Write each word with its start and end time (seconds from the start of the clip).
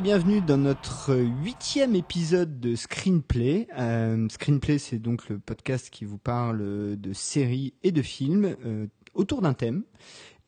Et 0.00 0.02
bienvenue 0.02 0.40
dans 0.40 0.56
notre 0.56 1.14
huitième 1.14 1.94
épisode 1.94 2.58
de 2.60 2.74
Screenplay. 2.74 3.68
Euh, 3.78 4.26
Screenplay, 4.30 4.78
c'est 4.78 4.98
donc 4.98 5.28
le 5.28 5.38
podcast 5.38 5.90
qui 5.90 6.04
vous 6.06 6.16
parle 6.16 6.96
de 6.96 7.12
séries 7.12 7.74
et 7.82 7.92
de 7.92 8.00
films 8.00 8.56
euh, 8.64 8.86
autour 9.14 9.42
d'un 9.42 9.52
thème. 9.52 9.82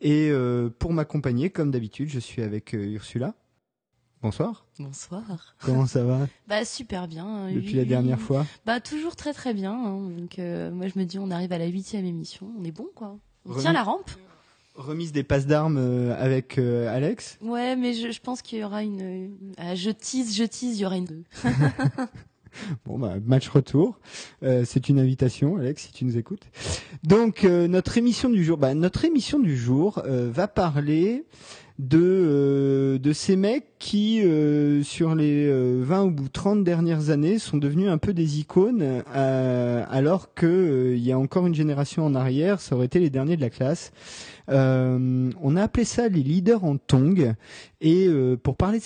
Et 0.00 0.30
euh, 0.30 0.70
pour 0.70 0.92
m'accompagner, 0.92 1.50
comme 1.50 1.70
d'habitude, 1.70 2.08
je 2.08 2.18
suis 2.18 2.40
avec 2.42 2.72
Ursula. 2.72 3.34
Bonsoir. 4.22 4.66
Bonsoir. 4.78 5.56
Comment 5.62 5.86
ça 5.86 6.04
va? 6.04 6.28
Bah 6.48 6.64
super 6.64 7.06
bien. 7.08 7.48
depuis 7.52 7.66
Oui, 7.72 7.74
la 7.74 7.84
dernière 7.84 8.20
fois? 8.20 8.46
Bah 8.64 8.80
toujours 8.80 9.16
très 9.16 9.32
très 9.34 9.52
bien. 9.52 9.72
hein. 9.72 10.08
Donc 10.10 10.38
moi 10.38 10.86
je 10.88 10.98
me 10.98 11.04
dis 11.04 11.18
on 11.18 11.30
arrive 11.30 11.52
à 11.52 11.58
la 11.58 11.66
huitième 11.66 12.04
émission, 12.06 12.50
on 12.58 12.64
est 12.64 12.70
bon 12.72 12.86
quoi. 12.94 13.18
On 13.44 13.50
Remis- 13.50 13.62
tient 13.62 13.72
la 13.72 13.82
rampe. 13.82 14.10
Remise 14.74 15.12
des 15.12 15.22
passes 15.22 15.46
d'armes 15.46 15.76
euh, 15.78 16.14
avec 16.18 16.56
euh, 16.58 16.94
Alex? 16.94 17.38
Ouais, 17.42 17.76
mais 17.76 17.92
je, 17.92 18.10
je 18.10 18.20
pense 18.20 18.40
qu'il 18.40 18.58
y 18.60 18.64
aura 18.64 18.82
une. 18.82 19.00
une- 19.00 19.36
ah, 19.58 19.74
je 19.74 19.90
tease, 19.90 20.34
je 20.34 20.44
tease, 20.44 20.78
il 20.78 20.80
y 20.82 20.86
aura 20.86 20.96
une. 20.96 21.24
Bon 22.84 22.98
bah 22.98 23.14
match 23.24 23.48
retour. 23.48 23.98
Euh, 24.42 24.64
c'est 24.66 24.88
une 24.88 24.98
invitation, 24.98 25.56
Alex, 25.56 25.84
si 25.84 25.92
tu 25.92 26.04
nous 26.04 26.18
écoutes. 26.18 26.42
Donc 27.02 27.44
euh, 27.44 27.66
notre 27.68 27.96
émission 27.96 28.28
du 28.28 28.44
jour, 28.44 28.58
bah, 28.58 28.74
notre 28.74 29.04
émission 29.04 29.38
du 29.38 29.56
jour 29.56 30.02
euh, 30.04 30.30
va 30.30 30.48
parler 30.48 31.24
de 31.78 31.98
euh, 32.02 32.98
de 32.98 33.12
ces 33.14 33.36
mecs 33.36 33.78
qui 33.78 34.20
euh, 34.22 34.82
sur 34.82 35.14
les 35.14 35.46
euh, 35.48 35.80
20 35.82 36.04
ou 36.04 36.28
30 36.30 36.62
dernières 36.62 37.08
années 37.08 37.38
sont 37.38 37.56
devenus 37.56 37.88
un 37.88 37.96
peu 37.98 38.12
des 38.12 38.38
icônes 38.38 39.02
euh, 39.16 39.84
alors 39.90 40.34
que 40.34 40.46
euh, 40.46 40.94
il 40.94 41.02
y 41.02 41.10
a 41.12 41.18
encore 41.18 41.46
une 41.46 41.54
génération 41.54 42.04
en 42.04 42.14
arrière, 42.14 42.60
ça 42.60 42.76
aurait 42.76 42.86
été 42.86 42.98
les 43.00 43.08
derniers 43.10 43.36
de 43.36 43.40
la 43.40 43.50
classe. 43.50 43.92
Euh, 44.48 45.30
on 45.40 45.56
a 45.56 45.62
appelé 45.62 45.84
ça 45.84 46.08
les 46.08 46.22
leaders 46.22 46.64
en 46.64 46.76
tongs 46.76 47.34
et 47.84 48.06
euh, 48.06 48.36
pour 48.36 48.56
parler 48.56 48.78
de 48.78 48.84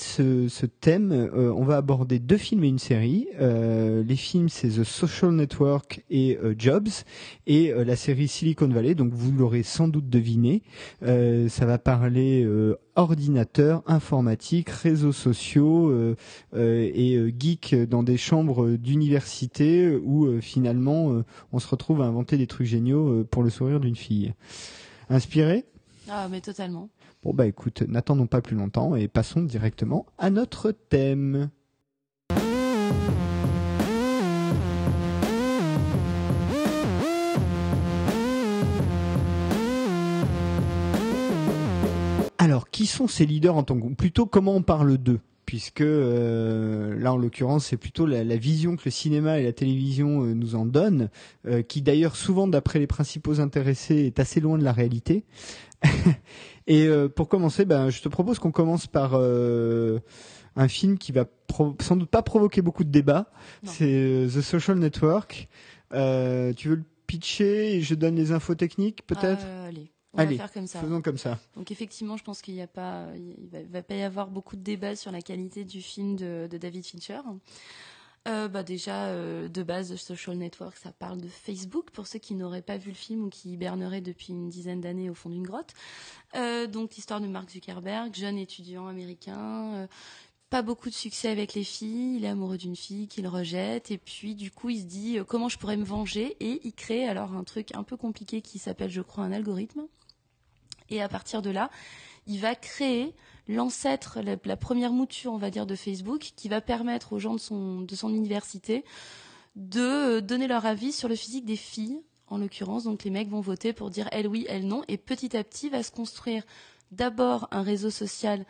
ce, 0.48 0.64
thème, 0.64 1.12
euh, 1.12 1.52
on 1.54 1.64
va 1.64 1.76
aborder 1.76 2.18
deux 2.18 2.38
films 2.38 2.64
et 2.64 2.68
une 2.68 2.78
série. 2.78 3.28
Euh, 3.38 4.02
les 4.02 4.16
films, 4.16 4.48
c'est 4.48 4.68
The 4.68 4.84
Social 4.84 5.32
Network 5.32 6.02
et 6.08 6.38
Jobs, 6.56 6.88
et 7.46 7.72
la 7.72 7.94
série 7.94 8.26
Silicon 8.26 8.68
Valley. 8.68 8.94
Donc 8.94 9.12
vous 9.12 9.32
l'aurez 9.32 9.62
sans 9.62 9.88
doute 9.88 10.08
deviné. 10.08 10.62
Ça 11.02 11.66
va 11.66 11.78
parler 11.78 12.48
ordinateur, 12.94 13.82
informatique, 13.86 14.70
réseaux 14.70 15.12
sociaux 15.12 16.14
et 16.54 17.34
geek 17.38 17.74
dans 17.88 18.02
des 18.02 18.16
chambres 18.16 18.70
d'université 18.70 19.94
où 19.94 20.40
finalement 20.40 21.22
on 21.52 21.58
se 21.58 21.68
retrouve 21.68 22.00
à 22.00 22.04
inventer 22.04 22.38
des 22.38 22.46
trucs 22.46 22.66
géniaux 22.66 23.24
pour 23.30 23.42
le 23.42 23.50
sourire 23.50 23.80
d'une 23.80 23.96
fille. 23.96 24.32
Inspiré 25.08 25.64
Ah 26.08 26.28
mais 26.30 26.40
totalement. 26.40 26.88
Bon 27.22 27.32
bah 27.32 27.46
écoute, 27.46 27.82
n'attendons 27.82 28.26
pas 28.26 28.40
plus 28.40 28.56
longtemps 28.56 28.96
et 28.96 29.08
passons 29.08 29.42
directement 29.42 30.06
à 30.18 30.30
notre 30.30 30.70
thème. 30.72 31.50
Alors, 42.38 42.70
qui 42.70 42.86
sont 42.86 43.08
ces 43.08 43.26
leaders 43.26 43.56
en 43.56 43.64
tant 43.64 43.76
que... 43.76 43.94
Plutôt, 43.94 44.24
comment 44.24 44.54
on 44.54 44.62
parle 44.62 44.98
d'eux? 44.98 45.18
Puisque 45.46 45.80
euh, 45.80 46.98
là, 46.98 47.12
en 47.12 47.16
l'occurrence, 47.16 47.66
c'est 47.66 47.76
plutôt 47.76 48.04
la, 48.04 48.24
la 48.24 48.36
vision 48.36 48.74
que 48.74 48.82
le 48.84 48.90
cinéma 48.90 49.38
et 49.38 49.44
la 49.44 49.52
télévision 49.52 50.24
euh, 50.24 50.34
nous 50.34 50.56
en 50.56 50.66
donnent, 50.66 51.08
euh, 51.46 51.62
qui 51.62 51.82
d'ailleurs, 51.82 52.16
souvent, 52.16 52.48
d'après 52.48 52.80
les 52.80 52.88
principaux 52.88 53.40
intéressés, 53.40 54.06
est 54.06 54.18
assez 54.18 54.40
loin 54.40 54.58
de 54.58 54.64
la 54.64 54.72
réalité. 54.72 55.24
et 56.66 56.86
euh, 56.86 57.08
pour 57.08 57.28
commencer, 57.28 57.64
ben, 57.64 57.90
je 57.90 58.02
te 58.02 58.08
propose 58.08 58.38
qu'on 58.38 58.50
commence 58.50 58.86
par 58.86 59.12
euh, 59.14 60.00
un 60.56 60.68
film 60.68 60.98
qui 60.98 61.12
va 61.12 61.26
sans 61.80 61.96
doute 61.96 62.10
pas 62.10 62.22
provoquer 62.22 62.60
beaucoup 62.60 62.84
de 62.84 62.90
débats. 62.90 63.30
C'est 63.64 64.26
The 64.26 64.40
Social 64.40 64.78
Network. 64.78 65.48
Euh, 65.92 66.52
tu 66.54 66.68
veux 66.68 66.76
le 66.76 66.84
pitcher 67.06 67.76
et 67.76 67.80
je 67.82 67.94
donne 67.94 68.16
les 68.16 68.32
infos 68.32 68.54
techniques, 68.54 69.06
peut-être? 69.06 69.46
Allez, 69.66 69.92
on 70.16 70.20
Allez, 70.20 70.36
va 70.36 70.44
faire 70.44 70.52
comme 70.52 70.66
ça. 70.66 70.80
Faisons 70.80 71.02
comme 71.02 71.18
ça. 71.18 71.38
Donc 71.56 71.70
effectivement, 71.70 72.16
je 72.16 72.24
pense 72.24 72.42
qu'il 72.42 72.54
n'y 72.54 72.62
a 72.62 72.66
pas, 72.66 73.06
il 73.16 73.48
va, 73.48 73.62
va 73.62 73.82
pas 73.82 73.94
y 73.94 74.02
avoir 74.02 74.28
beaucoup 74.28 74.56
de 74.56 74.62
débats 74.62 74.96
sur 74.96 75.12
la 75.12 75.20
qualité 75.20 75.64
du 75.64 75.82
film 75.82 76.16
de, 76.16 76.48
de 76.50 76.58
David 76.58 76.84
Fincher. 76.84 77.20
Euh, 78.26 78.48
bah 78.48 78.64
déjà, 78.64 79.06
euh, 79.06 79.48
de 79.48 79.62
base, 79.62 79.90
The 79.92 79.96
Social 79.96 80.36
Network, 80.36 80.76
ça 80.76 80.90
parle 80.90 81.20
de 81.20 81.28
Facebook 81.28 81.90
pour 81.92 82.08
ceux 82.08 82.18
qui 82.18 82.34
n'auraient 82.34 82.62
pas 82.62 82.76
vu 82.76 82.90
le 82.90 82.96
film 82.96 83.24
ou 83.24 83.28
qui 83.28 83.52
hiberneraient 83.52 84.00
depuis 84.00 84.30
une 84.30 84.48
dizaine 84.48 84.80
d'années 84.80 85.08
au 85.08 85.14
fond 85.14 85.30
d'une 85.30 85.44
grotte. 85.44 85.74
Euh, 86.34 86.66
donc 86.66 86.96
l'histoire 86.96 87.20
de 87.20 87.28
Mark 87.28 87.48
Zuckerberg, 87.50 88.12
jeune 88.14 88.36
étudiant 88.36 88.88
américain. 88.88 89.86
pas 90.50 90.62
beaucoup 90.62 90.88
de 90.88 90.94
succès 90.94 91.28
avec 91.28 91.54
les 91.54 91.62
filles, 91.62 92.16
il 92.16 92.24
est 92.24 92.28
amoureux 92.28 92.56
d'une 92.58 92.76
fille 92.76 93.06
qu'il 93.06 93.28
rejette 93.28 93.90
et 93.92 93.98
puis 93.98 94.34
du 94.34 94.50
coup 94.50 94.70
il 94.70 94.80
se 94.80 94.86
dit 94.86 95.18
comment 95.28 95.48
je 95.48 95.58
pourrais 95.58 95.76
me 95.76 95.84
venger 95.84 96.36
et 96.40 96.60
il 96.64 96.72
crée 96.72 97.06
alors 97.08 97.34
un 97.34 97.44
truc 97.44 97.74
un 97.74 97.82
peu 97.82 97.96
compliqué 97.96 98.42
qui 98.42 98.58
s'appelle 98.58 98.90
je 98.90 99.02
crois 99.02 99.24
un 99.24 99.32
algorithme 99.32 99.86
et 100.90 101.02
à 101.02 101.08
partir 101.08 101.42
de 101.42 101.50
là, 101.50 101.70
il 102.26 102.40
va 102.40 102.54
créer 102.54 103.14
l'ancêtre, 103.48 104.20
la, 104.20 104.56
première 104.56 104.92
mouture, 104.92 105.32
on 105.32 105.38
va 105.38 105.50
dire, 105.50 105.66
de 105.66 105.76
Facebook, 105.76 106.32
qui 106.34 106.48
va 106.48 106.60
permettre 106.60 107.12
aux 107.12 107.18
gens 107.18 107.34
de 107.34 107.40
son, 107.40 107.82
de 107.82 107.94
son 107.94 108.12
université 108.12 108.84
de 109.54 109.80
euh, 109.80 110.20
donner 110.20 110.46
leur 110.46 110.66
avis 110.66 110.92
sur 110.92 111.08
le 111.08 111.16
physique 111.16 111.44
des 111.44 111.56
filles, 111.56 112.00
en 112.28 112.38
l'occurrence. 112.38 112.84
Donc 112.84 113.04
les 113.04 113.10
mecs 113.10 113.28
vont 113.28 113.40
voter 113.40 113.72
pour 113.72 113.90
dire 113.90 114.08
elle 114.12 114.28
oui, 114.28 114.46
elle 114.48 114.66
non, 114.66 114.82
et 114.88 114.98
petit 114.98 115.36
à 115.36 115.44
petit 115.44 115.68
va 115.68 115.82
se 115.82 115.90
construire 115.90 116.44
d'abord 116.92 117.48
un 117.50 117.62
réseau 117.62 117.90
social 117.90 118.44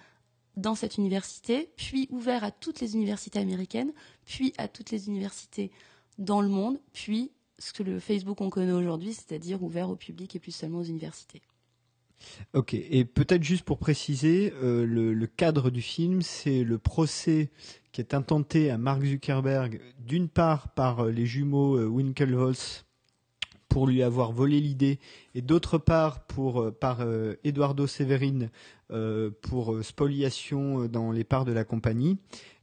dans 0.56 0.74
cette 0.74 0.96
université, 0.96 1.70
puis 1.76 2.08
ouvert 2.10 2.42
à 2.42 2.50
toutes 2.50 2.80
les 2.80 2.94
universités 2.94 3.38
américaines, 3.38 3.92
puis 4.24 4.54
à 4.56 4.68
toutes 4.68 4.90
les 4.90 5.08
universités 5.08 5.70
dans 6.18 6.40
le 6.40 6.48
monde, 6.48 6.80
puis 6.94 7.30
ce 7.58 7.72
que 7.72 7.82
le 7.82 8.00
Facebook 8.00 8.40
on 8.40 8.50
connaît 8.50 8.72
aujourd'hui, 8.72 9.12
c'est-à-dire 9.12 9.62
ouvert 9.62 9.90
au 9.90 9.96
public 9.96 10.34
et 10.34 10.38
plus 10.38 10.52
seulement 10.52 10.78
aux 10.78 10.84
universités. 10.84 11.42
Ok, 12.54 12.74
et 12.74 13.04
peut-être 13.04 13.42
juste 13.42 13.64
pour 13.64 13.78
préciser, 13.78 14.52
euh, 14.62 14.86
le, 14.86 15.26
cadre 15.26 15.70
du 15.70 15.82
film, 15.82 16.22
c'est 16.22 16.64
le 16.64 16.78
procès 16.78 17.50
qui 17.96 18.02
est 18.02 18.12
intenté 18.12 18.70
à 18.70 18.76
Mark 18.76 19.02
Zuckerberg, 19.02 19.80
d'une 19.98 20.28
part 20.28 20.68
par 20.74 21.06
euh, 21.06 21.10
les 21.10 21.24
jumeaux 21.24 21.78
euh, 21.78 21.86
Winklevoss 21.86 22.84
pour 23.70 23.86
lui 23.86 24.02
avoir 24.02 24.32
volé 24.32 24.60
l'idée, 24.60 24.98
et 25.34 25.40
d'autre 25.40 25.78
part 25.78 26.26
pour 26.26 26.60
euh, 26.60 26.70
par 26.70 26.98
Eduardo 27.42 27.86
Severin 27.86 28.50
pour 29.40 29.82
spoliation 29.82 30.86
dans 30.86 31.10
les 31.10 31.24
parts 31.24 31.44
de 31.46 31.52
la 31.52 31.64
compagnie. 31.64 32.18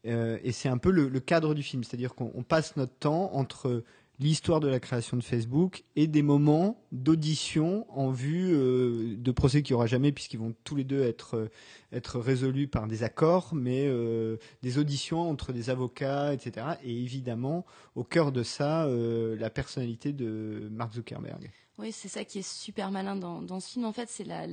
Et 0.05 0.51
c'est 0.51 0.69
un 0.69 0.77
peu 0.77 0.89
le, 0.89 1.19
cadre 1.19 1.53
du 1.53 1.63
film, 1.63 1.83
c'est-à-dire 1.83 2.15
qu'on 2.15 2.31
on 2.33 2.43
passe 2.43 2.77
notre 2.77 2.93
temps 2.93 3.33
entre 3.33 3.83
l'histoire 4.19 4.59
de 4.59 4.67
la 4.67 4.79
création 4.79 5.17
de 5.17 5.23
Facebook 5.23 5.83
et 5.95 6.07
des 6.07 6.21
moments 6.21 6.81
d'audition 6.91 7.85
en 7.89 8.11
vue 8.11 8.53
euh, 8.53 9.15
de 9.17 9.31
procès 9.31 9.63
qu'il 9.63 9.73
n'y 9.73 9.75
aura 9.75 9.87
jamais 9.87 10.11
puisqu'ils 10.11 10.39
vont 10.39 10.53
tous 10.63 10.75
les 10.75 10.83
deux 10.83 11.01
être 11.01 11.35
euh, 11.35 11.49
être 11.91 12.19
résolus 12.19 12.67
par 12.67 12.87
des 12.87 13.03
accords, 13.03 13.53
mais 13.53 13.85
euh, 13.85 14.37
des 14.61 14.77
auditions 14.77 15.29
entre 15.29 15.53
des 15.53 15.69
avocats, 15.69 16.33
etc. 16.33 16.67
Et 16.83 17.01
évidemment, 17.01 17.65
au 17.95 18.03
cœur 18.03 18.31
de 18.31 18.41
ça, 18.41 18.87
la 18.87 19.49
personnalité 19.51 20.11
de 20.11 20.69
Mark 20.71 20.93
Zuckerberg. 20.93 21.51
Oui, 21.77 21.91
c'est 21.91 22.07
ça 22.07 22.25
qui 22.25 22.39
est 22.39 22.47
super 22.47 22.89
malin 22.89 23.15
dans, 23.15 23.41
dans 23.41 23.59
ce 23.59 23.69
film. 23.69 23.85
En 23.85 23.93
fait, 23.93 24.09
c'est 24.09 24.23
la 24.23 24.47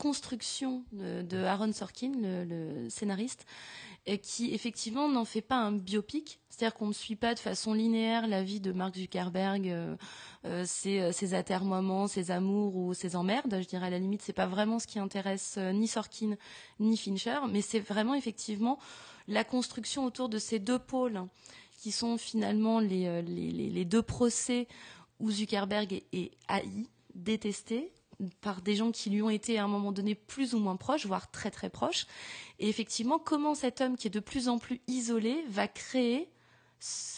construction 0.00 0.82
de, 0.92 1.44
Aaron 1.44 1.74
Sorkin, 1.74 2.12
le, 2.16 2.88
scénariste, 2.88 3.44
et 4.06 4.16
qui 4.16 4.54
effectivement 4.54 5.10
n'en 5.10 5.26
fait 5.26 5.42
pas 5.42 5.56
un 5.56 5.72
biopic, 5.72 6.40
c'est-à-dire 6.48 6.74
qu'on 6.74 6.88
ne 6.88 6.94
suit 6.94 7.16
pas 7.16 7.34
de 7.34 7.38
façon 7.38 7.74
linéaire 7.74 8.26
la 8.26 8.42
vie 8.42 8.60
de 8.60 8.72
Mark 8.72 8.96
Zuckerberg, 8.96 9.68
euh, 9.68 9.94
euh, 10.46 10.64
ses, 10.66 11.12
ses, 11.12 11.34
atermoiements, 11.34 12.06
ses 12.06 12.30
amours 12.30 12.76
ou 12.76 12.94
ses 12.94 13.14
emmerdes. 13.14 13.58
Je 13.60 13.68
dirais 13.68 13.88
à 13.88 13.90
la 13.90 13.98
limite, 13.98 14.22
c'est 14.22 14.32
pas 14.32 14.46
vraiment 14.46 14.78
ce 14.78 14.86
qui 14.86 14.98
intéresse 14.98 15.58
ni 15.74 15.86
Sorkin 15.86 16.36
ni 16.78 16.96
Fincher, 16.96 17.40
mais 17.50 17.60
c'est 17.60 17.80
vraiment 17.80 18.14
effectivement 18.14 18.78
la 19.28 19.44
construction 19.44 20.06
autour 20.06 20.30
de 20.30 20.38
ces 20.38 20.58
deux 20.58 20.78
pôles 20.78 21.22
qui 21.76 21.92
sont 21.92 22.16
finalement 22.16 22.80
les 22.80 23.84
deux 23.84 24.02
procès 24.02 24.66
où 25.18 25.30
Zuckerberg 25.30 26.02
est, 26.12 26.30
haï, 26.48 26.88
détesté 27.14 27.92
par 28.40 28.62
des 28.62 28.76
gens 28.76 28.90
qui 28.90 29.10
lui 29.10 29.22
ont 29.22 29.30
été 29.30 29.58
à 29.58 29.64
un 29.64 29.68
moment 29.68 29.92
donné 29.92 30.14
plus 30.14 30.54
ou 30.54 30.58
moins 30.58 30.76
proches, 30.76 31.06
voire 31.06 31.30
très 31.30 31.50
très 31.50 31.70
proches. 31.70 32.06
Et 32.58 32.68
effectivement, 32.68 33.18
comment 33.18 33.54
cet 33.54 33.80
homme 33.80 33.96
qui 33.96 34.06
est 34.06 34.10
de 34.10 34.20
plus 34.20 34.48
en 34.48 34.58
plus 34.58 34.80
isolé 34.86 35.44
va 35.48 35.68
créer 35.68 36.28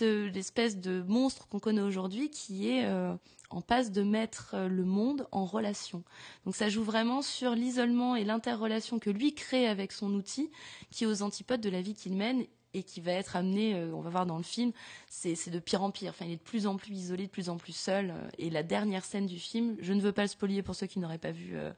l'espèce 0.00 0.78
de 0.78 1.02
monstre 1.06 1.46
qu'on 1.48 1.60
connaît 1.60 1.82
aujourd'hui 1.82 2.30
qui 2.30 2.68
est 2.68 2.84
euh, 2.86 3.14
en 3.50 3.60
passe 3.60 3.92
de 3.92 4.02
mettre 4.02 4.54
euh, 4.54 4.68
le 4.68 4.84
monde 4.84 5.28
en 5.30 5.44
relation. 5.44 6.02
Donc 6.44 6.56
ça 6.56 6.68
joue 6.68 6.82
vraiment 6.82 7.22
sur 7.22 7.54
l'isolement 7.54 8.16
et 8.16 8.24
l'interrelation 8.24 8.98
que 8.98 9.10
lui 9.10 9.34
crée 9.34 9.68
avec 9.68 9.92
son 9.92 10.12
outil, 10.14 10.50
qui 10.90 11.04
est 11.04 11.06
aux 11.06 11.22
antipodes 11.22 11.60
de 11.60 11.70
la 11.70 11.80
vie 11.80 11.94
qu'il 11.94 12.16
mène 12.16 12.44
et 12.74 12.82
qui 12.82 13.00
va 13.00 13.12
être 13.12 13.36
amené, 13.36 13.74
euh, 13.74 13.92
on 13.94 14.00
va 14.00 14.10
voir 14.10 14.26
dans 14.26 14.36
le 14.36 14.42
film, 14.42 14.72
c'est 15.08 15.50
de 15.50 15.58
pire 15.58 15.82
en 15.82 15.90
pire. 15.90 16.10
Enfin, 16.10 16.24
il 16.24 16.32
est 16.32 16.36
de 16.36 16.42
plus 16.42 16.66
en 16.66 16.76
plus 16.76 16.94
isolé, 16.94 17.26
de 17.26 17.30
plus 17.30 17.48
en 17.48 17.56
plus 17.56 17.74
seul. 17.74 18.10
Euh, 18.10 18.28
et 18.38 18.50
la 18.50 18.62
dernière 18.62 19.04
scène 19.04 19.26
du 19.26 19.38
film, 19.38 19.76
je 19.80 19.92
ne 19.92 20.00
veux 20.00 20.12
pas 20.12 20.22
le 20.22 20.28
spolier 20.28 20.62
pour 20.62 20.74
ceux 20.74 20.86
qui 20.86 20.98
n'auraient 20.98 21.18
pas 21.18 21.32
vu 21.32 21.52
euh, 21.54 21.72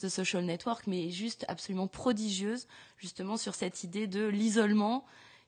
The 0.00 0.08
Social 0.08 0.44
Network, 0.44 0.86
mais 0.86 1.10
juste 1.10 1.44
absolument 1.48 1.86
prodigieuse, 1.86 2.66
justement 2.96 3.36
sur 3.36 3.54
cette 3.54 3.84
idée 3.84 4.06
de 4.06 4.26
l'isolement 4.26 5.04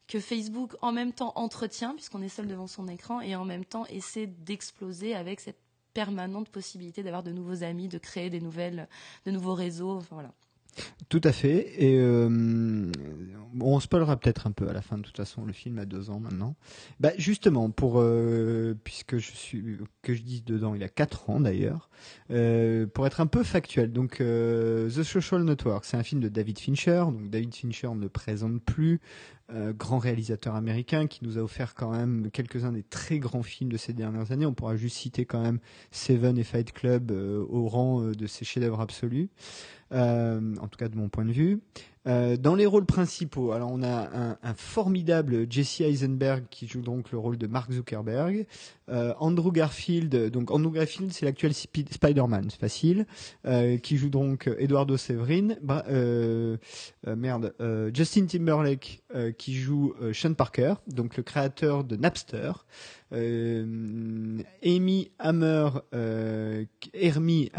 que 0.07 0.21
Facebook 0.21 0.77
en 0.83 0.93
même 0.93 1.13
temps 1.13 1.33
entretient, 1.37 1.95
puisqu'on 1.95 2.23
est 2.23 2.29
seul 2.29 2.49
devant 2.49 2.67
son 2.67 2.89
écran, 2.89 3.21
et 3.21 3.37
en 3.37 3.45
même 3.45 3.65
temps 3.65 3.87
essaie 3.87 4.27
d'exploser 4.27 5.15
avec 5.15 5.41
cette 5.41 5.61
permanente 5.95 6.49
possibilité 6.49 7.03
d'avoir 7.03 7.23
de 7.23 7.33
nouveaux 7.33 7.63
amis, 7.63 7.89
de 7.89 7.99
créer 7.99 8.31
des 8.31 8.41
nouvelles, 8.41 8.89
de 9.25 9.31
nouveaux 9.31 9.55
réseaux. 9.55 9.99
Enfin, 9.99 10.15
voilà. 10.17 10.33
Tout 11.09 11.21
à 11.25 11.33
fait. 11.33 11.83
Et 11.83 11.99
euh, 11.99 12.91
on 13.61 13.81
spoilera 13.81 14.17
peut-être 14.17 14.47
un 14.47 14.53
peu 14.53 14.69
à 14.69 14.73
la 14.73 14.81
fin. 14.81 14.97
De 14.97 15.03
toute 15.03 15.17
façon, 15.17 15.45
le 15.45 15.53
film 15.53 15.79
a 15.79 15.85
deux 15.85 16.11
ans 16.11 16.21
maintenant. 16.21 16.55
Bah 17.01 17.11
justement, 17.19 17.71
pour 17.71 17.95
euh, 17.97 18.75
puisque 18.85 19.19
je 19.19 19.33
suis 19.33 19.79
que 20.03 20.15
je 20.15 20.23
dis 20.23 20.43
dedans, 20.43 20.75
il 20.75 20.83
a 20.83 20.89
quatre 20.89 21.29
ans 21.31 21.41
d'ailleurs. 21.41 21.91
Euh, 22.31 22.87
pour 22.87 23.07
être 23.07 23.21
un 23.21 23.27
peu 23.27 23.43
factuel, 23.43 23.93
donc 23.93 24.19
The 24.19 25.03
Social 25.03 25.43
Network, 25.43 25.85
c'est 25.85 25.97
un 25.97 26.03
film 26.03 26.21
de 26.21 26.29
David 26.29 26.59
Fincher. 26.59 27.05
Donc 27.07 27.31
David 27.31 27.55
Fincher 27.55 27.91
ne 27.95 28.07
présente 28.07 28.63
plus. 28.63 29.01
Grand 29.77 29.99
réalisateur 29.99 30.55
américain 30.55 31.07
qui 31.07 31.25
nous 31.25 31.39
a 31.39 31.43
offert 31.43 31.75
quand 31.75 31.91
même 31.91 32.31
quelques-uns 32.33 32.73
des 32.73 32.83
très 32.83 33.19
grands 33.19 33.43
films 33.43 33.71
de 33.71 33.77
ces 33.77 33.93
dernières 33.93 34.33
années. 34.33 34.47
On 34.47 34.55
pourra 34.55 34.77
juste 34.77 34.97
citer 34.97 35.25
quand 35.25 35.43
même 35.43 35.59
Seven 35.91 36.39
et 36.39 36.45
Fight 36.45 36.73
Club 36.73 37.11
au 37.11 37.69
rang 37.69 38.03
de 38.03 38.27
ses 38.27 38.45
chefs-d'œuvre 38.45 38.81
absolus. 38.81 39.29
Euh, 39.93 40.55
en 40.61 40.69
tout 40.69 40.79
cas 40.79 40.89
de 40.89 40.97
mon 40.97 41.09
point 41.09 41.25
de 41.25 41.33
vue. 41.33 41.61
Euh, 42.07 42.39
dans 42.39 42.55
les 42.55 42.65
rôles 42.65 42.87
principaux, 42.87 43.53
alors 43.53 43.71
on 43.71 43.83
a 43.83 44.37
un, 44.43 44.55
formidable 44.55 45.47
Jesse 45.51 45.83
Eisenberg 45.83 46.45
qui 46.51 46.67
joue 46.67 46.81
donc 46.81 47.13
le 47.13 47.19
rôle 47.19 47.37
de 47.37 47.47
Mark 47.47 47.71
Zuckerberg, 47.73 48.47
euh, 48.89 49.13
Andrew 49.19 49.53
Garfield, 49.53 50.31
donc 50.31 50.51
Andrew 50.51 50.73
Garfield 50.73 51.13
c'est 51.13 51.27
l'actuel 51.27 51.53
Spider-Man, 51.53 52.49
c'est 52.51 52.61
facile, 52.61 53.07
euh, 53.47 53.77
qui 53.77 53.99
joue 53.99 54.09
donc 54.09 54.51
Eduardo 54.59 54.97
Severin, 54.97 55.51
euh, 55.89 56.57
merde, 57.07 57.55
Justin 57.95 58.27
Timberlake 58.27 59.03
qui 59.37 59.55
joue 59.55 59.95
Sean 60.15 60.33
Parker, 60.35 60.75
donc 60.87 61.17
le 61.17 61.23
créateur 61.23 61.85
de 61.85 61.97
Napster, 61.97 62.53
Amy 63.13 65.11
Hammer, 65.19 65.69
Hermie 66.95 67.51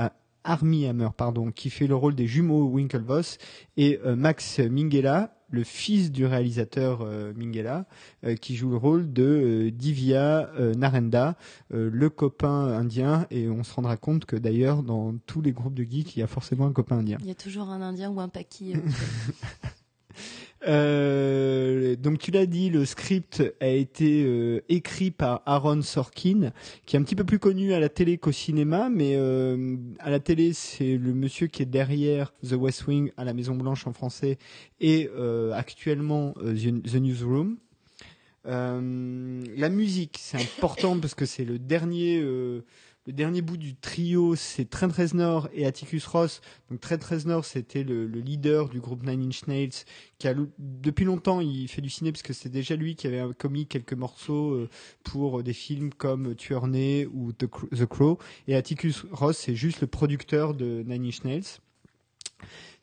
Armie 0.43 0.85
Hammer, 0.85 1.09
pardon, 1.15 1.51
qui 1.51 1.69
fait 1.69 1.87
le 1.87 1.95
rôle 1.95 2.15
des 2.15 2.27
jumeaux 2.27 2.65
Winklevoss, 2.65 3.37
et 3.77 3.99
euh, 4.05 4.15
Max 4.15 4.59
Minghella, 4.59 5.35
le 5.49 5.63
fils 5.63 6.11
du 6.11 6.25
réalisateur 6.25 7.01
euh, 7.01 7.33
Minghella, 7.35 7.85
euh, 8.23 8.35
qui 8.35 8.55
joue 8.55 8.69
le 8.69 8.77
rôle 8.77 9.11
de 9.11 9.69
Divya 9.73 10.49
Narenda, 10.77 11.35
le 11.69 12.09
copain 12.09 12.67
indien, 12.67 13.27
et 13.31 13.49
on 13.49 13.63
se 13.63 13.73
rendra 13.73 13.97
compte 13.97 14.25
que 14.25 14.35
d'ailleurs 14.35 14.83
dans 14.83 15.15
tous 15.25 15.41
les 15.41 15.51
groupes 15.51 15.73
de 15.73 15.83
geeks, 15.83 16.15
il 16.15 16.19
y 16.19 16.23
a 16.23 16.27
forcément 16.27 16.65
un 16.65 16.73
copain 16.73 16.99
indien. 16.99 17.17
Il 17.21 17.27
y 17.27 17.31
a 17.31 17.35
toujours 17.35 17.69
un 17.69 17.81
indien 17.81 18.09
ou 18.09 18.19
un 18.19 18.29
paki. 18.29 18.73
Euh, 20.67 21.95
donc 21.95 22.19
tu 22.19 22.31
l'as 22.31 22.45
dit, 22.45 22.69
le 22.69 22.85
script 22.85 23.43
a 23.59 23.67
été 23.67 24.23
euh, 24.23 24.61
écrit 24.69 25.11
par 25.11 25.41
Aaron 25.45 25.81
Sorkin, 25.81 26.51
qui 26.85 26.95
est 26.95 26.99
un 26.99 27.03
petit 27.03 27.15
peu 27.15 27.23
plus 27.23 27.39
connu 27.39 27.73
à 27.73 27.79
la 27.79 27.89
télé 27.89 28.17
qu'au 28.17 28.31
cinéma, 28.31 28.89
mais 28.89 29.15
euh, 29.15 29.75
à 29.99 30.09
la 30.09 30.19
télé 30.19 30.53
c'est 30.53 30.97
le 30.97 31.13
monsieur 31.13 31.47
qui 31.47 31.63
est 31.63 31.67
derrière 31.67 32.33
The 32.47 32.53
West 32.53 32.85
Wing 32.87 33.11
à 33.17 33.25
la 33.25 33.33
Maison 33.33 33.55
Blanche 33.55 33.87
en 33.87 33.93
français 33.93 34.37
et 34.79 35.09
actuellement 35.53 36.33
The, 36.33 36.95
Newsroom. 36.95 37.57
la 38.45 39.69
musique, 39.69 40.17
c'est 40.19 40.37
important 40.37 40.99
parce 40.99 41.15
que 41.15 41.25
c'est 41.25 41.45
le 41.45 41.57
dernier 41.57 42.23
le 43.07 43.13
dernier 43.13 43.41
bout 43.41 43.57
du 43.57 43.75
trio, 43.75 44.35
c'est 44.35 44.69
Trent 44.69 44.89
Reznor 44.95 45.49
et 45.53 45.65
Atticus 45.65 46.05
Ross. 46.05 46.39
Donc 46.69 46.81
Trent 46.81 46.99
Reznor, 47.03 47.45
c'était 47.45 47.83
le, 47.83 48.05
leader 48.05 48.69
du 48.69 48.79
groupe 48.79 49.03
Nine 49.03 49.23
Inch 49.23 49.47
Nails, 49.47 49.85
qui 50.19 50.27
a 50.27 50.35
depuis 50.59 51.05
longtemps 51.05 51.41
il 51.41 51.67
fait 51.67 51.81
du 51.81 51.89
ciné 51.89 52.11
parce 52.11 52.21
que 52.21 52.33
c'est 52.33 52.49
déjà 52.49 52.75
lui 52.75 52.95
qui 52.95 53.07
avait 53.07 53.33
commis 53.33 53.65
quelques 53.65 53.93
morceaux 53.93 54.51
euh, 54.51 54.69
pour 55.03 55.41
des 55.41 55.53
films 55.53 55.91
comme 55.91 56.35
Tueur 56.35 56.65
ou 56.65 57.33
The, 57.33 57.47
The 57.75 57.85
Crow. 57.85 58.19
Et 58.47 58.55
Atticus 58.55 59.03
Ross, 59.11 59.37
c'est 59.37 59.55
juste 59.55 59.81
le 59.81 59.87
producteur 59.87 60.53
de 60.53 60.83
Nine 60.85 61.07
Inch 61.07 61.23
Nails. 61.23 61.59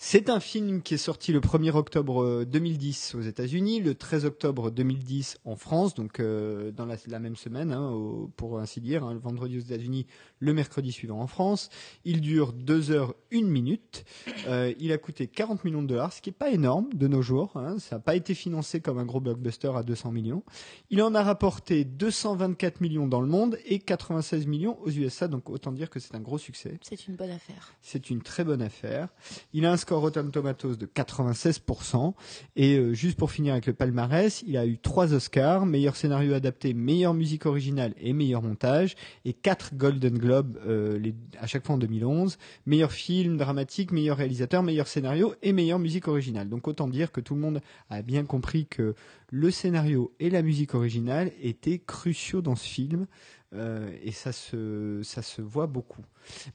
C'est 0.01 0.31
un 0.31 0.39
film 0.39 0.81
qui 0.81 0.95
est 0.95 0.97
sorti 0.97 1.33
le 1.33 1.41
1er 1.41 1.73
octobre 1.73 2.45
2010 2.45 3.15
euh, 3.17 3.19
aux 3.19 3.23
États-Unis, 3.23 3.81
le 3.81 3.97
13 3.97 4.27
octobre 4.27 4.71
2010 4.71 5.39
en 5.45 5.57
France, 5.57 5.95
donc 5.95 6.21
euh, 6.21 6.71
dans 6.71 6.87
la, 6.87 7.19
même 7.19 7.35
semaine, 7.35 7.73
hein, 7.73 8.29
pour 8.37 8.61
ainsi 8.61 8.81
dire, 8.81 9.03
hein, 9.03 9.13
le 9.13 9.19
vendredi 9.19 9.57
aux 9.57 9.61
États-Unis, 9.61 10.07
le 10.39 10.55
mercredi 10.55 10.93
suivant 10.93 11.21
en 11.21 11.27
France. 11.27 11.69
Il 12.05 12.21
dure 12.21 12.53
2 12.53 12.93
heures 12.93 13.13
1 13.33 13.43
minute. 13.43 14.05
Euh, 14.47 14.73
il 14.79 14.93
a 14.93 14.99
coûté 14.99 15.27
40 15.27 15.65
millions 15.65 15.83
de 15.83 15.89
dollars, 15.89 16.13
ce 16.13 16.23
qui 16.23 16.31
n'est 16.31 16.37
pas 16.37 16.51
énorme 16.51 16.93
de 16.93 17.09
nos 17.09 17.21
jours. 17.21 17.57
Hein. 17.57 17.81
ça 17.81 17.97
n'a 17.97 18.01
pas 18.01 18.15
été 18.15 18.35
financé 18.35 18.81
comme 18.81 18.99
un 18.99 19.05
gros 19.05 19.21
blockbuster 19.21 19.73
à 19.75 19.83
200 19.83 20.13
millions. 20.13 20.45
Il 20.91 21.03
en 21.03 21.13
a 21.17 21.25
rapporté 21.25 21.85
224 21.85 22.81
millions 22.83 23.09
dans 23.09 23.21
le 23.21 23.27
monde 23.27 23.59
et 23.67 23.81
96 23.81 24.47
millions 24.47 24.79
aux 24.81 24.91
USA, 24.91 25.27
donc 25.27 25.51
autant 25.51 25.73
dire 25.73 25.91
que 25.91 25.99
c'est 25.99 26.15
un 26.15 26.21
gros 26.21 26.39
succès. 26.39 26.79
C'est 26.83 27.09
une 27.09 27.17
bonne 27.17 27.33
affaire. 27.33 27.75
C'est 27.83 28.11
une 28.11 28.23
très 28.23 28.45
bonne 28.45 28.63
affaire. 28.63 29.09
Il 29.53 29.67
a 29.67 29.73
un 29.73 29.77
score 29.89 30.03
Rotten 30.03 30.31
Tomatoes 30.31 30.77
de 30.77 30.85
96%. 30.85 32.13
Et 32.57 32.77
euh, 32.77 32.93
juste 32.93 33.19
pour 33.19 33.31
finir 33.31 33.55
avec 33.55 33.65
le 33.65 33.73
palmarès, 33.73 34.45
il 34.47 34.59
a 34.59 34.67
eu 34.67 34.77
trois 34.77 35.15
Oscars, 35.15 35.65
meilleur 35.65 35.97
scénario 35.97 36.35
adapté, 36.35 36.75
meilleure 36.75 37.15
musique 37.15 37.47
originale 37.47 37.95
et 37.99 38.13
meilleur 38.13 38.43
montage, 38.43 38.97
et 39.25 39.33
quatre 39.33 39.75
Golden 39.75 40.19
Globes 40.19 40.59
euh, 40.67 41.01
à 41.41 41.47
chaque 41.47 41.65
fois 41.65 41.77
en 41.77 41.79
2011, 41.79 42.37
meilleur 42.67 42.93
film 42.93 43.39
dramatique, 43.39 43.91
meilleur 43.91 44.19
réalisateur, 44.19 44.63
meilleur 44.63 44.89
scénario 44.89 45.35
et 45.41 45.55
meilleure 45.55 45.79
musique 45.79 46.07
originale. 46.07 46.51
Donc 46.51 46.69
autant 46.69 46.87
dire 46.87 47.11
que 47.11 47.23
tout 47.23 47.35
le 47.35 47.41
monde 47.41 47.63
a 47.89 48.03
bien 48.03 48.27
compris 48.27 48.67
que 48.67 48.95
le 49.31 49.51
scénario 49.51 50.13
et 50.21 50.29
la 50.29 50.43
musique 50.43 50.75
originale 50.75 51.33
étaient 51.41 51.79
cruciaux 51.79 52.43
dans 52.43 52.57
ce 52.57 52.69
film. 52.69 53.07
Euh, 53.55 53.91
et 54.03 54.13
ça 54.13 54.33
se, 54.33 55.01
ça 55.03 55.23
se 55.23 55.41
voit 55.41 55.67
beaucoup. 55.67 56.05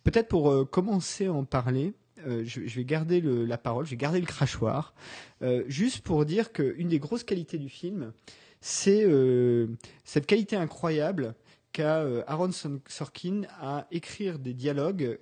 Peut-être 0.04 0.28
pour 0.28 0.70
commencer 0.70 1.25
à 1.25 1.34
en 1.34 1.44
parler, 1.44 1.96
euh, 2.27 2.44
je, 2.46 2.60
vais 2.62 2.86
garder 2.86 3.22
la 3.22 3.58
parole, 3.58 3.86
je 3.86 3.92
vais 3.92 3.98
garder 3.98 4.20
le 4.20 4.25
crachoir, 4.25 4.94
euh, 5.42 5.63
juste 5.68 6.01
pour 6.01 6.25
dire 6.25 6.51
qu'une 6.51 6.89
des 6.89 7.00
grosses 7.00 7.24
qualités 7.24 7.58
du 7.58 7.70
film, 7.70 8.13
c'est 8.62 9.03
euh, 9.03 9.68
cette 10.03 10.25
qualité 10.25 10.56
incroyable 10.56 11.36
qu'a 11.72 12.06
Aaron 12.27 12.51
Sorkin 12.51 13.42
à 13.60 13.88
écrire 13.92 14.38
des 14.38 14.53
dialogues 14.53 15.18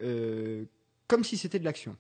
comme 1.08 1.24
si 1.24 1.38
c'était 1.38 1.60
de 1.60 1.64
l'action 1.64 1.96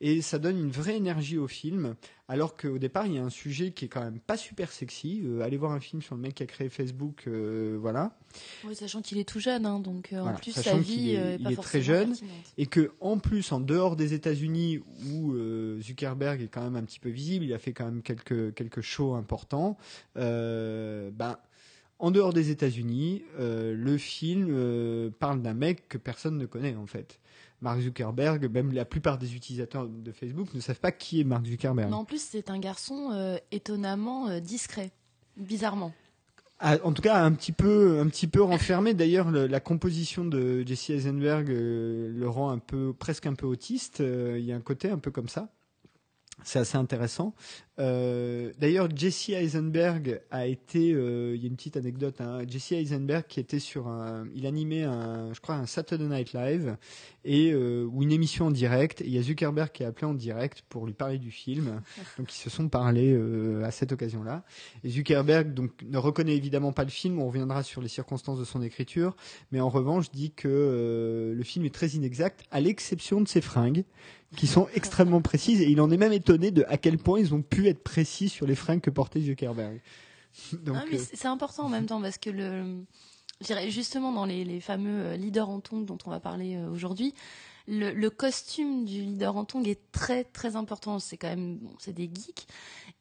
et 0.00 0.22
ça 0.22 0.38
donne 0.38 0.58
une 0.58 0.70
vraie 0.70 0.96
énergie 0.96 1.38
au 1.38 1.48
film, 1.48 1.94
alors 2.28 2.56
qu'au 2.56 2.78
départ 2.78 3.06
il 3.06 3.14
y 3.14 3.18
a 3.18 3.24
un 3.24 3.30
sujet 3.30 3.72
qui 3.72 3.86
est 3.86 3.88
quand 3.88 4.02
même 4.02 4.20
pas 4.20 4.36
super 4.36 4.70
sexy. 4.70 5.22
Euh, 5.24 5.40
allez 5.40 5.56
voir 5.56 5.72
un 5.72 5.80
film 5.80 6.02
sur 6.02 6.14
le 6.14 6.20
mec 6.20 6.36
qui 6.36 6.42
a 6.42 6.46
créé 6.46 6.68
Facebook, 6.68 7.24
euh, 7.26 7.76
voilà. 7.80 8.16
Oui, 8.64 8.74
sachant 8.74 9.02
qu'il 9.02 9.18
est 9.18 9.28
tout 9.28 9.40
jeune, 9.40 9.66
hein, 9.66 9.80
donc 9.80 10.12
euh, 10.12 10.20
en 10.20 10.34
plus 10.34 10.52
sa 10.52 10.76
vie 10.76 11.10
est, 11.10 11.38
il 11.40 11.50
est 11.50 11.56
très 11.56 11.82
jeune 11.82 12.14
et 12.56 12.66
que 12.66 12.92
en 13.00 13.18
plus 13.18 13.50
en 13.50 13.60
dehors 13.60 13.96
des 13.96 14.14
États-Unis 14.14 14.80
où 15.10 15.34
Zuckerberg 15.80 16.42
est 16.42 16.48
quand 16.48 16.62
même 16.62 16.76
un 16.76 16.84
petit 16.84 17.00
peu 17.00 17.08
visible, 17.08 17.44
il 17.44 17.52
a 17.52 17.58
fait 17.58 17.72
quand 17.72 17.86
même 17.86 18.02
quelques 18.02 18.54
quelques 18.54 18.82
shows 18.82 19.14
importants. 19.14 19.76
ben 20.14 21.38
en 22.00 22.12
dehors 22.12 22.32
des 22.32 22.50
États-Unis, 22.50 23.24
le 23.38 23.98
film 23.98 25.10
parle 25.18 25.42
d'un 25.42 25.54
mec 25.54 25.88
que 25.88 25.98
personne 25.98 26.38
ne 26.38 26.46
connaît 26.46 26.76
en 26.76 26.86
fait. 26.86 27.18
Mark 27.60 27.80
Zuckerberg, 27.80 28.48
même 28.52 28.72
la 28.72 28.84
plupart 28.84 29.18
des 29.18 29.34
utilisateurs 29.34 29.86
de 29.88 30.12
Facebook 30.12 30.52
ne 30.54 30.60
savent 30.60 30.78
pas 30.80 30.92
qui 30.92 31.20
est 31.20 31.24
Mark 31.24 31.44
Zuckerberg. 31.46 31.88
Mais 31.90 31.96
en 31.96 32.04
plus, 32.04 32.22
c'est 32.22 32.50
un 32.50 32.58
garçon 32.58 33.10
euh, 33.12 33.36
étonnamment 33.50 34.28
euh, 34.28 34.40
discret, 34.40 34.90
bizarrement. 35.36 35.92
Ah, 36.60 36.76
en 36.82 36.92
tout 36.92 37.02
cas, 37.02 37.22
un 37.22 37.32
petit 37.32 37.52
peu, 37.52 38.00
un 38.00 38.08
petit 38.08 38.26
peu 38.26 38.42
renfermé. 38.42 38.92
D'ailleurs, 38.94 39.30
le- 39.30 39.46
la 39.46 39.60
composition 39.60 40.24
de 40.24 40.64
Jesse 40.66 40.90
Eisenberg 40.90 41.48
euh, 41.50 42.12
le 42.12 42.28
rend 42.28 42.50
un 42.50 42.58
peu, 42.58 42.92
presque 42.92 43.26
un 43.26 43.34
peu 43.34 43.46
autiste. 43.46 44.00
Il 44.00 44.44
y 44.44 44.52
a 44.52 44.56
un 44.56 44.60
côté 44.60 44.90
un 44.90 44.98
peu 44.98 45.10
comme 45.12 45.28
ça. 45.28 45.48
C'est 46.44 46.58
assez 46.60 46.76
intéressant. 46.76 47.34
Euh, 47.78 48.52
D'ailleurs, 48.58 48.88
Jesse 48.94 49.30
Eisenberg 49.30 50.20
a 50.30 50.46
été, 50.46 50.92
euh, 50.92 51.34
il 51.36 51.42
y 51.42 51.44
a 51.44 51.48
une 51.48 51.56
petite 51.56 51.76
anecdote, 51.76 52.20
hein, 52.20 52.40
Jesse 52.48 52.72
Eisenberg 52.72 53.24
qui 53.28 53.38
était 53.38 53.60
sur 53.60 53.86
un, 53.88 54.26
il 54.34 54.46
animait 54.46 54.82
un, 54.82 55.32
je 55.32 55.40
crois 55.40 55.54
un 55.54 55.66
Saturday 55.66 56.04
Night 56.04 56.32
Live 56.32 56.76
et 57.24 57.52
euh, 57.52 57.88
ou 57.92 58.02
une 58.02 58.10
émission 58.10 58.46
en 58.46 58.50
direct. 58.50 59.00
Et 59.00 59.06
il 59.06 59.12
y 59.12 59.18
a 59.18 59.22
Zuckerberg 59.22 59.70
qui 59.70 59.84
a 59.84 59.88
appelé 59.88 60.06
en 60.06 60.14
direct 60.14 60.62
pour 60.68 60.86
lui 60.86 60.94
parler 60.94 61.18
du 61.18 61.30
film. 61.30 61.80
Donc 62.18 62.32
ils 62.32 62.38
se 62.38 62.50
sont 62.50 62.68
parlé 62.68 63.16
à 63.62 63.70
cette 63.70 63.92
occasion-là. 63.92 64.44
Et 64.82 64.90
Zuckerberg 64.90 65.54
donc 65.54 65.70
ne 65.86 65.98
reconnaît 65.98 66.36
évidemment 66.36 66.72
pas 66.72 66.84
le 66.84 66.90
film. 66.90 67.20
On 67.20 67.26
reviendra 67.28 67.62
sur 67.62 67.80
les 67.80 67.88
circonstances 67.88 68.38
de 68.38 68.44
son 68.44 68.62
écriture, 68.62 69.14
mais 69.52 69.60
en 69.60 69.68
revanche 69.68 70.10
dit 70.10 70.32
que 70.32 71.34
le 71.36 71.44
film 71.44 71.64
est 71.64 71.74
très 71.74 71.88
inexact, 71.88 72.44
à 72.50 72.60
l'exception 72.60 73.20
de 73.20 73.28
ses 73.28 73.40
fringues 73.40 73.84
qui 74.36 74.46
sont 74.46 74.68
extrêmement 74.74 75.20
précises. 75.20 75.60
Et 75.60 75.70
il 75.70 75.80
en 75.80 75.90
est 75.90 75.96
même 75.96 76.12
étonné 76.12 76.50
de 76.50 76.64
à 76.68 76.76
quel 76.76 76.98
point 76.98 77.18
ils 77.18 77.34
ont 77.34 77.42
pu 77.42 77.67
être 77.68 77.82
précis 77.82 78.28
sur 78.28 78.46
les 78.46 78.54
fringues 78.54 78.80
que 78.80 78.90
portait 78.90 79.20
Zuckerberg. 79.20 79.80
Donc, 80.52 80.76
Ah, 80.78 80.84
mais 80.90 80.98
euh, 80.98 81.04
c'est 81.14 81.28
important 81.28 81.64
en 81.64 81.68
même 81.68 81.86
temps 81.86 82.00
parce 82.00 82.18
que 82.18 82.30
le, 82.30 82.84
justement 83.68 84.12
dans 84.12 84.24
les, 84.24 84.44
les 84.44 84.60
fameux 84.60 85.06
euh, 85.06 85.16
leaders 85.16 85.48
en 85.48 85.60
tongs 85.60 85.84
dont 85.84 85.98
on 86.06 86.10
va 86.10 86.20
parler 86.20 86.56
euh, 86.56 86.70
aujourd'hui, 86.70 87.14
le, 87.66 87.92
le 87.92 88.10
costume 88.10 88.84
du 88.84 89.02
leader 89.02 89.36
en 89.36 89.44
tongs 89.44 89.64
est 89.64 89.80
très 89.92 90.24
très 90.24 90.56
important. 90.56 90.98
C'est 90.98 91.16
quand 91.16 91.28
même, 91.28 91.58
bon, 91.58 91.70
c'est 91.78 91.92
des 91.92 92.10
geeks 92.12 92.46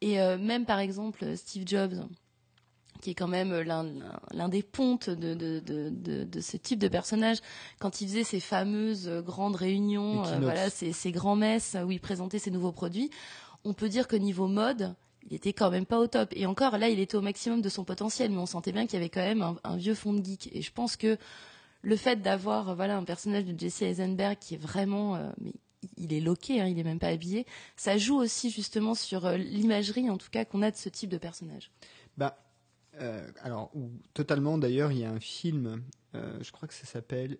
et 0.02 0.20
euh, 0.20 0.38
même 0.38 0.66
par 0.66 0.80
exemple 0.80 1.36
Steve 1.38 1.64
Jobs, 1.66 1.96
qui 3.02 3.12
est 3.12 3.16
quand 3.16 3.28
même 3.28 3.54
l'un 3.62 4.50
des 4.50 4.64
pontes 4.64 5.10
de, 5.10 5.34
de, 5.34 5.60
de, 5.60 5.90
de, 5.90 6.24
de 6.24 6.42
ce 6.42 6.58
type 6.58 6.80
de 6.80 6.88
personnage, 6.88 7.38
quand 7.80 8.02
il 8.02 8.08
faisait 8.08 8.24
ses 8.24 8.40
fameuses 8.40 9.10
grandes 9.24 9.56
réunions, 9.56 10.26
euh, 10.26 10.40
voilà, 10.40 10.68
grands 11.08 11.36
messes 11.36 11.78
où 11.86 11.92
il 11.92 12.00
présentait 12.00 12.40
ses 12.40 12.52
nouveaux 12.52 12.72
produits, 12.72 13.10
on 13.68 13.74
peut 13.74 13.90
dire 13.90 14.08
que 14.08 14.16
niveau 14.16 14.48
mode, 14.48 14.96
il 15.30 15.36
était 15.36 15.52
quand 15.52 15.70
même 15.70 15.86
pas 15.86 16.00
au 16.00 16.08
top. 16.08 16.30
Et 16.32 16.46
encore, 16.46 16.78
là, 16.78 16.88
il 16.88 17.00
était 17.00 17.18
au 17.18 17.22
maximum 17.22 17.62
de 17.62 17.68
son 17.68 17.84
potentiel, 17.84 18.32
mais 18.32 18.38
on 18.38 18.46
sentait 18.46 18.72
bien 18.72 18.86
qu'il 18.86 18.94
y 18.94 19.02
avait 19.02 19.10
quand 19.10 19.22
même 19.22 19.58
un, 19.64 19.78
vieux 19.78 19.94
fond 19.94 20.14
de 20.14 20.24
geek. 20.24 20.50
Et 20.54 20.62
je 20.62 20.72
pense 20.72 20.96
que 20.96 21.18
le 21.82 21.96
fait 21.98 22.22
d'avoir 22.22 22.76
voilà 22.76 22.98
un 22.98 23.04
personnage 23.04 23.44
de 23.44 23.58
Jesse 23.60 23.82
Eisenberg 23.82 24.38
qui 24.40 24.56
est 24.56 24.58
vraiment, 24.58 25.16
euh, 25.16 25.30
mais 25.40 25.54
il 25.98 26.14
est 26.14 26.22
loqué, 26.22 26.62
hein, 26.62 26.68
il 26.68 26.80
est 26.80 26.84
même 26.84 27.00
pas 27.00 27.10
habillé, 27.10 27.46
ça 27.76 27.98
joue 27.98 28.16
aussi 28.16 28.50
justement 28.50 28.96
sur 28.96 29.26
euh, 29.26 29.36
l'imagerie, 29.36 30.10
en 30.10 30.18
tout 30.18 30.30
cas, 30.32 30.46
qu'on 30.46 30.62
a 30.62 30.72
de 30.72 30.78
ce 30.78 30.88
type 30.88 31.10
de 31.10 31.18
personnage. 31.18 31.72
Bah, 32.16 32.40
euh, 33.02 33.30
alors, 33.42 33.72
totalement 34.14 34.58
d'ailleurs, 34.58 34.94
il 34.94 35.00
y 35.00 35.06
a 35.06 35.12
un 35.12 35.20
film, 35.20 35.84
je 36.14 36.52
crois 36.52 36.68
que 36.68 36.74
ça 36.74 36.86
s'appelle 36.86 37.38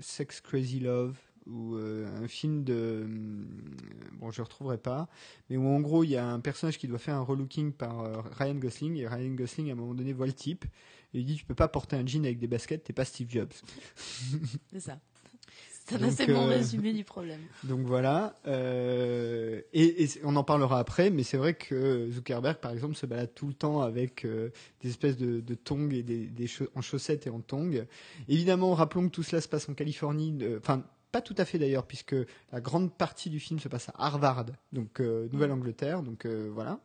Sex 0.00 0.40
Crazy 0.40 0.80
Love, 0.80 1.18
ou 1.48 1.74
euh, 1.76 2.06
un 2.22 2.28
film 2.28 2.64
de. 2.64 3.02
hum, 3.04 3.46
Bon, 4.20 4.30
je 4.30 4.40
ne 4.40 4.44
retrouverai 4.44 4.78
pas, 4.78 5.08
mais 5.48 5.56
où 5.56 5.66
en 5.66 5.80
gros, 5.80 6.02
il 6.04 6.10
y 6.10 6.16
a 6.16 6.26
un 6.26 6.40
personnage 6.40 6.76
qui 6.78 6.88
doit 6.88 6.98
faire 6.98 7.14
un 7.14 7.20
relooking 7.22 7.72
par 7.72 8.00
euh, 8.00 8.20
Ryan 8.38 8.54
Gosling, 8.56 8.96
et 8.96 9.06
Ryan 9.06 9.34
Gosling, 9.34 9.68
à 9.70 9.72
un 9.72 9.76
moment 9.76 9.94
donné, 9.94 10.12
voit 10.12 10.26
le 10.26 10.32
type, 10.32 10.64
et 11.14 11.20
il 11.20 11.24
dit 11.24 11.36
Tu 11.36 11.44
peux 11.44 11.54
pas 11.54 11.68
porter 11.68 11.96
un 11.96 12.04
jean 12.06 12.24
avec 12.24 12.38
des 12.38 12.48
baskets, 12.48 12.82
t'es 12.84 12.92
pas 12.92 13.04
Steve 13.04 13.30
Jobs. 13.30 13.52
C'est 14.72 14.80
ça. 14.80 14.98
C'est 15.86 15.98
Donc, 15.98 16.12
assez 16.12 16.26
bon 16.26 16.44
euh, 16.46 16.48
résumé 16.50 16.92
du 16.92 17.02
problème. 17.04 17.40
Donc 17.64 17.86
voilà. 17.86 18.38
euh, 18.46 19.62
et, 19.72 20.02
et 20.02 20.06
c'est- 20.06 20.20
on 20.24 20.36
en 20.36 20.44
parlera 20.44 20.78
après, 20.80 21.08
mais 21.10 21.22
c'est 21.22 21.38
vrai 21.38 21.54
que 21.54 22.10
Zuckerberg, 22.10 22.58
par 22.58 22.72
exemple, 22.72 22.94
se 22.94 23.06
balade 23.06 23.32
tout 23.34 23.46
le 23.46 23.54
temps 23.54 23.80
avec 23.80 24.24
euh, 24.26 24.50
des 24.82 24.90
espèces 24.90 25.16
de, 25.16 25.40
de 25.40 25.54
tongs 25.54 25.90
et 25.92 26.02
des, 26.02 26.26
des 26.26 26.46
cha- 26.46 26.66
en 26.74 26.82
chaussettes 26.82 27.26
et 27.26 27.30
en 27.30 27.40
tongs. 27.40 27.86
Évidemment, 28.28 28.74
rappelons 28.74 29.08
que 29.08 29.14
tout 29.14 29.22
cela 29.22 29.40
se 29.40 29.48
passe 29.48 29.66
en 29.70 29.74
Californie. 29.74 30.36
euh, 30.42 30.58
Enfin, 30.58 30.84
pas 31.12 31.20
tout 31.20 31.34
à 31.38 31.44
fait 31.44 31.58
d'ailleurs, 31.58 31.86
puisque 31.86 32.16
la 32.52 32.60
grande 32.60 32.92
partie 32.92 33.30
du 33.30 33.40
film 33.40 33.58
se 33.58 33.68
passe 33.68 33.88
à 33.90 33.94
Harvard, 33.96 34.46
donc 34.72 35.00
euh, 35.00 35.28
Nouvelle-Angleterre. 35.32 36.02
Donc 36.02 36.26
euh, 36.26 36.50
voilà. 36.52 36.80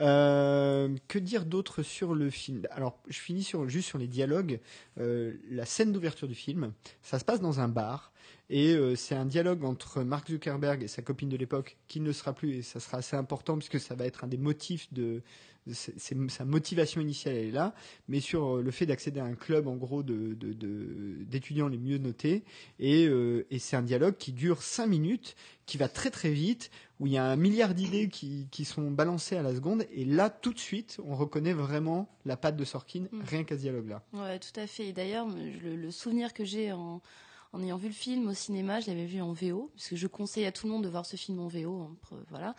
Euh, 0.00 0.94
que 1.08 1.18
dire 1.18 1.46
d'autre 1.46 1.82
sur 1.82 2.14
le 2.14 2.28
film? 2.28 2.62
Alors, 2.70 2.98
je 3.08 3.18
finis 3.18 3.42
sur, 3.42 3.66
juste 3.68 3.88
sur 3.88 3.98
les 3.98 4.08
dialogues. 4.08 4.60
La 4.96 5.64
scène 5.64 5.92
d'ouverture 5.92 6.28
du 6.28 6.34
film, 6.34 6.72
ça 7.02 7.18
se 7.18 7.24
passe 7.24 7.40
dans 7.40 7.60
un 7.60 7.68
bar. 7.68 8.12
Et 8.48 8.76
c'est 8.94 9.16
un 9.16 9.24
dialogue 9.24 9.64
entre 9.64 10.02
Mark 10.02 10.28
Zuckerberg 10.28 10.82
et 10.82 10.88
sa 10.88 11.02
copine 11.02 11.28
de 11.28 11.36
l'époque 11.36 11.78
qui 11.88 12.00
ne 12.00 12.12
sera 12.12 12.32
plus, 12.32 12.56
et 12.56 12.62
ça 12.62 12.78
sera 12.78 12.98
assez 12.98 13.16
important 13.16 13.56
puisque 13.56 13.80
ça 13.80 13.96
va 13.96 14.06
être 14.06 14.22
un 14.22 14.28
des 14.28 14.36
motifs 14.36 14.92
de, 14.92 15.22
sa 15.72 16.44
motivation 16.44 17.00
initiale 17.00 17.34
elle 17.34 17.46
est 17.48 17.50
là, 17.50 17.74
mais 18.08 18.20
sur 18.20 18.56
euh, 18.56 18.62
le 18.62 18.70
fait 18.70 18.86
d'accéder 18.86 19.20
à 19.20 19.24
un 19.24 19.34
club 19.34 19.66
en 19.66 19.76
gros 19.76 20.02
de 20.02 20.34
de- 20.34 20.52
de- 20.52 21.24
d'étudiants 21.24 21.68
les 21.68 21.78
mieux 21.78 21.98
notés. 21.98 22.44
Et, 22.78 23.06
euh, 23.06 23.46
et 23.50 23.58
c'est 23.58 23.76
un 23.76 23.82
dialogue 23.82 24.16
qui 24.16 24.32
dure 24.32 24.62
cinq 24.62 24.86
minutes, 24.86 25.34
qui 25.66 25.76
va 25.78 25.88
très 25.88 26.10
très 26.10 26.30
vite, 26.30 26.70
où 27.00 27.06
il 27.06 27.12
y 27.12 27.18
a 27.18 27.24
un 27.24 27.36
milliard 27.36 27.74
d'idées 27.74 28.08
qui, 28.08 28.48
qui 28.50 28.64
sont 28.64 28.90
balancées 28.90 29.36
à 29.36 29.42
la 29.42 29.54
seconde. 29.54 29.84
Et 29.92 30.04
là, 30.04 30.30
tout 30.30 30.52
de 30.52 30.58
suite, 30.58 30.98
on 31.04 31.14
reconnaît 31.16 31.52
vraiment 31.52 32.08
la 32.24 32.36
patte 32.36 32.56
de 32.56 32.64
Sorkin, 32.64 33.06
Mm. 33.12 33.20
rien 33.26 33.44
qu'à 33.44 33.56
ce 33.56 33.60
dialogue-là. 33.62 34.02
Ouais, 34.12 34.38
tout 34.38 34.58
à 34.60 34.66
fait. 34.66 34.86
Et 34.88 34.92
d'ailleurs, 34.92 35.26
le, 35.28 35.76
le 35.76 35.90
souvenir 35.90 36.32
que 36.32 36.44
j'ai 36.44 36.72
en, 36.72 37.02
en 37.56 37.62
ayant 37.62 37.78
vu 37.78 37.88
le 37.88 37.94
film 37.94 38.28
au 38.28 38.34
cinéma, 38.34 38.80
je 38.80 38.88
l'avais 38.88 39.06
vu 39.06 39.22
en 39.22 39.32
VO, 39.32 39.70
parce 39.74 39.88
que 39.88 39.96
je 39.96 40.06
conseille 40.06 40.44
à 40.44 40.52
tout 40.52 40.66
le 40.66 40.72
monde 40.72 40.84
de 40.84 40.90
voir 40.90 41.06
ce 41.06 41.16
film 41.16 41.40
en 41.40 41.48
VO. 41.48 41.80
hein, 41.80 41.96
voilà, 42.28 42.54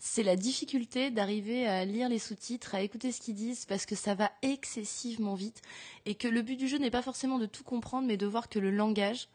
c'est 0.00 0.24
la 0.24 0.34
difficulté 0.34 1.12
d'arriver 1.12 1.68
à 1.68 1.84
lire 1.84 2.08
les 2.08 2.18
sous-titres, 2.18 2.74
à 2.74 2.82
écouter 2.82 3.12
ce 3.12 3.20
qu'ils 3.20 3.36
disent, 3.36 3.64
parce 3.64 3.86
que 3.86 3.94
ça 3.94 4.14
va 4.14 4.32
excessivement 4.42 5.34
vite, 5.34 5.62
et 6.04 6.16
que 6.16 6.26
le 6.26 6.42
but 6.42 6.56
du 6.56 6.66
jeu 6.66 6.78
n'est 6.78 6.90
pas 6.90 7.02
forcément 7.02 7.38
de 7.38 7.46
tout 7.46 7.62
comprendre, 7.62 8.08
mais 8.08 8.16
de 8.16 8.26
voir 8.26 8.48
que 8.48 8.58
le 8.58 8.72
langage 8.72 9.28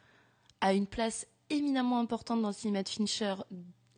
a 0.60 0.74
une 0.74 0.88
place 0.88 1.28
éminemment 1.50 2.00
importante 2.00 2.42
dans 2.42 2.50
le 2.50 2.54
cinéma 2.54 2.84
de 2.84 2.90
Fincher 2.90 3.36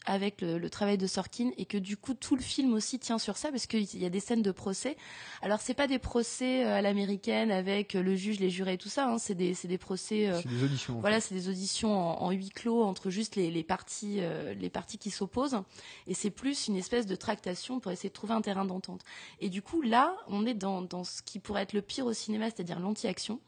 avec 0.08 0.42
le, 0.42 0.58
le 0.58 0.70
travail 0.70 0.98
de 0.98 1.06
Sorkin 1.06 1.52
et 1.58 1.66
que 1.66 1.78
du 1.78 1.98
coup 1.98 2.14
tout 2.16 2.36
le 2.36 2.42
film 2.42 2.74
aussi 2.74 2.98
tient 2.98 3.20
sur 3.20 3.38
ça 3.38 3.52
parce 3.52 3.68
qu'il 3.68 3.84
y 4.00 4.06
a 4.06 4.10
des 4.10 4.20
scènes 4.20 4.42
de 4.42 4.52
procès. 4.52 4.98
Alors 5.44 5.60
c'est 5.62 5.74
pas 5.76 5.86
des 5.86 6.00
procès 6.00 6.66
euh, 6.66 6.74
à 6.76 6.82
l'américaine 6.82 7.52
avec 7.52 7.94
euh, 7.96 8.02
le 8.02 8.16
juge, 8.16 8.40
les 8.40 8.50
jurés 8.50 8.74
et 8.74 8.78
tout 8.78 8.90
ça. 8.90 9.08
hein. 9.10 9.18
C'est 9.20 9.36
des 9.36 9.54
c'est 9.54 9.68
des 9.68 9.78
procès. 9.78 10.28
euh, 10.30 10.40
C'est 10.42 10.50
des 10.50 10.64
auditions. 10.64 10.98
en 10.98 11.02
voilà, 11.02 11.20
fait. 11.20 11.28
c'est 11.28 11.36
des 11.36 11.50
auditions 11.50 11.94
en, 11.94 12.24
en 12.24 12.32
huis 12.32 12.50
clos 12.50 12.82
entre 12.84 13.10
juste 13.10 13.36
les, 13.36 13.52
les 13.52 13.64
parties 13.64 14.18
euh, 14.22 14.54
les 14.54 14.70
parties 14.70 14.98
qui 14.98 15.12
s'opposent 15.12 15.62
et 16.08 16.14
c'est 16.14 16.32
plus 16.32 16.68
une 16.70 16.78
espèce 16.78 17.06
de 17.06 17.16
tractation 17.16 17.80
pour 17.80 17.92
essayer 17.92 18.10
de 18.10 18.14
trouver 18.16 18.34
un 18.34 18.42
terrain 18.42 18.66
d'entente. 18.66 19.02
Et 19.42 19.50
du 19.50 19.62
coup 19.62 19.82
là, 19.82 20.16
on 20.28 20.46
est 20.46 20.54
dans 20.56 20.82
dans 20.82 21.04
ce 21.04 21.22
qui 21.22 21.40
pourrait 21.40 21.64
être 21.64 21.74
le 21.74 21.82
pire 21.82 22.06
au 22.06 22.14
cinéma, 22.14 22.46
c'est-à-dire 22.46 22.80
l'anti-action. 22.80 23.40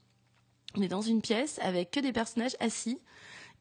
On 0.76 0.82
est 0.82 0.88
dans 0.88 1.02
une 1.02 1.22
pièce 1.22 1.58
avec 1.64 1.90
que 1.90 2.00
des 2.00 2.12
personnages 2.12 2.56
assis 2.60 3.00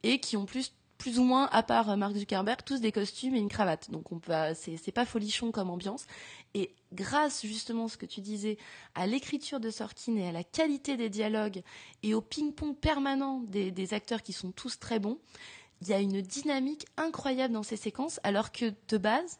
et 0.03 0.21
qui 0.21 0.37
ont 0.37 0.45
plus 0.45 0.75
plus 0.99 1.19
ou 1.19 1.25
moins, 1.25 1.49
à 1.53 1.63
part 1.63 1.91
euh, 1.91 1.97
Mark 1.97 2.15
Zuckerberg, 2.15 2.63
tous 2.65 2.81
des 2.81 2.93
costumes 2.93 3.35
et 3.35 3.39
une 3.39 3.49
cravate. 3.49 3.91
Donc 3.91 4.13
on 4.13 4.19
peut, 4.19 4.33
c'est 4.55 4.77
c'est 4.77 4.93
pas 4.93 5.07
folichon 5.07 5.53
comme 5.53 5.71
ambiance. 5.71 6.07
Et 6.55 6.75
grâce 6.93 7.47
justement, 7.47 7.89
ce 7.89 7.97
que 7.97 8.07
tu 8.07 8.21
disais, 8.21 8.59
à 8.95 9.07
l'écriture 9.07 9.61
de 9.61 9.71
Sorkin 9.71 10.17
et 10.17 10.29
à 10.29 10.33
la 10.33 10.45
qualité 10.45 10.97
des 10.97 11.09
dialogues 11.09 11.63
et 12.03 12.15
au 12.15 12.21
ping-pong 12.21 12.77
permanent 12.77 13.41
des, 13.47 13.71
des 13.71 13.95
acteurs 13.95 14.23
qui 14.23 14.33
sont 14.33 14.51
tous 14.51 14.79
très 14.79 14.99
bons, 14.99 15.19
il 15.81 15.89
y 15.89 15.93
a 15.93 16.01
une 16.01 16.21
dynamique 16.21 16.87
incroyable 16.97 17.55
dans 17.55 17.63
ces 17.63 17.77
séquences, 17.77 18.19
alors 18.25 18.51
que 18.51 18.75
de 18.89 18.99
base, 18.99 19.39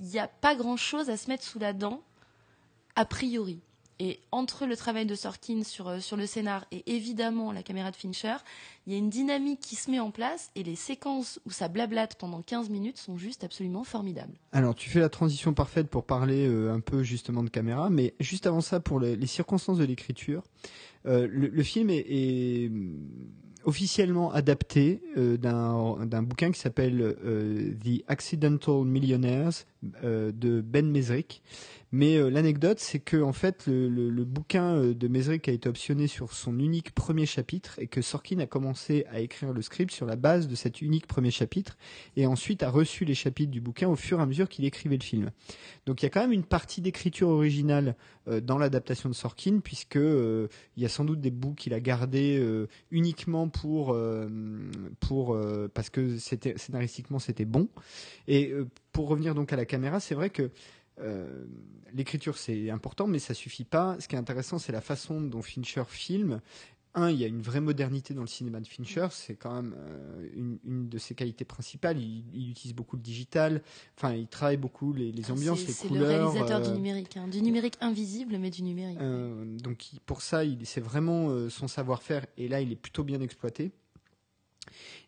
il 0.00 0.06
n'y 0.06 0.18
a 0.18 0.28
pas 0.28 0.54
grand-chose 0.54 1.08
à 1.08 1.16
se 1.16 1.28
mettre 1.28 1.44
sous 1.44 1.58
la 1.58 1.72
dent, 1.72 2.02
a 2.94 3.04
priori. 3.04 3.62
Et 4.04 4.18
entre 4.32 4.66
le 4.66 4.76
travail 4.76 5.06
de 5.06 5.14
Sorkin 5.14 5.62
sur, 5.62 5.86
euh, 5.86 6.00
sur 6.00 6.16
le 6.16 6.26
scénar 6.26 6.66
et 6.72 6.96
évidemment 6.96 7.52
la 7.52 7.62
caméra 7.62 7.92
de 7.92 7.94
Fincher, 7.94 8.34
il 8.84 8.92
y 8.92 8.96
a 8.96 8.98
une 8.98 9.10
dynamique 9.10 9.60
qui 9.60 9.76
se 9.76 9.92
met 9.92 10.00
en 10.00 10.10
place 10.10 10.50
et 10.56 10.64
les 10.64 10.74
séquences 10.74 11.38
où 11.46 11.52
ça 11.52 11.68
blablate 11.68 12.16
pendant 12.16 12.42
15 12.42 12.68
minutes 12.68 12.98
sont 12.98 13.16
juste 13.16 13.44
absolument 13.44 13.84
formidables. 13.84 14.32
Alors, 14.50 14.74
tu 14.74 14.90
fais 14.90 14.98
la 14.98 15.08
transition 15.08 15.54
parfaite 15.54 15.88
pour 15.88 16.04
parler 16.04 16.48
euh, 16.48 16.74
un 16.74 16.80
peu 16.80 17.04
justement 17.04 17.44
de 17.44 17.48
caméra, 17.48 17.90
mais 17.90 18.14
juste 18.18 18.48
avant 18.48 18.60
ça, 18.60 18.80
pour 18.80 18.98
les, 18.98 19.24
circonstances 19.28 19.78
de 19.78 19.84
l'écriture, 19.84 20.42
euh, 21.06 21.28
le, 21.30 21.62
film 21.62 21.90
est, 21.90 22.72
officiellement 23.64 24.32
adapté 24.32 25.00
euh, 25.16 25.36
d'un 25.36 26.22
bouquin 26.24 26.50
qui 26.50 26.58
s'appelle 26.58 27.14
The 27.84 28.02
Accidental 28.08 28.84
Millionaires 28.84 29.52
de 30.02 30.60
Ben 30.60 30.90
Mesrick. 30.90 31.40
Mais 31.92 32.16
euh, 32.16 32.30
l'anecdote, 32.30 32.78
c'est 32.78 32.98
que 32.98 33.20
en 33.22 33.32
fait, 33.32 33.66
le, 33.66 33.88
le, 33.88 34.10
le 34.10 34.24
bouquin 34.24 34.76
euh, 34.76 34.94
de 34.94 35.08
Mesrick 35.08 35.48
a 35.48 35.52
été 35.52 35.68
optionné 35.68 36.06
sur 36.06 36.32
son 36.32 36.58
unique 36.58 36.94
premier 36.94 37.26
chapitre 37.26 37.78
et 37.78 37.86
que 37.86 38.00
Sorkin 38.00 38.38
a 38.38 38.46
commencé 38.46 39.04
à 39.10 39.20
écrire 39.20 39.52
le 39.52 39.62
script 39.62 39.92
sur 39.92 40.06
la 40.06 40.16
base 40.16 40.48
de 40.48 40.54
cet 40.54 40.80
unique 40.80 41.06
premier 41.06 41.30
chapitre 41.30 41.76
et 42.16 42.26
ensuite 42.26 42.62
a 42.62 42.70
reçu 42.70 43.04
les 43.04 43.14
chapitres 43.14 43.50
du 43.50 43.60
bouquin 43.60 43.88
au 43.88 43.96
fur 43.96 44.18
et 44.18 44.22
à 44.22 44.26
mesure 44.26 44.48
qu'il 44.48 44.64
écrivait 44.64 44.96
le 44.96 45.04
film. 45.04 45.30
Donc 45.86 46.02
il 46.02 46.06
y 46.06 46.08
a 46.08 46.10
quand 46.10 46.20
même 46.20 46.32
une 46.32 46.44
partie 46.44 46.80
d'écriture 46.80 47.28
originale 47.28 47.96
euh, 48.28 48.40
dans 48.40 48.58
l'adaptation 48.58 49.08
de 49.08 49.14
Sorkin 49.14 49.58
puisque 49.58 49.96
euh, 49.96 50.48
il 50.76 50.82
y 50.82 50.86
a 50.86 50.88
sans 50.88 51.04
doute 51.04 51.20
des 51.20 51.30
bouts 51.30 51.54
qu'il 51.54 51.74
a 51.74 51.80
gardés 51.80 52.38
euh, 52.38 52.68
uniquement 52.90 53.48
pour 53.48 53.92
euh, 53.92 54.28
pour 55.00 55.36
parce 55.74 55.90
que 55.90 56.18
c'était 56.18 56.56
scénaristiquement 56.56 57.18
c'était 57.18 57.44
bon. 57.44 57.68
Et 58.28 58.52
pour 58.92 59.08
revenir 59.08 59.34
donc 59.34 59.52
à 59.52 59.56
la 59.56 59.64
caméra, 59.64 60.00
c'est 60.00 60.14
vrai 60.14 60.30
que 60.30 60.50
euh, 61.00 61.44
l'écriture 61.94 62.36
c'est 62.38 62.70
important, 62.70 63.06
mais 63.06 63.18
ça 63.18 63.34
suffit 63.34 63.64
pas. 63.64 63.96
Ce 64.00 64.08
qui 64.08 64.14
est 64.14 64.18
intéressant, 64.18 64.58
c'est 64.58 64.72
la 64.72 64.80
façon 64.80 65.20
dont 65.20 65.42
Fincher 65.42 65.84
filme. 65.88 66.40
Un, 66.94 67.10
il 67.10 67.16
y 67.18 67.24
a 67.24 67.26
une 67.26 67.40
vraie 67.40 67.62
modernité 67.62 68.12
dans 68.12 68.20
le 68.20 68.26
cinéma 68.26 68.60
de 68.60 68.66
Fincher, 68.66 69.06
c'est 69.12 69.34
quand 69.34 69.54
même 69.54 69.74
euh, 69.78 70.28
une, 70.34 70.58
une 70.62 70.88
de 70.90 70.98
ses 70.98 71.14
qualités 71.14 71.46
principales. 71.46 71.98
Il, 71.98 72.22
il 72.34 72.50
utilise 72.50 72.74
beaucoup 72.74 72.96
le 72.96 73.02
digital, 73.02 73.62
enfin, 73.96 74.12
il 74.12 74.26
travaille 74.28 74.58
beaucoup 74.58 74.92
les, 74.92 75.10
les 75.10 75.30
ambiances, 75.30 75.60
C'est- 75.60 75.66
les 75.68 75.72
C'est 75.72 75.88
couleurs. 75.88 76.02
le 76.02 76.08
réalisateur 76.26 76.60
euh, 76.60 76.68
du 76.68 76.72
numérique, 76.72 77.16
hein. 77.16 77.28
du 77.28 77.40
numérique 77.40 77.78
invisible, 77.80 78.36
mais 78.38 78.50
du 78.50 78.62
numérique. 78.62 78.98
euh, 79.00 79.56
donc 79.60 79.86
pour 80.04 80.20
ça, 80.20 80.42
c'est 80.64 80.82
vraiment 80.82 81.30
euh, 81.30 81.48
son 81.48 81.66
savoir-faire 81.66 82.26
et 82.36 82.46
là 82.46 82.60
il 82.60 82.70
est 82.70 82.76
plutôt 82.76 83.04
bien 83.04 83.22
exploité. 83.22 83.72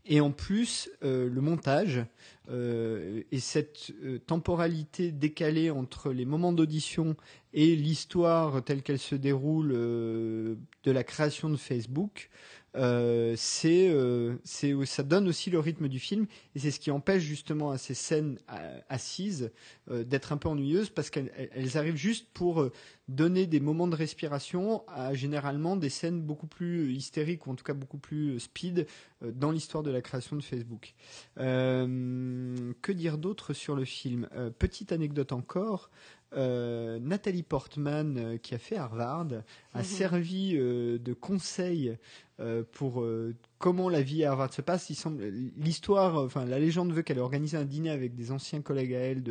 Et 0.06 0.20
en 0.20 0.30
plus, 0.30 0.90
euh, 1.02 1.28
le 1.30 1.40
montage 1.40 2.04
euh, 2.50 3.22
et 3.32 3.40
cette 3.40 3.92
euh, 4.02 4.18
temporalité 4.18 5.12
décalée 5.12 5.70
entre 5.70 6.12
les 6.12 6.26
moments 6.26 6.52
d'audition 6.52 7.16
et 7.54 7.74
l'histoire 7.74 8.62
telle 8.62 8.82
qu'elle 8.82 8.98
se 8.98 9.14
déroule 9.14 9.68
de 9.72 10.56
la 10.84 11.04
création 11.04 11.48
de 11.48 11.56
Facebook, 11.56 12.28
euh, 12.76 13.34
c'est, 13.36 13.88
euh, 13.90 14.34
c'est, 14.44 14.72
ça 14.86 15.02
donne 15.02 15.28
aussi 15.28 15.50
le 15.50 15.58
rythme 15.60 15.88
du 15.88 15.98
film 16.00 16.26
et 16.54 16.58
c'est 16.58 16.70
ce 16.70 16.80
qui 16.80 16.90
empêche 16.90 17.22
justement 17.22 17.70
à 17.70 17.78
ces 17.78 17.94
scènes 17.94 18.38
euh, 18.52 18.78
assises 18.88 19.52
euh, 19.90 20.02
d'être 20.04 20.32
un 20.32 20.36
peu 20.36 20.48
ennuyeuses 20.48 20.90
parce 20.90 21.08
qu'elles 21.10 21.30
elles- 21.36 21.50
elles 21.54 21.78
arrivent 21.78 21.96
juste 21.96 22.26
pour 22.34 22.68
donner 23.08 23.46
des 23.46 23.60
moments 23.60 23.86
de 23.86 23.94
respiration 23.94 24.82
à 24.88 25.14
généralement 25.14 25.76
des 25.76 25.90
scènes 25.90 26.20
beaucoup 26.22 26.46
plus 26.46 26.92
hystériques 26.94 27.46
ou 27.46 27.50
en 27.50 27.54
tout 27.54 27.64
cas 27.64 27.74
beaucoup 27.74 27.98
plus 27.98 28.40
speed 28.40 28.86
dans 29.22 29.50
l'histoire 29.50 29.82
de 29.82 29.90
la 29.90 30.00
création 30.02 30.36
de 30.36 30.42
Facebook. 30.42 30.94
Que 31.36 32.92
dire 32.92 33.18
d'autre 33.18 33.52
sur 33.52 33.76
le 33.76 33.84
film? 33.84 34.28
Petite 34.58 34.92
anecdote 34.92 35.32
encore. 35.32 35.90
euh, 36.36 36.98
Nathalie 36.98 37.44
Portman, 37.44 38.16
euh, 38.18 38.36
qui 38.38 38.56
a 38.56 38.58
fait 38.58 38.76
Harvard, 38.76 39.28
a 39.72 39.78
Mhm. 39.78 39.84
servi 39.84 40.56
euh, 40.56 40.98
de 40.98 41.12
conseil 41.12 41.96
euh, 42.40 42.64
pour 42.72 43.02
euh, 43.02 43.34
comment 43.58 43.88
la 43.88 44.02
vie 44.02 44.24
à 44.24 44.32
Harvard 44.32 44.52
se 44.52 44.62
passe. 44.62 44.90
Il 44.90 44.96
semble 44.96 45.24
l'histoire, 45.56 46.16
enfin 46.16 46.44
la 46.44 46.58
légende 46.58 46.92
veut 46.92 47.02
qu'elle 47.02 47.18
ait 47.18 47.20
organisé 47.20 47.56
un 47.56 47.64
dîner 47.64 47.90
avec 47.90 48.14
des 48.14 48.32
anciens 48.32 48.60
collègues 48.60 48.94
à 48.94 48.98
elle 48.98 49.22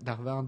d'Harvard 0.00 0.44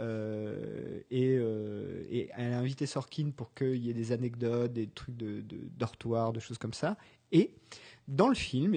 euh, 0.00 1.00
et, 1.10 1.36
euh, 1.38 2.04
et 2.10 2.30
elle 2.36 2.52
a 2.52 2.58
invité 2.58 2.86
Sorkin 2.86 3.30
pour 3.36 3.52
qu'il 3.54 3.84
y 3.84 3.90
ait 3.90 3.94
des 3.94 4.12
anecdotes, 4.12 4.72
des 4.72 4.86
trucs 4.86 5.16
de, 5.16 5.40
de 5.40 5.58
dortoir, 5.76 6.32
de 6.32 6.40
choses 6.40 6.58
comme 6.58 6.74
ça. 6.74 6.96
Et 7.32 7.54
dans 8.08 8.28
le 8.28 8.34
film, 8.34 8.76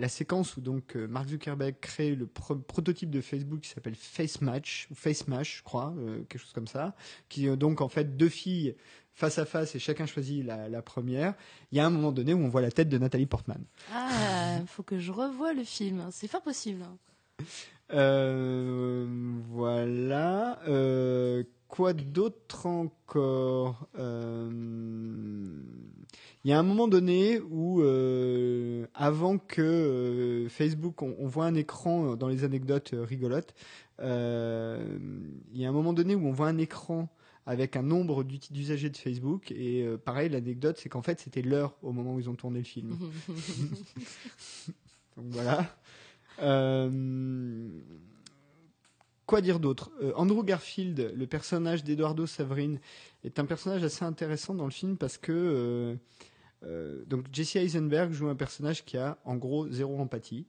la 0.00 0.08
séquence 0.08 0.56
où 0.56 0.60
donc 0.60 0.94
Mark 0.94 1.28
Zuckerberg 1.28 1.74
crée 1.80 2.14
le 2.14 2.26
pro- 2.26 2.56
prototype 2.56 3.10
de 3.10 3.20
Facebook 3.20 3.60
qui 3.60 3.68
s'appelle 3.68 3.96
Face 3.96 4.40
Match 4.40 4.86
ou 4.90 4.94
Face 4.94 5.24
je 5.28 5.62
crois, 5.62 5.92
quelque 6.28 6.40
chose 6.40 6.52
comme 6.52 6.68
ça, 6.68 6.94
qui 7.28 7.48
est 7.48 7.56
donc 7.56 7.80
en 7.80 7.88
fait 7.88 8.16
deux 8.16 8.30
filles 8.30 8.76
face 9.14 9.38
à 9.38 9.44
face 9.44 9.74
et 9.74 9.78
chacun 9.78 10.06
choisit 10.06 10.44
la, 10.44 10.68
la 10.68 10.82
première. 10.82 11.34
Il 11.70 11.78
y 11.78 11.80
a 11.80 11.86
un 11.86 11.90
moment 11.90 12.12
donné 12.12 12.34
où 12.34 12.38
on 12.38 12.48
voit 12.48 12.62
la 12.62 12.70
tête 12.70 12.88
de 12.88 12.98
Nathalie 12.98 13.26
Portman. 13.26 13.62
Ah, 13.92 14.58
faut 14.66 14.82
que 14.82 14.98
je 14.98 15.12
revoie 15.12 15.52
le 15.52 15.64
film. 15.64 16.06
C'est 16.10 16.28
fort 16.28 16.42
possible. 16.42 16.84
Euh, 17.92 19.06
voilà. 19.50 20.60
Euh, 20.68 21.44
quoi 21.68 21.92
d'autre 21.92 22.66
encore 22.66 23.86
Euh, 23.98 24.50
Il 26.44 26.50
y 26.50 26.52
a 26.54 26.58
un 26.58 26.62
moment 26.62 26.88
donné 26.88 27.40
où, 27.40 27.82
avant 28.94 29.38
que 29.38 30.46
Facebook, 30.48 31.02
on, 31.02 31.14
on 31.18 31.26
voit 31.26 31.46
un 31.46 31.54
écran 31.54 32.16
dans 32.16 32.28
les 32.28 32.44
anecdotes 32.44 32.94
rigolotes. 32.94 33.54
Il 34.00 34.06
y 35.54 35.64
a 35.64 35.68
un 35.68 35.72
moment 35.72 35.92
donné 35.92 36.14
où 36.14 36.26
on 36.26 36.32
voit 36.32 36.48
un 36.48 36.58
écran 36.58 37.08
avec 37.46 37.76
un 37.76 37.82
nombre 37.82 38.24
d'usagers 38.24 38.90
de 38.90 38.96
Facebook 38.96 39.50
et 39.50 39.82
euh, 39.82 39.98
pareil 39.98 40.28
l'anecdote 40.28 40.78
c'est 40.78 40.88
qu'en 40.88 41.02
fait 41.02 41.20
c'était 41.20 41.42
l'heure 41.42 41.76
au 41.82 41.92
moment 41.92 42.14
où 42.14 42.20
ils 42.20 42.30
ont 42.30 42.34
tourné 42.34 42.60
le 42.60 42.64
film. 42.64 42.90
Donc 45.16 45.26
voilà. 45.30 45.76
Euh, 46.40 47.68
Quoi 49.26 49.40
dire 49.40 49.60
d'autre? 49.60 49.90
Euh, 50.02 50.12
Andrew 50.16 50.44
Garfield, 50.44 51.12
le 51.14 51.26
personnage 51.26 51.84
d'Eduardo 51.84 52.26
Saverin, 52.26 52.76
est 53.24 53.38
un 53.38 53.44
personnage 53.44 53.82
assez 53.82 54.04
intéressant 54.04 54.54
dans 54.54 54.64
le 54.64 54.70
film 54.70 54.96
parce 54.96 55.18
que 55.18 55.96
donc 57.08 57.26
Jesse 57.32 57.56
Eisenberg 57.56 58.12
joue 58.12 58.28
un 58.28 58.36
personnage 58.36 58.84
qui 58.84 58.96
a 58.96 59.18
en 59.24 59.36
gros 59.36 59.68
zéro 59.68 59.98
empathie. 59.98 60.46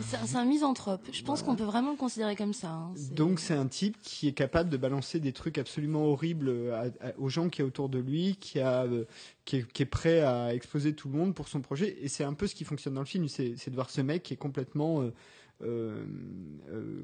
C'est 0.00 0.36
un- 0.36 0.44
misanthrope. 0.44 1.02
Je 1.12 1.22
pense 1.22 1.42
qu'on 1.42 1.56
peut 1.56 1.64
vraiment 1.64 1.90
le 1.90 1.96
considérer 1.96 2.36
comme 2.36 2.52
ça. 2.52 2.68
hein. 2.70 2.94
Donc 3.12 3.40
c'est 3.40 3.54
un 3.54 3.66
type 3.66 3.96
qui 4.02 4.28
est 4.28 4.32
capable 4.32 4.68
de 4.70 4.76
balancer 4.76 5.20
des 5.20 5.32
trucs 5.32 5.58
absolument 5.58 6.04
horribles 6.06 6.72
à- 6.72 7.08
à- 7.08 7.12
aux 7.18 7.28
gens 7.28 7.48
qui 7.48 7.60
est 7.62 7.64
autour 7.64 7.88
de 7.88 7.98
lui, 7.98 8.36
qui, 8.36 8.60
a, 8.60 8.84
euh, 8.84 9.04
qui, 9.44 9.56
est, 9.56 9.72
qui 9.72 9.82
est 9.82 9.86
prêt 9.86 10.20
à 10.20 10.54
exposer 10.54 10.94
tout 10.94 11.08
le 11.08 11.16
monde 11.16 11.34
pour 11.34 11.48
son 11.48 11.60
projet. 11.60 11.96
Et 12.02 12.08
c'est 12.08 12.24
un 12.24 12.34
peu 12.34 12.46
ce 12.46 12.54
qui 12.54 12.64
fonctionne 12.64 12.94
dans 12.94 13.00
le 13.00 13.06
film, 13.06 13.28
c'est 13.28 13.54
de 13.68 13.74
voir 13.74 13.90
ce 13.90 14.00
mec 14.00 14.22
qui 14.22 14.34
est 14.34 14.38
complètement 14.38 15.02
euh, 15.02 15.12
euh, 15.62 16.04
euh, 16.70 17.02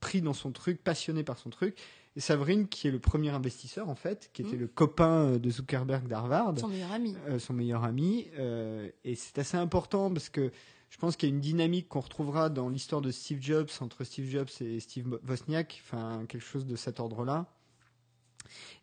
pris 0.00 0.22
dans 0.22 0.32
son 0.32 0.50
truc, 0.50 0.82
passionné 0.82 1.22
par 1.24 1.38
son 1.38 1.50
truc. 1.50 1.76
Et 2.16 2.20
Savrine, 2.20 2.66
qui 2.66 2.88
est 2.88 2.90
le 2.90 2.98
premier 2.98 3.30
investisseur 3.30 3.88
en 3.88 3.94
fait, 3.94 4.30
qui 4.32 4.42
était 4.42 4.54
Mhm. 4.56 4.60
le 4.62 4.66
copain 4.66 5.24
euh, 5.26 5.38
de 5.38 5.50
Zuckerberg 5.50 6.08
d'Harvard 6.08 6.54
son 6.58 6.68
meilleur 6.68 6.90
ami. 6.92 7.14
euh, 7.28 7.38
son 7.38 7.52
meilleur 7.52 7.84
ami. 7.84 8.26
euh, 8.38 8.88
et 9.04 9.14
c'est 9.14 9.38
assez 9.38 9.56
important 9.56 10.10
parce 10.10 10.28
que 10.30 10.50
je 10.90 10.96
pense 10.96 11.16
qu'il 11.16 11.28
y 11.28 11.32
a 11.32 11.34
une 11.34 11.40
dynamique 11.40 11.88
qu'on 11.88 12.00
retrouvera 12.00 12.48
dans 12.48 12.68
l'histoire 12.68 13.00
de 13.00 13.10
Steve 13.10 13.40
Jobs 13.40 13.68
entre 13.80 14.04
Steve 14.04 14.28
Jobs 14.28 14.48
et 14.60 14.80
Steve 14.80 15.18
Wozniak, 15.28 15.82
enfin 15.84 16.24
quelque 16.26 16.44
chose 16.44 16.66
de 16.66 16.76
cet 16.76 17.00
ordre-là. 17.00 17.46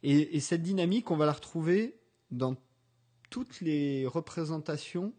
Et, 0.04 0.36
et 0.36 0.40
cette 0.40 0.62
dynamique, 0.62 1.10
on 1.10 1.18
va 1.18 1.26
la 1.26 1.34
retrouver 1.34 1.98
dans 2.32 2.56
toutes 3.30 3.62
les 3.62 4.06
représentations 4.06 5.14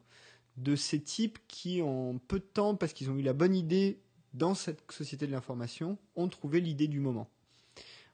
de 0.57 0.77
ces 0.77 1.01
types 1.01 1.39
qui, 1.49 1.83
en 1.83 2.19
peu 2.19 2.39
de 2.39 2.45
temps, 2.45 2.77
parce 2.77 2.93
qu'ils 2.93 3.11
ont 3.11 3.17
eu 3.17 3.23
la 3.23 3.33
bonne 3.33 3.55
idée 3.55 4.01
dans 4.33 4.55
cette 4.55 4.91
société 4.91 5.27
de 5.27 5.33
l'information, 5.33 5.99
ont 6.15 6.29
trouvé 6.29 6.61
l'idée 6.61 6.89
du 6.89 7.01
moment. 7.01 7.29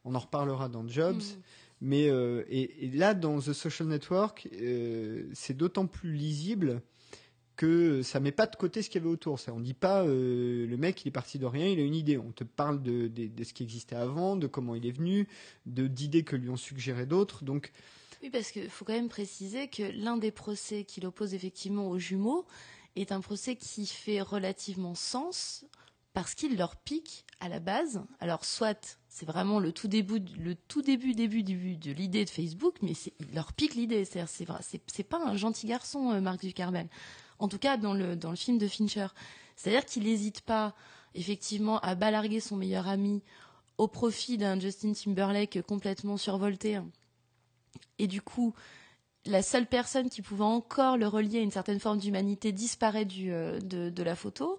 On 0.05 0.15
en 0.15 0.19
reparlera 0.19 0.69
dans 0.69 0.87
Jobs. 0.87 1.17
Mhm. 1.17 1.43
Mais 1.85 2.09
euh, 2.09 2.45
et, 2.49 2.87
et 2.87 2.91
là, 2.91 3.13
dans 3.13 3.41
The 3.41 3.53
Social 3.53 3.89
Network, 3.89 4.49
euh, 4.53 5.29
c'est 5.35 5.57
d'autant 5.57 5.87
plus 5.87 6.13
lisible 6.13 6.81
que 7.63 8.03
ça 8.03 8.19
met 8.19 8.33
pas 8.33 8.49
de 8.49 8.57
côté 8.57 8.83
ce 8.83 8.91
qu'il 8.91 9.01
y 9.01 9.05
avait 9.05 9.13
autour. 9.13 9.39
Ça, 9.39 9.55
on 9.55 9.61
dit 9.61 9.73
pas 9.73 10.03
euh, 10.03 10.67
le 10.67 10.77
mec 10.77 11.05
il 11.05 11.09
est 11.09 11.13
parti 11.13 11.39
de 11.39 11.47
rien, 11.47 11.69
il 11.69 11.79
a 11.79 11.83
une 11.85 11.95
idée. 11.95 12.19
On 12.19 12.33
te 12.33 12.43
parle 12.43 12.83
de, 12.83 13.09
ce 13.45 13.53
qui 13.53 13.63
existait 13.63 13.95
avant, 13.95 14.35
de 14.35 14.49
comment 14.49 14.75
il 14.75 14.85
est 14.85 14.91
venu, 14.91 15.29
de 15.67 15.87
d'idées 15.87 16.25
que 16.25 16.35
lui 16.35 16.51
ont 16.51 16.57
suggéré 16.57 17.07
d'autres. 17.07 17.45
Donc 17.45 17.71
Oui, 18.21 18.31
parce 18.31 18.51
qu'il 18.51 18.69
faut 18.69 18.85
quand 18.85 18.95
même 18.95 19.09
préciser 19.09 19.69
que 19.69 19.85
l'un 19.95 20.17
des 20.17 20.33
procès 20.33 20.83
qu'il 20.83 21.07
oppose 21.07 21.35
effectivement 21.35 21.89
aux 21.89 21.99
jumeaux 22.01 22.47
est 22.97 23.13
un 23.13 23.21
procès 23.21 23.55
qui 23.55 23.87
fait 23.87 24.21
relativement 24.21 24.97
sens 24.97 25.65
parce 26.15 26.35
qu'il 26.35 26.57
leur 26.57 26.75
pique 26.75 27.25
à 27.39 27.49
la 27.49 27.61
base. 27.61 28.03
Alors 28.19 28.45
soit 28.45 28.99
c'est 29.09 29.25
vraiment 29.25 29.61
le 29.61 29.71
tout 29.71 29.87
début, 29.89 30.21
le 30.37 30.57
tout 30.57 30.83
début, 30.83 31.15
début, 31.15 31.45
début 31.45 31.77
de 31.77 31.93
l'idée 31.93 32.25
de 32.25 32.31
Facebook, 32.31 32.75
mais 32.83 32.95
il 33.21 33.35
leur 33.37 33.53
pique 33.53 33.77
l'idée. 33.77 34.05
C'est, 34.05 34.27
c'est, 34.27 34.45
vrai- 34.47 34.63
c'est, 34.63 34.83
c'est 34.93 35.05
pas 35.05 35.25
un 35.25 35.37
gentil 35.37 35.69
garçon, 35.69 36.11
euh, 36.11 36.21
Mark 36.21 36.43
Zuckerberg. 36.43 36.89
En 37.39 37.49
tout 37.49 37.59
cas, 37.59 37.77
dans 37.77 37.95
le, 37.95 38.17
film 38.37 38.59
de 38.59 38.69
Fincher. 38.69 39.07
C'est-à-dire 39.57 39.85
qu'il 39.85 40.05
n'hésite 40.05 40.41
pas, 40.43 40.75
effectivement, 41.15 41.79
à 41.81 41.95
balarguer 41.95 42.41
son 42.41 42.57
meilleur 42.57 42.89
ami 42.89 43.23
au 43.79 43.89
profit 43.89 44.39
d'un 44.39 44.59
Justin 44.61 44.93
Timberlake 44.93 45.63
complètement 45.63 46.17
survolté. 46.17 46.81
Et 47.99 48.07
du 48.07 48.23
coup, 48.23 48.55
la 49.25 49.43
seule 49.43 49.67
personne 49.67 50.11
qui 50.11 50.23
pouvait 50.23 50.45
encore 50.45 50.97
le 50.97 51.07
relier 51.07 51.39
à 51.39 51.43
une 51.43 51.51
certaine 51.51 51.81
forme 51.81 51.99
d'humanité 51.99 52.53
disparaît 52.53 53.07
euh, 53.21 53.61
de 53.61 54.03
la 54.03 54.17
photo. 54.17 54.59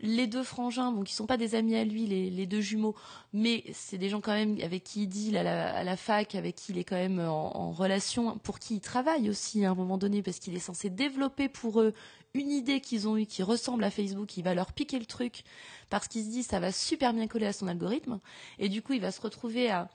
Les 0.00 0.26
deux 0.26 0.42
frangins, 0.42 0.92
bon, 0.92 1.02
qui 1.02 1.14
sont 1.14 1.26
pas 1.26 1.36
des 1.36 1.54
amis 1.54 1.76
à 1.76 1.84
lui, 1.84 2.06
les, 2.06 2.46
deux 2.46 2.60
jumeaux, 2.60 2.94
mais 3.32 3.64
c'est 3.72 3.98
des 3.98 4.08
gens 4.08 4.20
quand 4.20 4.32
même 4.32 4.58
avec 4.62 4.84
qui 4.84 5.02
il 5.02 5.06
deal 5.08 5.36
à 5.36 5.84
la, 5.84 5.96
fac, 5.96 6.34
avec 6.34 6.56
qui 6.56 6.72
il 6.72 6.78
est 6.78 6.84
quand 6.84 6.96
même 6.96 7.20
en, 7.20 7.72
relation, 7.72 8.38
pour 8.38 8.58
qui 8.58 8.76
il 8.76 8.80
travaille 8.80 9.30
aussi 9.30 9.64
à 9.64 9.70
un 9.70 9.74
moment 9.74 9.98
donné, 9.98 10.22
parce 10.22 10.38
qu'il 10.38 10.54
est 10.54 10.60
censé 10.60 10.90
développer 10.90 11.48
pour 11.48 11.80
eux 11.80 11.94
une 12.34 12.50
idée 12.50 12.80
qu'ils 12.80 13.06
ont 13.06 13.16
eue 13.16 13.26
qui 13.26 13.42
ressemble 13.42 13.84
à 13.84 13.90
Facebook, 13.90 14.36
il 14.36 14.42
va 14.42 14.54
leur 14.54 14.72
piquer 14.72 14.98
le 14.98 15.06
truc, 15.06 15.44
parce 15.90 16.08
qu'il 16.08 16.24
se 16.24 16.30
dit 16.30 16.42
ça 16.42 16.58
va 16.58 16.72
super 16.72 17.12
bien 17.14 17.28
coller 17.28 17.46
à 17.46 17.52
son 17.52 17.68
algorithme, 17.68 18.18
et 18.58 18.68
du 18.68 18.82
coup 18.82 18.92
il 18.92 19.00
va 19.00 19.12
se 19.12 19.20
retrouver 19.20 19.70
à 19.70 19.88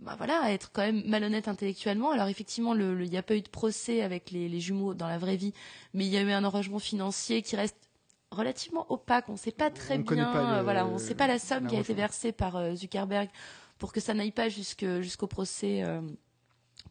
bah 0.00 0.14
voilà, 0.16 0.52
être 0.52 0.70
quand 0.72 0.82
même 0.82 1.02
malhonnête 1.06 1.48
intellectuellement. 1.48 2.12
Alors 2.12 2.28
effectivement, 2.28 2.74
il 2.74 3.10
n'y 3.10 3.16
a 3.16 3.22
pas 3.22 3.34
eu 3.34 3.42
de 3.42 3.48
procès 3.48 4.02
avec 4.02 4.30
les, 4.30 4.60
jumeaux 4.60 4.94
dans 4.94 5.08
la 5.08 5.18
vraie 5.18 5.36
vie, 5.36 5.52
mais 5.92 6.06
il 6.06 6.12
y 6.12 6.16
a 6.16 6.22
eu 6.22 6.30
un 6.30 6.44
arrangement 6.44 6.78
financier 6.78 7.42
qui 7.42 7.56
reste 7.56 7.76
relativement 8.30 8.86
opaque. 8.90 9.28
On 9.28 9.32
ne 9.32 9.38
sait 9.38 9.52
pas 9.52 9.70
très 9.70 9.98
bien, 9.98 10.32
pas 10.32 10.58
euh, 10.58 10.62
voilà, 10.62 10.86
on 10.86 10.94
ne 10.94 10.98
sait 10.98 11.14
pas 11.14 11.26
la 11.26 11.38
somme 11.38 11.66
qui 11.66 11.76
a 11.76 11.80
été 11.80 11.94
versée 11.94 12.32
par 12.32 12.56
euh, 12.56 12.74
Zuckerberg 12.74 13.28
pour 13.78 13.92
que 13.92 14.00
ça 14.00 14.14
n'aille 14.14 14.32
pas 14.32 14.48
jusqu'au 14.48 15.26
procès 15.26 15.82
euh, 15.84 16.00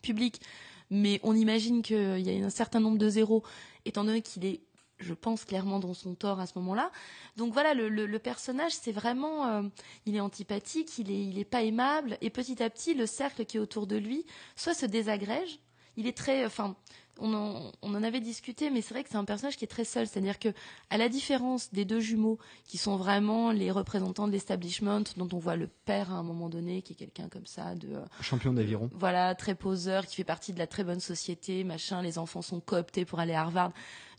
public. 0.02 0.42
Mais 0.90 1.20
on 1.24 1.36
imagine 1.36 1.82
qu'il 1.82 2.20
y 2.20 2.42
a 2.42 2.46
un 2.46 2.50
certain 2.50 2.80
nombre 2.80 2.98
de 2.98 3.10
zéros, 3.10 3.44
étant 3.86 4.04
donné 4.04 4.22
qu'il 4.22 4.46
est 4.46 4.62
je 5.00 5.14
pense 5.14 5.46
clairement 5.46 5.80
dans 5.80 5.94
son 5.94 6.16
tort 6.16 6.40
à 6.40 6.48
ce 6.48 6.54
moment-là. 6.60 6.92
Donc 7.36 7.54
voilà, 7.54 7.74
le, 7.74 8.18
personnage, 8.18 8.72
c'est 8.72 8.92
vraiment, 8.92 9.46
euh, 9.46 9.64
il 10.06 10.16
est 10.16 10.20
antipathique, 10.20 10.98
il 10.98 11.12
est, 11.12 11.24
il 11.24 11.40
est 11.40 11.46
pas 11.46 11.64
aimable, 11.64 12.18
et 12.22 12.30
petit 12.30 12.62
à 12.64 12.70
petit, 12.70 12.94
le 12.94 13.06
cercle 13.06 13.46
qui 13.46 13.58
est 13.58 13.60
autour 13.60 13.88
de 13.88 13.96
lui, 13.96 14.26
soit 14.56 14.74
se 14.74 14.86
désagrège, 14.86 15.60
il 15.96 16.08
est 16.08 16.18
très, 16.18 16.46
enfin, 16.46 16.76
on 17.20 17.72
en, 17.82 18.04
avait 18.04 18.20
discuté, 18.20 18.70
mais 18.70 18.82
c'est 18.82 18.94
vrai 18.94 19.04
que 19.04 19.10
c'est 19.10 19.18
un 19.18 19.26
personnage 19.26 19.58
qui 19.58 19.66
est 19.66 19.70
très 19.70 19.84
seul. 19.84 20.08
C'est-à-dire 20.08 20.40
que, 20.40 20.50
à 20.90 20.98
la 20.98 21.10
différence 21.10 21.72
des 21.72 21.86
deux 21.86 22.00
jumeaux, 22.00 22.38
qui 22.66 22.78
sont 22.78 22.96
vraiment 22.96 23.52
les 23.52 23.72
représentants 23.72 24.28
de 24.28 24.32
l'establishment, 24.32 25.04
dont 25.18 25.30
on 25.34 25.40
voit 25.40 25.56
le 25.56 25.68
père 25.68 26.12
à 26.12 26.16
un 26.16 26.24
moment 26.24 26.50
donné, 26.50 26.82
qui 26.82 26.94
est 26.94 26.96
quelqu'un 26.96 27.30
comme 27.30 27.46
ça, 27.46 27.76
de 27.76 27.90
euh, 27.90 28.06
champion 28.22 28.54
d'aviron. 28.54 28.90
Voilà, 28.94 29.36
très 29.36 29.56
poseur, 29.56 30.06
qui 30.06 30.16
fait 30.16 30.24
partie 30.24 30.54
de 30.54 30.60
la 30.60 30.68
très 30.68 30.84
bonne 30.84 31.00
société, 31.00 31.64
machin. 31.64 32.02
Les 32.02 32.18
enfants 32.18 32.42
sont 32.42 32.60
cooptés 32.60 33.06
pour 33.06 33.20
aller 33.20 33.34
à 33.34 33.42
Harvard. 33.42 33.72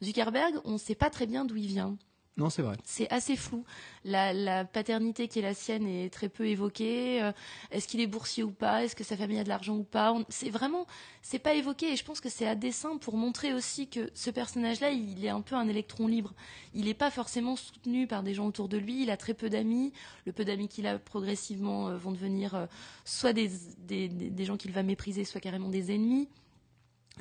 Zuckerberg, 0.03 0.55
on 0.65 0.73
ne 0.73 0.79
sait 0.79 0.95
pas 0.95 1.11
très 1.11 1.27
bien 1.27 1.45
d'où 1.45 1.57
il 1.57 1.67
vient. 1.67 1.97
Non, 2.39 2.51
c'est 2.51 2.63
vrai. 2.63 2.77
C'est 2.85 3.11
assez 3.11 3.35
flou. 3.35 3.65
La, 4.05 4.65
paternité 4.65 5.27
qui 5.27 5.41
est 5.41 5.43
la 5.43 5.55
sienne 5.55 5.89
est 5.89 6.09
très 6.09 6.29
peu 6.29 6.47
évoquée. 6.47 7.21
Euh, 7.21 7.33
est-ce 7.73 7.89
qu'il 7.89 8.01
est 8.01 8.07
boursier 8.07 8.45
ou 8.45 8.53
pas? 8.53 8.85
Est-ce 8.85 8.95
que 8.95 9.03
sa 9.03 9.17
famille 9.17 9.41
a 9.41 9.45
de 9.45 9.49
l'argent 9.49 9.75
ou 9.75 9.83
pas? 9.83 10.15
C'est 10.29 10.49
vraiment, 10.49 10.87
c'est 11.21 11.41
pas 11.41 11.55
évoqué. 11.55 11.93
Et 11.93 11.97
je 11.97 12.05
pense 12.05 12.21
que 12.21 12.29
c'est 12.29 12.47
à 12.47 12.55
dessein 12.55 12.97
pour 12.97 13.17
montrer 13.17 13.55
aussi 13.55 13.89
que 13.89 14.11
ce 14.15 14.31
personnage-là, 14.31 14.93
il 14.93 15.25
est 15.25 15.31
un 15.31 15.41
peu 15.41 15.57
un 15.57 15.67
électron 15.67 16.07
libre. 16.07 16.33
Il 16.75 16.85
n'est 16.85 16.95
pas 16.95 17.11
forcément 17.11 17.57
soutenu 17.57 18.07
par 18.07 18.23
des 18.23 18.35
gens 18.35 18.47
autour 18.47 18.69
de 18.69 18.79
lui. 18.79 19.03
Il 19.03 19.11
a 19.11 19.17
très 19.17 19.35
peu 19.35 19.51
d'amis. 19.51 19.93
Le 20.25 20.33
peu 20.33 20.45
d'amis 20.45 20.69
qu'il 20.69 20.87
a 20.87 20.97
progressivement 21.01 21.89
euh, 21.89 21.97
vont 21.97 22.13
devenir 22.13 22.55
euh, 22.55 22.67
soit 23.05 23.33
des, 23.33 23.49
des 23.89 24.45
gens 24.45 24.57
qu'il 24.57 24.71
va 24.71 24.85
mépriser, 24.85 25.25
soit 25.25 25.41
carrément 25.41 25.71
des 25.71 25.93
ennemis 25.93 26.29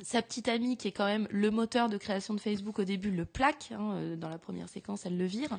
sa 0.02 0.22
petite 0.22 0.48
amie, 0.48 0.76
qui 0.76 0.88
est 0.88 0.92
quand 0.92 1.06
même 1.06 1.26
le 1.30 1.50
moteur 1.50 1.88
de 1.88 1.96
création 1.96 2.34
de 2.34 2.40
Facebook 2.40 2.78
au 2.78 2.84
début, 2.84 3.10
le 3.10 3.24
plaque. 3.24 3.70
Hein, 3.72 3.92
euh, 3.94 4.16
dans 4.16 4.28
la 4.28 4.38
première 4.38 4.68
séquence, 4.68 5.06
elle 5.06 5.16
le 5.16 5.26
vire. 5.26 5.58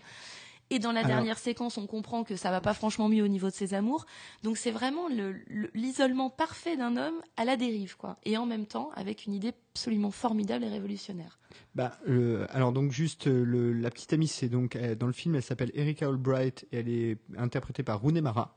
Et 0.72 0.78
dans 0.78 0.92
la 0.92 1.04
dernière 1.04 1.40
séquence, 1.40 1.80
on 1.80 1.88
comprend 1.88 2.24
que 2.24 2.36
ça 2.36 2.52
va 2.52 2.62
pas 2.62 2.76
franchement 2.76 3.10
mieux 3.10 3.24
au 3.24 3.28
niveau 3.28 3.48
de 3.48 3.54
ses 3.54 3.74
amours. 3.74 4.06
Donc 4.44 4.56
c'est 4.56 4.70
vraiment 4.70 5.08
l'isolement 5.74 6.30
parfait 6.30 6.78
d'un 6.78 6.96
homme 6.96 7.16
à 7.38 7.46
la 7.46 7.58
dérive, 7.58 7.98
quoi. 7.98 8.18
Et 8.24 8.38
en 8.38 8.46
même 8.46 8.68
temps, 8.68 8.92
avec 8.96 9.26
une 9.26 9.34
idée 9.34 9.54
absolument 9.74 10.12
formidable 10.12 10.64
et 10.64 10.70
révolutionnaire. 10.70 11.40
Bah, 11.74 11.98
alors 12.50 12.72
donc 12.72 12.92
juste 12.92 13.26
le, 13.26 13.74
la 13.74 13.90
petite 13.90 14.14
amie, 14.14 14.28
c'est 14.28 14.48
donc 14.48 14.78
dans 14.78 15.08
le 15.08 15.14
film, 15.14 15.34
elle 15.34 15.42
s'appelle 15.42 15.72
Erika 15.74 16.06
Albright 16.06 16.68
et 16.72 16.78
elle 16.78 16.90
est 16.90 17.18
interprétée 17.36 17.82
par 17.82 18.00
Rooney 18.00 18.22
Mara. 18.22 18.56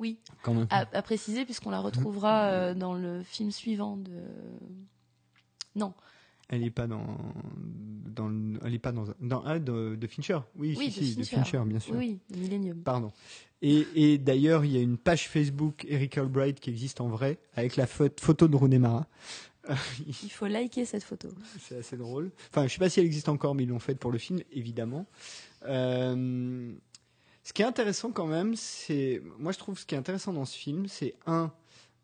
Oui. 0.00 0.18
Quand 0.42 0.54
même. 0.54 0.66
À, 0.70 0.86
à 0.92 1.02
préciser 1.02 1.44
puisqu'on 1.44 1.70
la 1.70 1.78
retrouvera 1.78 2.46
euh, 2.46 2.74
dans 2.74 2.94
le 2.94 3.22
film 3.22 3.52
suivant 3.52 3.96
de 3.96 4.22
non. 5.74 5.92
Elle 6.48 6.60
n'est 6.60 6.70
pas 6.70 6.86
dans, 6.86 7.16
dans, 8.06 8.30
elle 8.64 8.74
est 8.74 8.78
pas 8.78 8.92
dans, 8.92 9.06
dans 9.20 9.44
un 9.44 9.58
de, 9.58 9.96
de 9.96 10.06
Fincher. 10.06 10.38
Oui, 10.56 10.74
oui 10.78 10.90
si, 10.90 11.16
de, 11.16 11.22
si, 11.22 11.34
Fincher. 11.34 11.62
bien 11.64 11.80
sûr. 11.80 11.94
Oui, 11.94 12.18
Millennium. 12.36 12.82
Pardon. 12.82 13.12
Et, 13.62 13.86
et 13.94 14.18
d'ailleurs, 14.18 14.64
il 14.64 14.72
y 14.72 14.76
a 14.76 14.80
une 14.80 14.98
page 14.98 15.26
Facebook 15.28 15.86
Eric 15.88 16.18
Albright 16.18 16.60
qui 16.60 16.68
existe 16.68 17.00
en 17.00 17.08
vrai, 17.08 17.38
avec 17.54 17.76
la 17.76 17.86
photo 17.86 18.46
de 18.46 18.56
Rooney 18.56 18.78
Mara. 18.78 19.06
il 20.06 20.30
faut 20.30 20.46
liker 20.46 20.84
cette 20.84 21.04
photo. 21.04 21.28
C'est 21.58 21.78
assez 21.78 21.96
drôle. 21.96 22.30
Enfin, 22.50 22.66
je 22.66 22.72
sais 22.74 22.78
pas 22.78 22.90
si 22.90 23.00
elle 23.00 23.06
existe 23.06 23.30
encore, 23.30 23.54
mais 23.54 23.62
ils 23.62 23.68
l'ont 23.68 23.78
faite 23.78 23.98
pour 23.98 24.12
le 24.12 24.18
film, 24.18 24.40
évidemment. 24.52 25.06
Euh, 25.64 26.72
ce 27.42 27.52
qui 27.52 27.62
est 27.62 27.66
intéressant 27.66 28.10
quand 28.10 28.26
même, 28.26 28.54
c'est, 28.56 29.22
moi 29.38 29.52
je 29.52 29.58
trouve 29.58 29.78
ce 29.78 29.86
qui 29.86 29.94
est 29.94 29.98
intéressant 29.98 30.32
dans 30.32 30.44
ce 30.44 30.56
film, 30.56 30.86
c'est 30.88 31.14
un, 31.26 31.52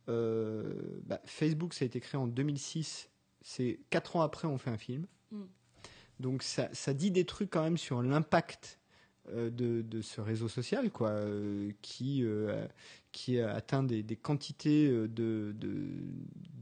euh, 0.09 0.73
bah, 1.05 1.21
Facebook, 1.25 1.75
ça 1.75 1.85
a 1.85 1.87
été 1.87 2.01
créé 2.01 2.19
en 2.19 2.27
2006 2.27 3.11
c'est 3.43 3.81
quatre 3.91 4.17
ans 4.17 4.23
après 4.23 4.49
on 4.49 4.59
fait 4.59 4.71
un 4.71 4.79
film. 4.79 5.07
Mm. 5.31 5.43
Donc 6.21 6.43
ça, 6.43 6.95
dit 6.95 7.11
des 7.11 7.25
trucs 7.25 7.51
quand 7.51 7.63
même 7.63 7.79
sur 7.79 8.03
l'impact 8.03 8.79
euh, 9.33 9.51
de, 9.51 10.03
ce 10.03 10.21
réseau 10.21 10.49
social, 10.49 10.91
quoi, 10.91 11.11
euh, 11.11 11.71
qui, 11.81 12.25
euh, 12.25 12.67
qui 13.11 13.41
atteint 13.41 13.83
des, 13.83 14.05
quantités 14.17 14.89
de, 14.91 15.55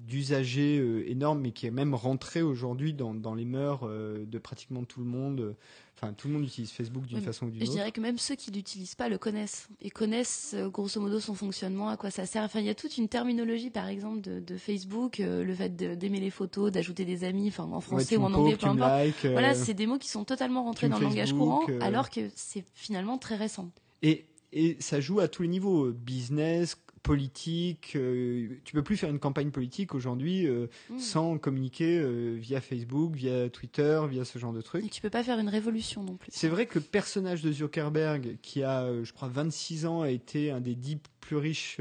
d'usagers 0.06 1.10
énormes, 1.10 1.40
mais 1.40 1.50
qui 1.50 1.66
est 1.66 1.72
même 1.72 1.94
rentré 1.94 2.40
aujourd'hui 2.40 2.94
dans, 2.94 3.14
dans, 3.14 3.34
les 3.34 3.44
mœurs 3.44 3.88
de 3.88 4.38
pratiquement 4.38 4.84
tout 4.84 5.00
le 5.00 5.06
monde. 5.06 5.56
Enfin, 6.00 6.12
tout 6.12 6.28
le 6.28 6.34
monde 6.34 6.44
utilise 6.44 6.70
Facebook 6.70 7.06
d'une 7.06 7.20
façon 7.20 7.46
ou 7.46 7.50
d'une 7.50 7.60
autre. 7.60 7.72
Je 7.72 7.76
dirais 7.76 7.90
que 7.90 8.00
même 8.00 8.18
ceux 8.18 8.36
qui 8.36 8.52
l'utilisent 8.52 8.94
pas 8.94 9.08
le 9.08 9.18
connaissent 9.18 9.68
et 9.80 9.90
connaissent 9.90 10.54
euh, 10.54 10.68
grosso 10.68 11.00
modo 11.00 11.18
son 11.18 11.34
fonctionnement, 11.34 11.88
à 11.88 11.96
quoi 11.96 12.12
ça 12.12 12.24
sert. 12.24 12.44
Enfin, 12.44 12.60
il 12.60 12.66
y 12.66 12.68
a 12.68 12.74
toute 12.76 12.98
une 12.98 13.08
terminologie, 13.08 13.70
par 13.70 13.88
exemple, 13.88 14.20
de, 14.20 14.56
Facebook, 14.56 15.18
euh, 15.18 15.42
le 15.42 15.54
fait 15.56 15.74
d'aimer 15.74 16.20
les 16.20 16.30
photos, 16.30 16.70
d'ajouter 16.70 17.04
des 17.04 17.24
amis, 17.24 17.48
enfin 17.48 17.64
en 17.64 17.80
français 17.80 18.16
ou 18.16 18.22
en 18.22 18.32
anglais, 18.32 18.56
peu 18.56 18.68
importe. 18.68 18.92
Euh, 19.24 19.32
voilà, 19.32 19.54
c'est 19.54 19.74
des 19.74 19.86
mots 19.86 19.98
qui 19.98 20.08
sont 20.08 20.22
totalement 20.22 20.62
rentrés 20.62 20.88
dans 20.88 21.00
le 21.00 21.04
langage 21.06 21.32
courant, 21.32 21.66
alors 21.80 22.10
que 22.10 22.30
c'est 22.36 22.64
finalement 22.74 23.18
très 23.18 23.34
récent. 23.34 23.68
Et, 24.02 24.26
et 24.52 24.76
ça 24.78 25.00
joue 25.00 25.18
à 25.18 25.26
tous 25.26 25.42
les 25.42 25.48
niveaux, 25.48 25.90
business, 25.90 26.76
politique. 27.02 27.94
Euh, 27.96 28.58
tu 28.64 28.74
peux 28.74 28.82
plus 28.82 28.96
faire 28.96 29.10
une 29.10 29.18
campagne 29.18 29.50
politique 29.50 29.94
aujourd'hui 29.94 30.46
euh, 30.46 30.66
mm. 30.90 30.98
sans 30.98 31.38
communiquer 31.38 31.98
euh, 31.98 32.36
via 32.36 32.60
Facebook, 32.60 33.14
via 33.14 33.48
Twitter, 33.48 34.00
via 34.08 34.24
ce 34.24 34.38
genre 34.38 34.52
de 34.52 34.60
trucs. 34.60 34.84
Et 34.84 34.88
tu 34.88 35.00
peux 35.00 35.10
pas 35.10 35.22
faire 35.22 35.38
une 35.38 35.48
révolution 35.48 36.02
non 36.02 36.16
plus. 36.16 36.30
C'est 36.32 36.48
vrai 36.48 36.66
que 36.66 36.78
le 36.78 36.84
personnage 36.84 37.42
de 37.42 37.52
Zuckerberg, 37.52 38.38
qui 38.42 38.62
a, 38.62 39.02
je 39.02 39.12
crois, 39.12 39.28
26 39.28 39.86
ans, 39.86 40.02
a 40.02 40.10
été 40.10 40.50
un 40.50 40.60
des 40.60 40.74
dix 40.74 40.98
plus 41.20 41.36
riches 41.36 41.80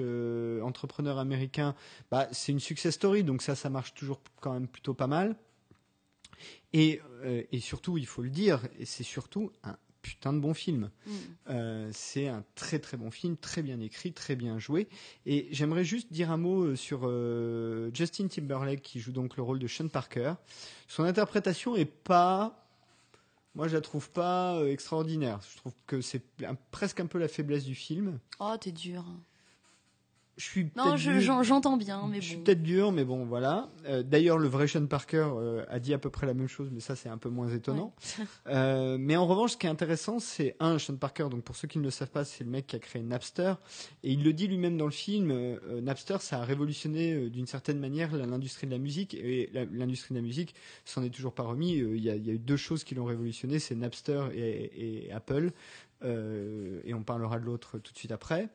entrepreneurs 0.62 1.19
américains. 1.19 1.75
Bah, 2.12 2.27
c'est 2.32 2.51
une 2.51 2.60
success 2.60 2.95
story, 2.95 3.23
donc 3.23 3.41
ça, 3.41 3.56
ça 3.56 3.69
marche 3.69 3.93
toujours 3.93 4.21
quand 4.41 4.53
même 4.53 4.67
plutôt 4.67 4.93
pas 4.93 5.08
mal. 5.08 5.36
Et, 6.73 7.01
et 7.51 7.60
surtout, 7.60 7.97
il 7.97 8.06
faut 8.06 8.21
le 8.21 8.30
dire, 8.30 8.62
c'est 8.84 9.03
surtout 9.03 9.51
un 9.63 9.77
putain 10.15 10.33
de 10.33 10.39
bon 10.39 10.53
film. 10.53 10.89
Mm. 11.05 11.11
Euh, 11.49 11.89
c'est 11.93 12.27
un 12.27 12.43
très 12.55 12.79
très 12.79 12.97
bon 12.97 13.11
film, 13.11 13.37
très 13.37 13.61
bien 13.61 13.79
écrit, 13.79 14.13
très 14.13 14.35
bien 14.35 14.59
joué. 14.59 14.87
Et 15.25 15.47
j'aimerais 15.51 15.83
juste 15.83 16.11
dire 16.11 16.31
un 16.31 16.37
mot 16.37 16.63
euh, 16.63 16.75
sur 16.75 17.01
euh, 17.03 17.89
Justin 17.93 18.27
Timberlake 18.27 18.81
qui 18.81 18.99
joue 18.99 19.11
donc 19.11 19.37
le 19.37 19.43
rôle 19.43 19.59
de 19.59 19.67
Sean 19.67 19.87
Parker. 19.87 20.33
Son 20.87 21.03
interprétation 21.03 21.75
est 21.75 21.85
pas 21.85 22.63
moi, 23.55 23.67
je 23.67 23.73
la 23.73 23.81
trouve 23.81 24.11
pas 24.11 24.61
extraordinaire. 24.67 25.39
Je 25.51 25.57
trouve 25.57 25.73
que 25.87 25.99
c'est 25.99 26.21
presque 26.69 26.99
un 26.99 27.07
peu 27.07 27.17
la 27.17 27.27
faiblesse 27.27 27.65
du 27.65 27.73
film. 27.73 28.19
Oh, 28.39 28.53
t'es 28.61 28.71
dur 28.71 29.03
suis 30.43 30.69
non, 30.76 30.95
j'entends 31.43 31.78
bien, 31.78 32.08
mais 32.08 32.21
je 32.21 32.28
bon. 32.28 32.34
suis 32.36 32.38
peut-être 32.38 32.62
dur, 32.62 32.91
mais 32.91 33.04
bon, 33.04 33.26
voilà. 33.26 33.69
Euh, 33.88 34.04
d'ailleurs, 34.04 34.38
le 34.38 34.47
vrai 34.47 34.67
Sean 34.67 34.86
Parker 34.86 35.28
euh, 35.36 35.65
a 35.67 35.80
dit 35.80 35.93
à 35.93 35.97
peu 35.97 36.10
près 36.10 36.28
la 36.28 36.34
même 36.36 36.47
chose, 36.47 36.69
mais 36.71 36.80
ça, 36.80 36.95
c'est 36.95 37.10
un 37.10 37.17
peu 37.17 37.30
moins 37.30 37.50
étonnant. 37.50 37.93
euh, 38.47 38.97
mais 39.00 39.15
en 39.15 39.26
revanche, 39.26 39.54
ce 39.54 39.58
qui 39.58 39.65
est 39.65 39.69
intéressant, 39.69 40.19
c'est 40.19 40.56
un 40.60 40.78
Sean 40.78 40.95
Parker. 40.95 41.28
Donc, 41.32 41.43
pour 41.43 41.56
ceux 41.56 41.67
qui 41.67 41.80
ne 41.80 41.84
le 41.84 41.89
savent 41.89 42.12
pas, 42.12 42.23
c'est 42.23 42.43
le 42.43 42.52
mec 42.52 42.67
qui 42.67 42.76
a 42.76 42.80
créé 42.80 43.02
Napster, 43.02 43.54
et 44.04 44.12
il 44.12 44.23
le 44.23 44.32
dit 44.32 44.47
lui-même 44.47 44.78
dans 44.78 44.86
le 44.86 44.91
film. 44.91 45.58
Napster, 45.82 46.17
ça 46.19 46.41
a 46.41 46.45
révolutionné 46.45 47.30
d'une 47.30 47.47
certaine 47.47 47.80
manière 47.80 48.15
l'industrie 48.15 48.67
de 48.67 48.71
la 48.71 48.78
musique, 48.78 49.15
et 49.15 49.50
l'industrie 49.71 50.13
de 50.13 50.19
la 50.19 50.23
musique 50.26 50.54
s'en 50.86 51.04
est 51.04 51.10
toujours 51.10 51.34
pas 51.34 51.43
remis. 51.43 51.73
Il 51.78 52.04
y, 52.04 52.10
a, 52.12 52.15
y, 52.15 52.30
a 52.30 52.34
eu 52.34 52.39
deux 52.39 52.58
choses 52.58 52.84
qui 52.84 52.93
l'ont 52.93 53.06
révolutionné, 53.06 53.60
c'est 53.60 53.76
Napster 53.76 54.21
et, 54.36 55.08
et 55.08 55.12
Apple. 55.12 55.52
et 56.04 56.93
on 56.93 57.04
parlera 57.04 57.39
de 57.39 57.45
l'autre 57.45 57.80
tout 57.80 57.91
de 57.91 57.97
suite 57.97 58.12
après. 58.12 58.50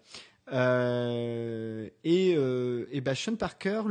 Euh, 0.50 1.88
et, 2.02 2.35
euh, 2.37 2.87
et 2.90 3.00
bah 3.00 3.14
Sean 3.14 3.37
Parker, 3.37 3.83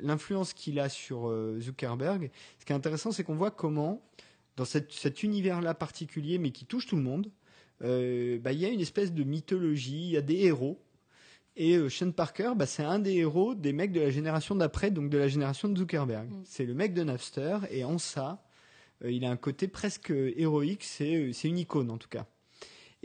l'influence 0.00 0.52
qu'il 0.52 0.78
a 0.78 0.88
sur 0.88 1.28
euh, 1.28 1.58
Zuckerberg, 1.60 2.30
ce 2.58 2.64
qui 2.64 2.72
est 2.72 2.76
intéressant, 2.76 3.10
c'est 3.10 3.24
qu'on 3.24 3.34
voit 3.34 3.50
comment, 3.50 4.02
dans 4.56 4.64
cette, 4.64 4.92
cet 4.92 5.22
univers-là 5.22 5.74
particulier, 5.74 6.38
mais 6.38 6.50
qui 6.50 6.66
touche 6.66 6.86
tout 6.86 6.96
le 6.96 7.02
monde, 7.02 7.30
euh, 7.82 8.38
bah, 8.38 8.52
il 8.52 8.60
y 8.60 8.64
a 8.64 8.68
une 8.68 8.80
espèce 8.80 9.12
de 9.12 9.24
mythologie, 9.24 10.06
il 10.06 10.10
y 10.10 10.16
a 10.16 10.22
des 10.22 10.44
héros. 10.44 10.82
Et 11.58 11.88
Sean 11.88 12.12
Parker, 12.12 12.52
bah, 12.54 12.66
c'est 12.66 12.84
un 12.84 12.98
des 12.98 13.14
héros 13.14 13.54
des 13.54 13.72
mecs 13.72 13.90
de 13.90 14.00
la 14.00 14.10
génération 14.10 14.54
d'après, 14.54 14.90
donc 14.90 15.08
de 15.08 15.16
la 15.16 15.26
génération 15.26 15.68
de 15.68 15.78
Zuckerberg. 15.78 16.30
Mm. 16.30 16.42
C'est 16.44 16.66
le 16.66 16.74
mec 16.74 16.92
de 16.92 17.02
Napster, 17.02 17.58
et 17.70 17.82
en 17.82 17.98
ça, 17.98 18.44
il 19.02 19.24
a 19.24 19.30
un 19.30 19.36
côté 19.36 19.66
presque 19.66 20.10
héroïque, 20.10 20.84
c'est 20.84 21.32
une 21.44 21.58
icône 21.58 21.90
en 21.90 21.98
tout 21.98 22.08
cas. 22.08 22.26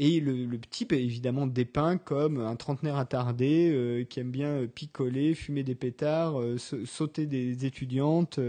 Et 0.04 0.20
le, 0.20 0.46
le, 0.48 0.60
type 0.60 0.94
est 0.94 1.04
évidemment 1.04 1.46
dépeint 1.46 2.00
comme 2.00 2.40
un 2.40 2.56
trentenaire 2.56 2.96
attardé 2.98 3.70
euh, 3.72 4.04
qui 4.04 4.20
aime 4.20 4.32
bien 4.32 4.48
euh, 4.48 4.68
picoler, 4.68 5.36
fumer 5.36 5.62
des 5.62 5.76
pétards, 5.76 6.42
euh, 6.42 6.58
sauter 6.58 7.28
des 7.28 7.68
étudiantes, 7.68 8.40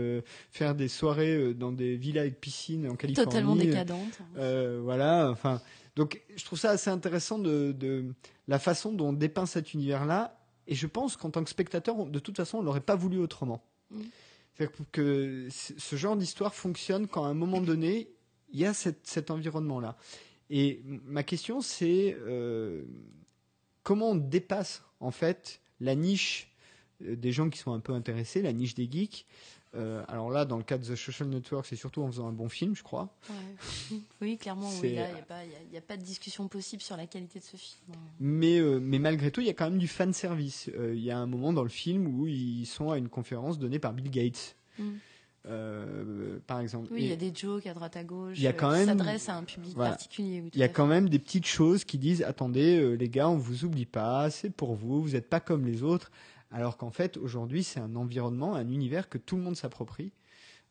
faire 0.50 0.74
des 0.74 0.88
soirées 0.88 1.52
dans 1.52 1.70
des 1.70 1.96
villas 1.96 2.22
avec 2.22 2.40
piscine 2.40 2.88
en 2.88 2.96
Californie. 2.96 3.28
Totalement 3.28 3.54
décadente. 3.54 4.22
voilà, 4.34 5.28
enfin. 5.30 5.60
Donc 5.94 6.22
je 6.34 6.42
trouve 6.42 6.58
ça 6.58 6.70
assez 6.70 6.88
intéressant 6.88 7.38
de, 7.38 7.72
de 7.72 8.06
la 8.48 8.58
façon 8.58 8.90
dont 8.90 9.08
on 9.08 9.12
dépeint 9.12 9.44
cet 9.44 9.74
univers-là 9.74 10.40
Et 10.66 10.74
je 10.74 10.86
pense 10.86 11.18
qu'en 11.18 11.28
tant 11.28 11.44
que 11.44 11.50
spectateur, 11.50 12.06
de 12.06 12.18
toute 12.18 12.38
façon, 12.38 12.58
on 12.58 12.62
l'aurait 12.62 12.80
pas 12.80 12.96
voulu 12.96 13.18
autrement. 13.18 13.62
Mm. 13.90 14.00
C'est-à-dire 14.54 14.76
que 14.90 15.48
ce 15.50 15.96
genre 15.96 16.16
d'histoire 16.16 16.54
fonctionne 16.54 17.08
quand 17.08 17.24
à 17.24 17.28
un 17.28 17.34
moment 17.34 17.60
donné, 17.60 18.08
il 18.54 18.60
y 18.60 18.64
a 18.64 18.72
cet 18.72 19.30
environnement-là. 19.30 19.98
Et 20.50 20.82
ma 20.84 21.22
question, 21.22 21.60
c'est 21.60 22.16
euh, 22.20 22.84
comment 23.82 24.10
on 24.10 24.16
dépasse 24.16 24.82
en 25.00 25.10
fait 25.10 25.60
la 25.80 25.94
niche 25.94 26.50
euh, 27.02 27.16
des 27.16 27.32
gens 27.32 27.48
qui 27.50 27.58
sont 27.58 27.72
un 27.72 27.80
peu 27.80 27.92
intéressés, 27.92 28.42
la 28.42 28.52
niche 28.52 28.74
des 28.74 28.88
geeks? 28.90 29.26
Euh, 29.74 30.04
alors 30.06 30.30
là, 30.30 30.44
dans 30.44 30.58
le 30.58 30.62
cas 30.62 30.76
de 30.76 30.84
The 30.84 30.96
Social 30.96 31.30
Network, 31.30 31.64
c'est 31.64 31.76
surtout 31.76 32.02
en 32.02 32.06
faisant 32.08 32.28
un 32.28 32.32
bon 32.32 32.50
film, 32.50 32.76
je 32.76 32.82
crois. 32.82 33.08
Oui, 34.20 34.36
clairement, 34.36 34.70
il 34.82 34.92
n'y 34.92 34.98
a, 34.98 35.80
pas 35.80 35.96
de 35.96 36.02
discussion 36.02 36.46
possible 36.46 36.82
sur 36.82 36.96
la 36.96 37.06
qualité 37.06 37.38
de 37.38 37.44
ce 37.44 37.56
film. 37.56 37.96
Mais, 38.20 38.60
mais 38.80 38.98
malgré 38.98 39.30
tout, 39.30 39.40
il 39.40 39.46
y 39.46 39.50
a 39.50 39.54
quand 39.54 39.70
même 39.70 39.78
du 39.78 39.88
fan 39.88 40.12
service. 40.12 40.70
Il 40.76 41.02
y 41.02 41.10
a 41.10 41.18
un 41.18 41.26
moment 41.26 41.54
dans 41.54 41.62
le 41.62 41.70
film 41.70 42.06
où 42.06 42.26
ils 42.26 42.66
sont 42.66 42.90
à 42.90 42.98
une 42.98 43.08
conférence 43.08 43.58
donnée 43.58 43.78
par 43.78 43.94
Bill 43.94 44.10
Gates. 44.10 44.56
Mm. 44.78 44.90
Euh, 45.48 46.38
par 46.46 46.60
exemple. 46.60 46.88
Oui, 46.92 47.02
il 47.02 47.08
y 47.08 47.12
a 47.12 47.16
des 47.16 47.34
jokes 47.34 47.66
à 47.66 47.74
droite 47.74 47.96
à 47.96 48.04
gauche. 48.04 48.36
Il 48.36 48.42
y 48.42 48.46
a 48.46 48.52
quand 48.52 48.70
même 48.70 48.86
s'adresse 48.86 49.28
à 49.28 49.36
un 49.36 49.42
public 49.42 49.76
particulier. 49.76 50.44
il 50.52 50.58
y 50.58 50.62
a 50.62 50.68
quand 50.68 50.86
même 50.86 51.08
des 51.08 51.18
petites 51.18 51.46
choses 51.46 51.84
qui 51.84 51.98
disent 51.98 52.22
attendez 52.22 52.78
euh, 52.78 52.92
les 52.92 53.08
gars, 53.08 53.28
on 53.28 53.36
vous 53.36 53.64
oublie 53.64 53.86
pas, 53.86 54.30
c'est 54.30 54.50
pour 54.50 54.74
vous, 54.74 55.02
vous 55.02 55.10
n'êtes 55.10 55.28
pas 55.28 55.40
comme 55.40 55.66
les 55.66 55.82
autres. 55.82 56.12
Alors 56.52 56.76
qu'en 56.76 56.90
fait 56.90 57.16
aujourd'hui 57.16 57.64
c'est 57.64 57.80
un 57.80 57.96
environnement, 57.96 58.54
un 58.54 58.68
univers 58.68 59.08
que 59.08 59.18
tout 59.18 59.36
le 59.36 59.42
monde 59.42 59.56
s'approprie. 59.56 60.12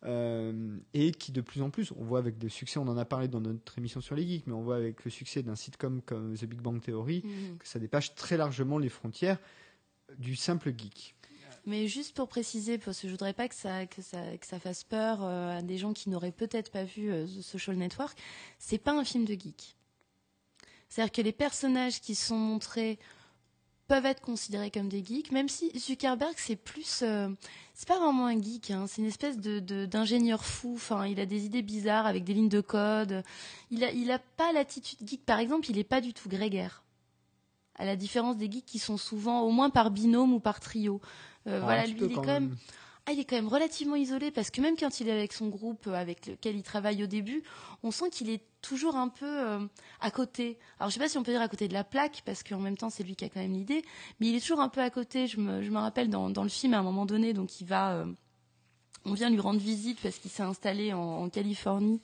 Euh, 0.03 0.77
et 0.95 1.11
qui 1.11 1.31
de 1.31 1.41
plus 1.41 1.61
en 1.61 1.69
plus, 1.69 1.91
on 1.95 2.03
voit 2.03 2.17
avec 2.17 2.41
le 2.41 2.49
succès, 2.49 2.79
on 2.79 2.87
en 2.87 2.97
a 2.97 3.05
parlé 3.05 3.27
dans 3.27 3.41
notre 3.41 3.77
émission 3.77 4.01
sur 4.01 4.15
les 4.15 4.25
geeks, 4.25 4.47
mais 4.47 4.53
on 4.53 4.63
voit 4.63 4.77
avec 4.77 5.05
le 5.05 5.11
succès 5.11 5.43
d'un 5.43 5.55
sitcom 5.55 6.01
comme 6.01 6.35
The 6.35 6.45
Big 6.45 6.59
Bang 6.59 6.81
Theory 6.81 7.21
mhm. 7.23 7.57
que 7.59 7.67
ça 7.67 7.77
dépasse 7.77 8.15
très 8.15 8.35
largement 8.37 8.79
les 8.79 8.89
frontières 8.89 9.37
du 10.17 10.35
simple 10.35 10.73
geek. 10.75 11.15
Mais 11.65 11.87
juste 11.87 12.15
pour 12.15 12.27
préciser, 12.27 12.77
parce 12.77 12.99
que 12.99 13.07
je 13.07 13.11
voudrais 13.11 13.33
pas 13.33 13.47
que 13.47 13.55
ça, 13.55 14.59
fasse 14.59 14.83
peur 14.83 15.19
euh, 15.21 15.59
à 15.59 15.61
des 15.61 15.77
gens 15.77 15.93
qui 15.93 16.09
n'auraient 16.09 16.31
peut-être 16.31 16.71
pas 16.71 16.83
vu 16.83 17.11
euh, 17.11 17.25
The 17.25 17.41
Social 17.41 17.75
Network, 17.75 18.17
c'est 18.57 18.79
pas 18.79 18.93
un 18.93 19.03
film 19.03 19.25
de 19.25 19.33
geek. 19.33 19.75
C'est-à-dire 20.89 21.11
que 21.11 21.21
les 21.21 21.31
personnages 21.31 22.01
qui 22.01 22.15
sont 22.15 22.37
montrés 22.37 22.97
peuvent 23.87 24.05
être 24.05 24.21
considérés 24.21 24.71
comme 24.71 24.89
des 24.89 25.05
geeks, 25.05 25.31
même 25.31 25.49
si 25.49 25.71
Zuckerberg 25.77 26.33
c'est 26.37 26.55
plus, 26.55 27.01
euh, 27.03 27.29
c'est 27.75 27.87
pas 27.87 27.99
vraiment 27.99 28.25
un 28.25 28.41
geek, 28.41 28.71
hein, 28.71 28.87
c'est 28.87 29.01
une 29.01 29.07
espèce 29.07 29.37
de 29.37 29.85
d'ingénieur 29.85 30.43
fou. 30.43 30.73
Enfin, 30.75 31.05
il 31.05 31.19
a 31.19 31.25
des 31.25 31.45
idées 31.45 31.61
bizarres 31.61 32.07
avec 32.07 32.23
des 32.23 32.33
lignes 32.33 32.49
de 32.49 32.61
code. 32.61 33.23
Il 33.69 33.83
a 33.83 33.91
il 33.91 34.09
a 34.09 34.19
pas 34.19 34.51
l'attitude 34.51 34.99
geek. 35.07 35.25
Par 35.25 35.39
exemple, 35.39 35.69
il 35.69 35.77
est 35.77 35.83
pas 35.83 36.01
du 36.01 36.13
tout 36.13 36.29
grégaire 36.29 36.83
à 37.75 37.85
la 37.85 37.95
différence 37.95 38.37
des 38.37 38.49
geeks 38.49 38.65
qui 38.65 38.79
sont 38.79 38.97
souvent 38.97 39.41
au 39.41 39.49
moins 39.49 39.69
par 39.69 39.91
binôme 39.91 40.33
ou 40.33 40.39
par 40.39 40.59
trio. 40.59 41.01
Euh, 41.47 41.59
ah, 41.61 41.65
voilà, 41.65 41.85
lui, 41.85 41.97
il 41.99 42.11
est 42.11 42.15
quand 42.15 42.25
même... 42.25 42.55
Ah, 43.07 43.13
il 43.13 43.19
est 43.19 43.25
quand 43.25 43.35
même 43.35 43.47
relativement 43.47 43.95
isolé 43.95 44.29
parce 44.29 44.51
que 44.51 44.61
même 44.61 44.75
quand 44.77 44.99
il 44.99 45.07
est 45.07 45.11
avec 45.11 45.33
son 45.33 45.47
groupe 45.47 45.87
euh, 45.87 45.95
avec 45.95 46.27
lequel 46.27 46.55
il 46.55 46.61
travaille 46.61 47.03
au 47.03 47.07
début, 47.07 47.41
on 47.81 47.89
sent 47.89 48.11
qu'il 48.11 48.29
est 48.29 48.43
toujours 48.61 48.95
un 48.95 49.07
peu 49.07 49.25
euh, 49.25 49.59
à 50.01 50.11
côté. 50.11 50.59
Alors 50.79 50.91
je 50.91 50.93
sais 50.93 50.99
pas 50.99 51.09
si 51.09 51.17
on 51.17 51.23
peut 51.23 51.31
dire 51.31 51.41
à 51.41 51.47
côté 51.47 51.67
de 51.67 51.73
la 51.73 51.83
plaque 51.83 52.21
parce 52.27 52.43
qu'en 52.43 52.59
même 52.59 52.77
temps 52.77 52.91
c'est 52.91 53.01
lui 53.01 53.15
qui 53.15 53.25
a 53.25 53.29
quand 53.29 53.39
même 53.39 53.53
l'idée, 53.53 53.83
mais 54.19 54.27
il 54.27 54.35
est 54.35 54.39
toujours 54.39 54.59
un 54.59 54.69
peu 54.69 54.81
à 54.81 54.91
côté. 54.91 55.25
Je 55.25 55.39
me, 55.39 55.63
je 55.63 55.71
me 55.71 55.79
rappelle 55.79 56.11
dans, 56.11 56.29
dans 56.29 56.43
le 56.43 56.49
film 56.49 56.75
à 56.75 56.77
un 56.77 56.83
moment 56.83 57.07
donné, 57.07 57.33
donc 57.33 57.59
il 57.59 57.65
va, 57.65 58.05
on 59.05 59.13
vient 59.13 59.31
lui 59.31 59.39
rendre 59.39 59.59
visite 59.59 59.99
parce 59.99 60.19
qu'il 60.19 60.29
s'est 60.29 60.43
installé 60.43 60.93
en, 60.93 60.99
en 60.99 61.29
Californie 61.29 62.01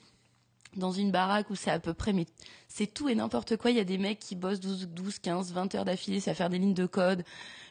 dans 0.78 0.92
une 0.92 1.12
baraque 1.12 1.50
où 1.50 1.56
c'est 1.56 1.72
à 1.72 1.80
peu 1.80 1.94
près, 1.94 2.13
mais 2.13 2.26
c'est 2.68 2.88
tout 2.88 3.10
et 3.10 3.16
n'importe 3.16 3.58
quoi. 3.58 3.72
Il 3.72 3.78
y 3.78 3.80
a 3.80 3.84
des 3.84 3.98
mecs 3.98 4.20
qui 4.20 4.36
bossent 4.36 4.60
12, 4.60 4.88
12 4.90 5.20
15, 5.20 5.52
20 5.52 5.76
heures 5.76 5.86
d'affilée, 5.86 6.20
c'est 6.20 6.32
à 6.32 6.36
faire 6.36 6.50
des 6.50 6.60
lignes 6.60 6.74
de 6.74 6.86
code. 6.86 7.24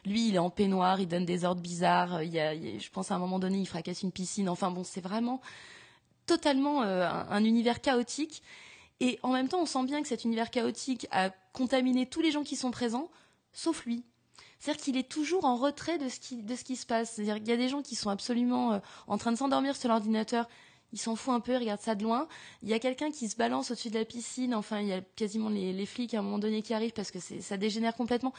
Lui, 0.05 0.29
il 0.29 0.35
est 0.35 0.39
en 0.39 0.49
peignoir, 0.49 0.99
il 0.99 1.07
donne 1.07 1.25
des 1.25 1.45
ordres 1.45 1.61
bizarres. 1.61 2.23
Il 2.23 2.33
y 2.33 2.39
a, 2.39 2.53
je 2.55 2.89
pense 2.89 3.11
à 3.11 3.15
un 3.15 3.19
moment 3.19 3.39
donné, 3.39 3.59
il 3.59 3.65
fracasse 3.65 4.03
une 4.03 4.11
piscine. 4.11 4.49
Enfin 4.49 4.71
bon, 4.71 4.83
c'est 4.83 5.01
vraiment 5.01 5.41
totalement 6.25 6.83
euh, 6.83 7.09
un, 7.29 7.43
univers 7.43 7.81
chaotique. 7.81 8.43
Et 8.99 9.19
en 9.23 9.31
même 9.31 9.47
temps, 9.47 9.61
on 9.61 9.65
sent 9.65 9.83
bien 9.85 10.01
que 10.01 10.07
cet 10.07 10.25
univers 10.25 10.51
chaotique 10.51 11.07
a 11.11 11.29
contaminé 11.53 12.05
tous 12.05 12.21
les 12.21 12.31
gens 12.31 12.43
qui 12.43 12.55
sont 12.55 12.71
présents, 12.71 13.09
sauf 13.53 13.85
lui. 13.85 14.03
C'est-à-dire 14.59 14.83
qu'il 14.83 14.97
est 14.97 15.09
toujours 15.09 15.45
en 15.45 15.55
retrait 15.55 15.97
de 15.97 16.09
ce 16.09 16.19
qui, 16.19 16.41
de 16.41 16.55
ce 16.55 16.63
qui 16.63 16.75
se 16.75 16.85
passe. 16.85 17.11
C'est-à-dire 17.11 17.35
qu'il 17.35 17.47
y 17.47 17.51
a 17.51 17.57
des 17.57 17.69
gens 17.69 17.81
qui 17.81 17.95
sont 17.95 18.09
absolument 18.09 18.73
euh, 18.73 18.79
en 19.07 19.17
train 19.17 19.31
de 19.31 19.37
s'endormir 19.37 19.75
sur 19.75 19.89
l'ordinateur, 19.89 20.47
il 20.93 20.99
s'en 20.99 21.15
fout 21.15 21.33
un 21.33 21.39
peu, 21.39 21.53
il 21.53 21.57
regarde 21.57 21.81
ça 21.81 21.95
de 21.95 22.03
loin. 22.03 22.27
Il 22.63 22.69
y 22.69 22.73
a 22.73 22.79
quelqu'un 22.79 23.11
qui 23.11 23.27
se 23.29 23.35
balance 23.35 23.71
au-dessus 23.71 23.89
de 23.89 23.99
la 23.99 24.05
piscine, 24.05 24.55
enfin, 24.55 24.81
il 24.81 24.87
y 24.87 24.93
a 24.93 25.01
quasiment 25.15 25.49
les, 25.49 25.73
les, 25.73 25.85
flics 25.85 26.13
à 26.13 26.19
un 26.19 26.21
moment 26.21 26.39
donné 26.39 26.61
qui 26.61 26.73
arrivent 26.73 26.93
parce 26.93 27.11
que 27.11 27.19
ça 27.19 27.57
dégénère 27.57 27.95
complètement. 27.95 28.33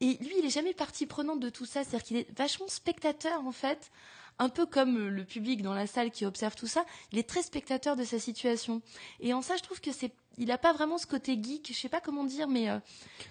Et 0.00 0.16
lui, 0.20 0.32
il 0.38 0.44
est 0.46 0.50
jamais 0.50 0.74
partie 0.74 1.06
prenante 1.06 1.40
de 1.40 1.50
tout 1.50 1.64
ça, 1.64 1.82
c'est-à-dire 1.82 2.04
qu'il 2.04 2.16
est 2.18 2.38
vachement 2.38 2.68
spectateur, 2.68 3.44
en 3.44 3.52
fait, 3.52 3.90
un 4.38 4.48
peu 4.48 4.66
comme 4.66 5.08
le 5.08 5.24
public 5.24 5.62
dans 5.62 5.74
la 5.74 5.86
salle 5.86 6.10
qui 6.10 6.24
observe 6.24 6.54
tout 6.54 6.68
ça, 6.68 6.84
il 7.12 7.18
est 7.18 7.28
très 7.28 7.42
spectateur 7.42 7.96
de 7.96 8.04
sa 8.04 8.18
situation. 8.18 8.80
Et 9.20 9.34
en 9.34 9.42
ça, 9.42 9.56
je 9.56 9.62
trouve 9.62 9.80
que 9.80 9.92
c'est 9.92 10.12
il 10.40 10.46
n'a 10.46 10.58
pas 10.58 10.72
vraiment 10.72 10.98
ce 10.98 11.06
côté 11.06 11.36
geek, 11.42 11.68
je 11.72 11.76
sais 11.76 11.88
pas 11.88 12.00
comment 12.00 12.24
dire, 12.24 12.46
mais 12.46 12.70
euh, 12.70 12.78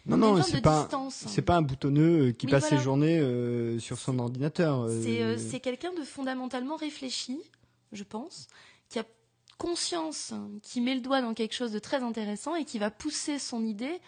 non, 0.05 0.17
non, 0.17 0.41
c'est 0.43 0.61
pas, 0.61 0.89
c'est 1.09 1.41
pas 1.41 1.55
un 1.55 1.61
boutonneux 1.61 2.27
euh, 2.27 2.31
qui 2.33 2.47
passe 2.47 2.67
ses 2.67 2.77
journées 2.77 3.17
euh, 3.17 3.79
sur 3.79 3.97
son 3.97 4.19
ordinateur. 4.19 4.89
C'est 5.37 5.61
quelqu'un 5.61 5.93
de 5.93 6.03
fondamentalement 6.03 6.75
réfléchi, 6.75 7.39
je 7.91 8.03
pense, 8.03 8.47
qui 8.89 8.99
a 8.99 9.05
conscience, 9.57 10.33
qui 10.61 10.81
met 10.81 10.95
le 10.95 11.01
doigt 11.01 11.21
dans 11.21 11.33
quelque 11.33 11.53
chose 11.53 11.71
de 11.71 11.79
très 11.79 12.03
intéressant 12.03 12.55
et 12.55 12.65
qui 12.65 12.79
va 12.79 12.91
pousser 12.91 13.39
son 13.39 13.65
idée 13.65 13.99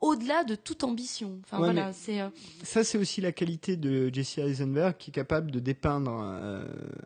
au-delà 0.00 0.44
de 0.44 0.54
toute 0.54 0.82
ambition. 0.82 1.38
Enfin, 1.44 1.58
voilà, 1.58 1.92
c'est, 1.92 2.20
euh, 2.20 2.28
Ça, 2.62 2.84
c'est 2.84 2.96
aussi 2.96 3.20
la 3.20 3.32
qualité 3.32 3.76
de 3.76 4.12
Jesse 4.12 4.38
Eisenberg, 4.38 4.96
qui 4.98 5.10
est 5.10 5.12
capable 5.12 5.50
de 5.50 5.60
dépeindre 5.60 6.10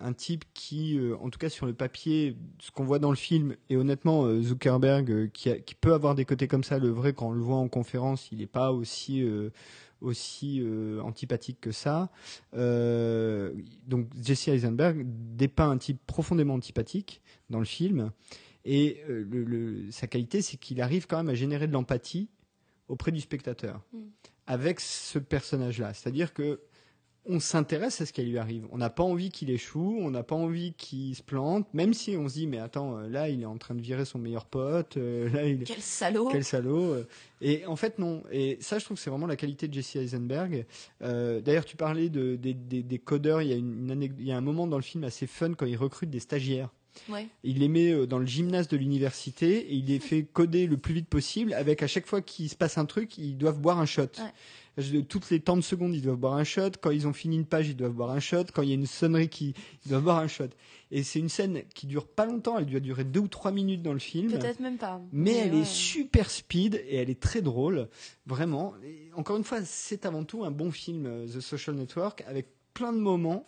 un, 0.00 0.12
type 0.12 0.44
qui, 0.54 0.96
euh, 0.96 1.16
en 1.20 1.28
tout 1.28 1.38
cas 1.38 1.48
sur 1.48 1.66
le 1.66 1.74
papier, 1.74 2.36
ce 2.60 2.70
qu'on 2.70 2.84
voit 2.84 3.00
dans 3.00 3.10
le 3.10 3.16
film, 3.16 3.56
et 3.68 3.76
honnêtement, 3.76 4.24
euh, 4.24 4.40
Zuckerberg, 4.42 5.30
qui, 5.32 5.50
qui, 5.62 5.74
peut 5.74 5.92
avoir 5.92 6.14
des 6.14 6.24
côtés 6.24 6.46
comme 6.46 6.62
ça, 6.62 6.78
le 6.78 6.90
vrai, 6.90 7.12
quand 7.12 7.28
on 7.28 7.32
le 7.32 7.42
voit 7.42 7.56
en 7.56 7.68
conférence, 7.68 8.28
il 8.30 8.38
n'est 8.38 8.46
pas 8.46 8.72
aussi 8.72 9.26
aussi 10.04 10.62
antipathique 11.02 11.60
que 11.60 11.72
ça. 11.72 12.10
donc 12.52 14.08
Jesse 14.22 14.48
Eisenberg 14.48 15.04
dépeint 15.36 15.70
un 15.70 15.78
type 15.78 15.98
profondément 16.06 16.54
antipathique 16.54 17.22
dans 17.50 17.58
le 17.58 17.64
film. 17.64 18.10
Et 18.64 19.02
le, 19.08 19.90
sa 19.90 20.06
qualité, 20.06 20.40
c'est 20.40 20.56
qu'il 20.56 20.80
arrive 20.80 21.06
quand 21.06 21.18
même 21.18 21.28
à 21.28 21.34
générer 21.34 21.66
de 21.66 21.72
l'empathie 21.72 22.28
auprès 22.88 23.12
du 23.12 23.20
spectateur 23.20 23.82
mm. 23.92 23.98
avec 24.46 24.80
ce 24.80 25.18
personnage-là. 25.18 25.94
C'est-à-dire 25.94 26.32
que 26.32 26.60
on 27.26 27.40
s'intéresse 27.40 28.00
à 28.00 28.06
ce 28.06 28.12
qui 28.12 28.22
lui 28.22 28.38
arrive. 28.38 28.66
On 28.70 28.78
n'a 28.78 28.90
pas 28.90 29.02
envie 29.02 29.30
qu'il 29.30 29.50
échoue, 29.50 29.98
on 30.00 30.10
n'a 30.10 30.22
pas 30.22 30.34
envie 30.34 30.74
qu'il 30.74 31.14
se 31.14 31.22
plante, 31.22 31.66
même 31.72 31.94
si 31.94 32.16
on 32.16 32.28
se 32.28 32.34
dit 32.34 32.46
mais 32.46 32.58
attends 32.58 32.98
euh, 32.98 33.08
là 33.08 33.28
il 33.28 33.42
est 33.42 33.46
en 33.46 33.56
train 33.56 33.74
de 33.74 33.80
virer 33.80 34.04
son 34.04 34.18
meilleur 34.18 34.44
pote, 34.44 34.96
euh, 34.96 35.28
là 35.32 35.46
il 35.46 35.64
quel 35.64 35.80
salaud, 35.80 36.28
quel 36.30 36.44
salaud. 36.44 36.92
Euh. 36.92 37.06
Et 37.40 37.64
en 37.66 37.76
fait 37.76 37.98
non. 37.98 38.22
Et 38.30 38.58
ça 38.60 38.78
je 38.78 38.84
trouve 38.84 38.96
que 38.96 39.02
c'est 39.02 39.10
vraiment 39.10 39.26
la 39.26 39.36
qualité 39.36 39.68
de 39.68 39.74
Jesse 39.74 39.96
Eisenberg. 39.96 40.66
D'ailleurs 41.00 41.64
tu 41.64 41.76
parlais 41.76 42.08
de, 42.08 42.36
des, 42.36 42.98
codeurs. 42.98 43.42
Il 43.42 43.48
y 43.48 43.52
a 43.52 43.56
une, 43.56 44.10
il 44.18 44.26
y 44.26 44.32
a 44.32 44.36
un 44.36 44.42
moment 44.42 44.66
dans 44.66 44.76
le 44.76 44.82
film 44.82 45.04
assez 45.04 45.26
fun 45.26 45.54
quand 45.54 45.66
il 45.66 45.76
recrute 45.76 46.10
des 46.10 46.20
stagiaires. 46.20 46.70
Il 47.42 47.58
les 47.58 47.68
met 47.68 47.92
euh, 47.92 48.06
dans 48.06 48.18
le 48.18 48.26
gymnase 48.26 48.68
de 48.68 48.76
l'université 48.76 49.58
et 49.58 49.74
il 49.74 49.86
les 49.86 49.98
fait 49.98 50.24
coder 50.24 50.66
le 50.66 50.76
plus 50.76 50.94
vite 50.94 51.08
possible 51.08 51.52
avec 51.54 51.82
à 51.82 51.86
chaque 51.86 52.06
fois 52.06 52.20
qu'il 52.22 52.48
se 52.48 52.56
passe 52.56 52.78
un 52.78 52.86
truc, 52.86 53.18
ils 53.18 53.36
doivent 53.36 53.58
boire 53.58 53.78
un 53.78 53.86
shot. 53.86 54.06
Toutes 55.08 55.30
les 55.30 55.38
temps 55.38 55.56
de 55.56 55.62
secondes, 55.62 55.94
ils 55.94 56.02
doivent 56.02 56.18
boire 56.18 56.34
un 56.34 56.44
shot. 56.44 56.70
Quand 56.80 56.90
ils 56.90 57.06
ont 57.06 57.12
fini 57.12 57.36
une 57.36 57.44
page, 57.44 57.68
ils 57.68 57.76
doivent 57.76 57.92
boire 57.92 58.10
un 58.10 58.18
shot. 58.18 58.44
Quand 58.52 58.62
il 58.62 58.70
y 58.70 58.72
a 58.72 58.74
une 58.74 58.86
sonnerie, 58.86 59.28
qui, 59.28 59.54
ils 59.84 59.90
doivent 59.90 60.02
boire 60.02 60.18
un 60.18 60.26
shot. 60.26 60.48
Et 60.90 61.04
c'est 61.04 61.20
une 61.20 61.28
scène 61.28 61.62
qui 61.74 61.86
dure 61.86 62.08
pas 62.08 62.26
longtemps. 62.26 62.58
Elle 62.58 62.66
doit 62.66 62.80
durer 62.80 63.04
deux 63.04 63.20
ou 63.20 63.28
trois 63.28 63.52
minutes 63.52 63.82
dans 63.82 63.92
le 63.92 64.00
film. 64.00 64.32
Peut-être 64.32 64.58
même 64.58 64.76
pas. 64.76 65.00
Mais, 65.12 65.34
elle 65.34 65.54
est 65.54 65.64
super 65.64 66.28
speed 66.28 66.82
et 66.88 66.96
elle 66.96 67.10
est 67.10 67.20
très 67.20 67.40
drôle. 67.40 67.88
Vraiment. 68.26 68.74
encore 69.14 69.36
une 69.36 69.44
fois, 69.44 69.60
c'est 69.64 70.06
avant 70.06 70.24
tout 70.24 70.44
un 70.44 70.50
bon 70.50 70.72
film, 70.72 71.06
euh, 71.06 71.26
The 71.26 71.40
Social 71.40 71.76
Network, 71.76 72.24
avec 72.26 72.48
plein 72.72 72.92
de 72.92 72.98
moments 72.98 73.46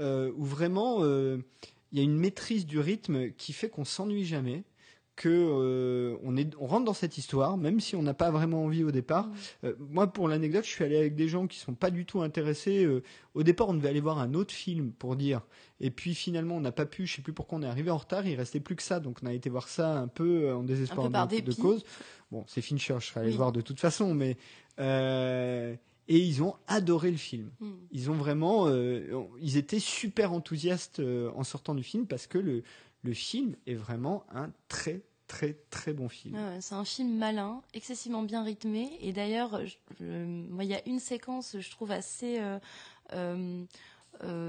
euh, 0.00 0.32
où 0.36 0.44
vraiment 0.44 0.98
euh, 1.00 1.38
il 1.92 1.98
y 1.98 2.00
a 2.00 2.04
une 2.04 2.18
maîtrise 2.18 2.66
du 2.66 2.78
rythme 2.78 3.30
qui 3.32 3.52
fait 3.52 3.68
qu'on 3.68 3.84
s'ennuie 3.84 4.24
jamais 4.24 4.64
que 5.20 5.28
euh, 5.28 6.16
on, 6.22 6.34
est, 6.38 6.54
on 6.58 6.66
rentre 6.66 6.86
dans 6.86 6.94
cette 6.94 7.18
histoire, 7.18 7.58
même 7.58 7.78
si 7.78 7.94
on 7.94 8.02
n'a 8.02 8.14
pas 8.14 8.30
vraiment 8.30 8.64
envie 8.64 8.84
au 8.84 8.90
départ. 8.90 9.26
Mmh. 9.26 9.34
Euh, 9.64 9.74
moi, 9.78 10.06
pour 10.06 10.28
l'anecdote, 10.28 10.64
je 10.64 10.70
suis 10.70 10.82
allé 10.82 10.96
avec 10.96 11.14
des 11.14 11.28
gens 11.28 11.46
qui 11.46 11.58
sont 11.58 11.74
pas 11.74 11.90
du 11.90 12.06
tout 12.06 12.22
intéressés. 12.22 12.86
Euh, 12.86 13.02
au 13.34 13.42
départ, 13.42 13.68
on 13.68 13.74
devait 13.74 13.90
aller 13.90 14.00
voir 14.00 14.18
un 14.18 14.32
autre 14.32 14.54
film 14.54 14.92
pour 14.92 15.16
dire, 15.16 15.42
et 15.78 15.90
puis 15.90 16.14
finalement, 16.14 16.56
on 16.56 16.60
n'a 16.60 16.72
pas 16.72 16.86
pu. 16.86 17.06
Je 17.06 17.16
sais 17.16 17.22
plus 17.22 17.34
pourquoi 17.34 17.58
on 17.58 17.62
est 17.62 17.66
arrivé 17.66 17.90
en 17.90 17.98
retard. 17.98 18.26
Il 18.26 18.34
restait 18.34 18.60
plus 18.60 18.76
que 18.76 18.82
ça, 18.82 18.98
donc 18.98 19.18
on 19.22 19.26
a 19.26 19.34
été 19.34 19.50
voir 19.50 19.68
ça 19.68 19.98
un 19.98 20.08
peu 20.08 20.54
en 20.54 20.62
désespoir 20.62 21.10
de, 21.10 21.52
cause. 21.52 21.84
Bon, 22.30 22.44
c'est 22.46 22.62
Fincher, 22.62 22.96
je 23.00 23.06
serais 23.08 23.20
allé 23.20 23.32
voir 23.32 23.52
de 23.52 23.60
toute 23.60 23.78
façon, 23.78 24.14
mais 24.14 24.38
et 26.10 26.18
ils 26.18 26.42
ont 26.42 26.56
adoré 26.66 27.12
le 27.12 27.16
film. 27.16 27.50
Hmm. 27.60 27.76
Ils 27.92 28.10
ont 28.10 28.14
vraiment, 28.14 28.66
euh, 28.66 29.28
ils 29.40 29.56
étaient 29.56 29.78
super 29.78 30.32
enthousiastes 30.32 30.98
euh, 30.98 31.30
en 31.36 31.44
sortant 31.44 31.72
du 31.72 31.84
film 31.84 32.06
parce 32.06 32.26
que 32.26 32.36
le, 32.36 32.64
le 33.04 33.14
film 33.14 33.54
est 33.68 33.74
vraiment 33.74 34.26
un 34.34 34.50
très 34.68 35.02
très 35.28 35.56
très 35.70 35.92
bon 35.92 36.08
film. 36.08 36.36
c'est 36.60 36.74
un 36.74 36.84
film 36.84 37.16
malin, 37.16 37.62
excessivement 37.72 38.24
bien 38.24 38.42
rythmé. 38.42 38.90
Et 39.00 39.12
d'ailleurs, 39.12 39.60
il 40.00 40.64
y 40.64 40.74
a 40.74 40.82
une 40.88 40.98
séquence, 40.98 41.56
je 41.60 41.70
trouve, 41.70 41.92
assez 41.92 42.40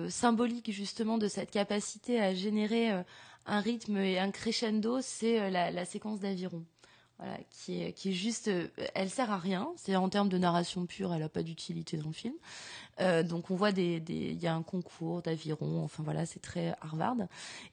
symbolique 0.10 0.72
justement 0.72 1.20
de 1.20 1.28
cette 1.28 1.52
capacité 1.52 2.20
à 2.20 2.34
générer 2.34 2.90
un 3.46 3.60
rythme 3.60 3.98
et 3.98 4.18
un 4.18 4.32
crescendo, 4.32 5.02
c'est 5.02 5.52
la, 5.52 5.86
séquence 5.86 6.20
d'aviron 6.20 6.66
qui 7.50 7.82
est, 7.82 7.94
qui 7.94 8.10
est 8.10 8.14
juste, 8.14 8.48
euh, 8.48 8.68
elle 8.96 9.10
sert 9.10 9.32
à 9.32 9.38
rien. 9.38 9.72
C'est 9.76 9.96
en 9.96 10.10
termes 10.10 10.30
de 10.30 10.38
narration 10.38 10.86
pure, 10.86 11.14
elle 11.14 11.22
n'a 11.22 11.30
pas 11.30 11.44
d'utilité 11.44 11.98
dans 11.98 12.08
le 12.08 12.14
film. 12.14 12.34
Euh, 13.00 13.24
donc 13.24 13.52
on 13.52 13.56
voit 13.56 13.72
des, 13.72 14.04
il 14.08 14.42
y 14.42 14.48
a 14.48 14.56
un 14.56 14.64
concours 14.64 15.22
d'aviron. 15.22 15.84
Enfin 15.84 16.04
voilà, 16.04 16.26
c'est 16.26 16.42
très 16.42 16.76
Harvard. 16.82 17.18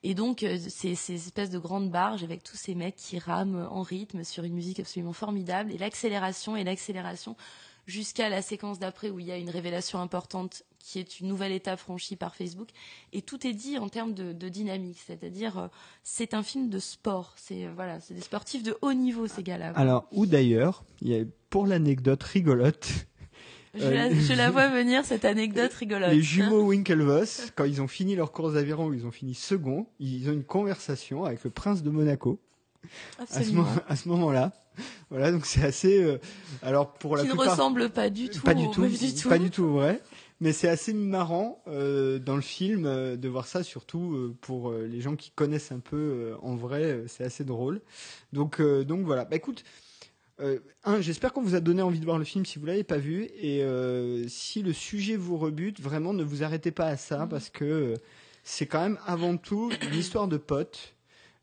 Et 0.02 0.14
donc 0.14 0.42
euh, 0.42 0.58
c'est 0.68 0.94
ces 0.94 1.14
espèces 1.14 1.50
de 1.50 1.58
grandes 1.58 1.90
barges 1.90 2.22
avec 2.22 2.42
tous 2.42 2.56
ces 2.56 2.74
mecs 2.74 2.96
qui 2.96 3.18
rament 3.18 3.66
en 3.70 3.82
rythme 3.82 4.24
sur 4.24 4.44
une 4.44 4.54
musique 4.54 4.80
absolument 4.80 5.12
formidable 5.12 5.72
et 5.72 5.78
l'accélération 5.78 6.56
et 6.56 6.64
l'accélération 6.64 7.36
jusqu'à 7.86 8.28
la 8.28 8.42
séquence 8.42 8.78
d'après 8.78 9.10
où 9.10 9.18
il 9.18 9.26
y 9.26 9.32
a 9.32 9.38
une 9.38 9.50
révélation 9.50 9.98
importante 9.98 10.62
qui 10.78 10.98
est 10.98 11.20
une 11.20 11.28
nouvelle 11.28 11.52
étape 11.52 11.78
franchie 11.78 12.16
par 12.16 12.34
Facebook. 12.34 12.68
Et 13.12 13.22
tout 13.22 13.46
est 13.46 13.52
dit 13.52 13.78
en 13.78 13.88
termes 13.88 14.14
de, 14.14 14.48
dynamique, 14.48 14.98
c'est-à-dire 15.06 15.58
euh, 15.58 15.68
c'est 16.02 16.34
un 16.34 16.42
film 16.42 16.70
de 16.70 16.78
sport. 16.78 17.34
C'est 17.36 17.66
euh, 17.66 17.72
voilà, 17.74 18.00
c'est 18.00 18.14
des 18.14 18.20
sportifs 18.20 18.62
de 18.62 18.76
haut 18.82 18.94
niveau 18.94 19.26
ces 19.26 19.42
gars-là. 19.42 19.72
Alors 19.76 20.06
ou 20.12 20.26
d'ailleurs, 20.26 20.84
pour 21.50 21.66
l'anecdote 21.66 22.22
rigolote. 22.22 22.88
Je, 23.74 24.34
la, 24.34 24.50
vois 24.50 24.68
venir 24.68 25.04
cette 25.04 25.24
anecdote 25.24 25.72
rigolote. 25.74 26.10
Les 26.10 26.22
jumeaux 26.22 26.62
Winklevoss, 26.62 27.52
quand 27.54 27.64
ils 27.64 27.82
ont 27.82 27.86
fini 27.86 28.16
leur 28.16 28.32
course 28.32 28.54
d'aviron, 28.54 28.92
ils 28.92 29.06
ont 29.06 29.10
fini 29.10 29.34
second, 29.34 29.86
ils 30.00 30.28
ont 30.28 30.32
une 30.32 30.42
conversation 30.42 31.24
avec 31.24 31.44
le 31.44 31.50
prince 31.50 31.82
de 31.82 31.90
Monaco. 31.90 32.40
À 33.18 33.26
ce, 33.94 34.08
moment-là. 34.08 34.52
Voilà, 35.10 35.32
donc 35.32 35.44
c'est 35.46 35.64
assez. 35.64 36.02
Euh, 36.02 36.18
alors 36.62 36.94
pour 36.94 37.16
la 37.16 37.22
qui 37.24 37.28
ne 37.28 37.34
ressemble 37.34 37.90
pas 37.90 38.08
du 38.08 38.30
tout. 38.30 38.40
Pas 38.42 38.54
du 38.54 38.70
tout. 38.70 38.86
Pas 39.28 39.38
du 39.38 39.50
tout 39.50 39.68
vrai. 39.68 40.00
Mais 40.40 40.52
c'est 40.52 40.68
assez 40.68 40.92
marrant 40.92 41.62
euh, 41.66 42.20
dans 42.20 42.36
le 42.36 42.42
film 42.42 42.86
euh, 42.86 43.16
de 43.16 43.28
voir 43.28 43.46
ça, 43.46 43.64
surtout 43.64 44.14
euh, 44.14 44.36
pour 44.40 44.70
euh, 44.70 44.86
les 44.86 45.00
gens 45.00 45.16
qui 45.16 45.32
connaissent 45.32 45.72
un 45.72 45.80
peu 45.80 46.34
en 46.42 46.54
vrai. 46.54 47.04
c'est 47.08 47.24
assez 47.24 47.44
drôle. 47.44 47.80
Donc, 48.32 48.62
donc 48.62 49.04
voilà. 49.04 49.24
Bah, 49.24 49.36
écoute, 49.36 49.64
un, 50.84 51.00
j'espère 51.00 51.32
qu'on 51.32 51.42
vous 51.42 51.56
a 51.56 51.60
donné 51.60 51.82
envie 51.82 51.98
de 51.98 52.04
voir 52.04 52.18
le 52.18 52.24
film 52.24 52.46
si 52.46 52.60
vous 52.60 52.66
l'avez 52.66 52.84
pas 52.84 52.98
vu. 52.98 53.24
Et 53.40 53.64
si 54.28 54.62
le 54.62 54.72
sujet 54.72 55.16
vous 55.16 55.36
rebute, 55.36 55.80
vraiment 55.80 56.12
ne 56.12 56.22
vous 56.22 56.44
arrêtez 56.44 56.70
pas 56.70 56.86
à 56.86 56.96
ça 56.96 57.26
mmh. 57.26 57.28
parce 57.28 57.50
que 57.50 57.94
c'est 58.44 58.66
quand 58.66 58.80
même 58.80 58.98
avant 59.04 59.36
tout 59.36 59.72
l'histoire 59.90 60.28
de 60.28 60.36
potes. 60.36 60.94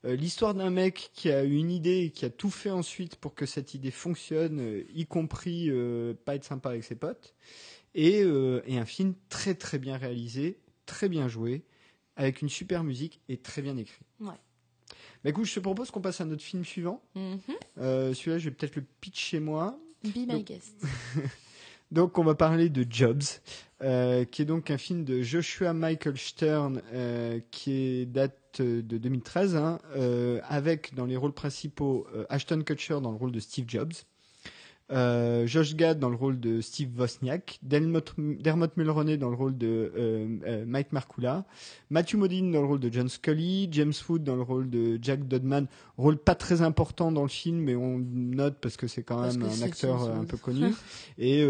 L'histoire 0.04 0.54
d'un 0.54 0.70
mec 0.70 1.10
qui 1.14 1.32
a 1.32 1.44
eu 1.44 1.56
une 1.56 1.72
idée 1.72 2.04
et 2.04 2.10
qui 2.12 2.26
a 2.26 2.30
tout 2.30 2.52
fait 2.52 2.70
ensuite 2.70 3.16
pour 3.16 3.34
que 3.34 3.46
cette 3.46 3.74
idée 3.74 3.92
fonctionne, 3.92 4.84
y 4.94 5.06
compris 5.06 5.70
pas 6.24 6.36
être 6.36 6.46
sympa 6.46 6.70
avec 6.70 6.84
ses 6.84 6.96
potes. 6.96 7.34
Euh, 7.98 8.62
et, 8.66 8.78
un 8.78 8.86
film 8.86 9.14
très 9.30 9.56
très 9.56 9.80
bien 9.80 9.98
réalisé, 9.98 10.60
très 10.86 11.10
bien 11.10 11.28
joué, 11.28 11.64
avec 12.16 12.42
une 12.42 12.50
super 12.50 12.84
musique 12.84 13.22
et 13.30 13.38
très 13.38 13.62
bien 13.62 13.78
écrit. 13.78 14.06
Ouais. 14.20 14.40
Bah 15.24 15.32
écoute, 15.32 15.46
je 15.46 15.56
te 15.56 15.60
propose 15.60 15.92
qu'on 15.92 16.02
passe 16.02 16.22
à 16.22 16.26
notre 16.26 16.44
film 16.44 16.64
suivant. 16.64 17.02
Euh, 17.80 18.14
celui-là, 18.14 18.38
je 18.38 18.50
vais 18.50 18.56
peut-être 18.56 18.76
le 18.76 18.84
pitcher 19.02 19.40
moi. 19.40 19.80
Be 20.04 20.28
my 20.28 20.44
guest. 20.44 20.76
donc, 21.92 22.20
on 22.20 22.24
va 22.24 22.36
parler 22.36 22.70
de 22.70 22.86
Jobs, 22.88 23.24
euh, 23.82 24.24
qui 24.26 24.44
est 24.44 24.46
donc 24.46 24.70
un 24.70 24.78
film 24.78 25.04
de 25.04 25.24
Joshua 25.24 25.74
Michael 25.74 26.18
Stern, 26.18 26.82
qui 27.50 27.72
est 27.72 28.06
date 28.06 28.62
de 28.62 28.98
2013, 28.98 29.56
hein, 29.56 29.80
avec 30.48 30.94
dans 30.94 31.06
les 31.06 31.18
rôles 31.18 31.34
principaux 31.34 32.06
Ashton 32.30 32.62
Kutcher 32.62 33.00
dans 33.02 33.12
le 33.12 33.18
rôle 33.18 33.32
de 33.32 33.40
Steve 33.40 33.66
Jobs. 33.68 33.94
Euh, 34.92 35.48
Josh 35.48 35.76
Gad 35.76 35.98
dans 35.98 36.10
le 36.10 36.16
rôle 36.16 36.40
de 36.40 36.62
Steve 36.62 36.90
Wozniak, 36.96 37.58
Dermot, 37.64 38.02
Mulroney 38.78 39.18
dans 39.18 39.32
le 39.32 39.36
rôle 39.36 39.58
de 39.58 39.92
euh, 39.98 40.38
euh, 40.46 40.64
Mike 40.68 40.92
Markula, 40.92 41.46
Matthew 41.90 42.18
Modine 42.18 42.52
dans 42.52 42.62
le 42.62 42.68
rôle 42.68 42.80
de 42.80 42.94
John 42.94 43.10
Scully, 43.10 43.68
James 43.72 43.94
Wood 44.08 44.24
dans 44.24 44.36
le 44.36 44.44
rôle 44.44 44.70
de 44.70 45.00
Jack 45.02 45.28
Dodman, 45.28 45.66
rôle 45.98 46.18
pas 46.18 46.36
très 46.36 46.62
important 46.62 47.12
dans 47.12 47.24
le 47.24 47.30
film, 47.30 47.58
mais 47.58 47.76
on 47.76 47.98
note 47.98 48.58
parce 48.62 48.78
que 48.78 48.86
c'est 48.86 49.02
quand 49.02 49.22
même 49.22 49.42
un 49.42 49.62
acteur 49.64 50.04
un 50.04 50.24
peu 50.24 50.38
connu. 50.38 50.68
Et 51.18 51.44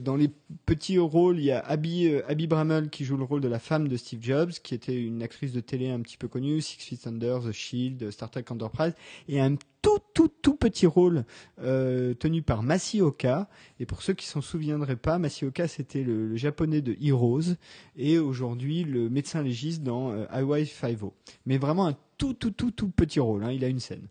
dans 0.00 0.14
les 0.14 0.30
petits 0.64 0.98
rôles, 0.98 1.40
il 1.40 1.46
y 1.46 1.50
a 1.50 1.58
Abby, 1.58 2.08
Abby 2.28 2.46
Bramall 2.46 2.88
qui 2.88 3.04
joue 3.04 3.16
le 3.16 3.24
rôle 3.24 3.40
de 3.40 3.48
la 3.48 3.58
femme 3.58 3.88
de 3.88 3.96
Steve 3.96 4.22
Jobs, 4.22 4.52
qui 4.62 4.76
était 4.76 4.96
une 4.96 5.24
actrice 5.24 5.52
de 5.52 5.60
télé 5.60 5.90
un 5.90 6.00
petit 6.00 6.16
peu 6.16 6.28
connue, 6.28 6.60
Six 6.60 6.76
Feet 6.76 7.06
Under, 7.08 7.40
The 7.40 7.52
Shield, 7.52 8.12
Star 8.12 8.30
Trek 8.30 8.44
Enterprise, 8.50 8.92
et 9.28 9.40
un 9.40 9.56
tout, 9.86 10.00
tout, 10.14 10.32
tout 10.42 10.56
petit 10.56 10.86
rôle 10.86 11.24
euh, 11.62 12.12
tenu 12.14 12.42
par 12.42 12.64
Masioka. 12.64 13.48
Et 13.78 13.86
pour 13.86 14.02
ceux 14.02 14.14
qui 14.14 14.26
s'en 14.26 14.40
souviendraient 14.40 14.96
pas, 14.96 15.18
Masioka, 15.18 15.68
c'était 15.68 16.02
le, 16.02 16.34
japonais 16.34 16.80
de 16.80 16.96
Heroes 17.00 17.54
et 17.96 18.18
aujourd'hui 18.18 18.82
le 18.82 19.08
médecin 19.08 19.42
légiste 19.42 19.84
dans 19.84 20.10
euh, 20.10 20.24
Hawaii 20.30 20.66
Five-O. 20.66 21.14
Mais 21.46 21.56
vraiment 21.56 21.86
un 21.86 21.96
tout, 22.18 22.34
tout, 22.34 22.50
tout, 22.50 22.72
tout 22.72 22.88
petit 22.88 23.20
rôle. 23.20 23.44
Hein, 23.44 23.52
il 23.52 23.64
a 23.64 23.68
une 23.68 23.78
scène. 23.78 24.08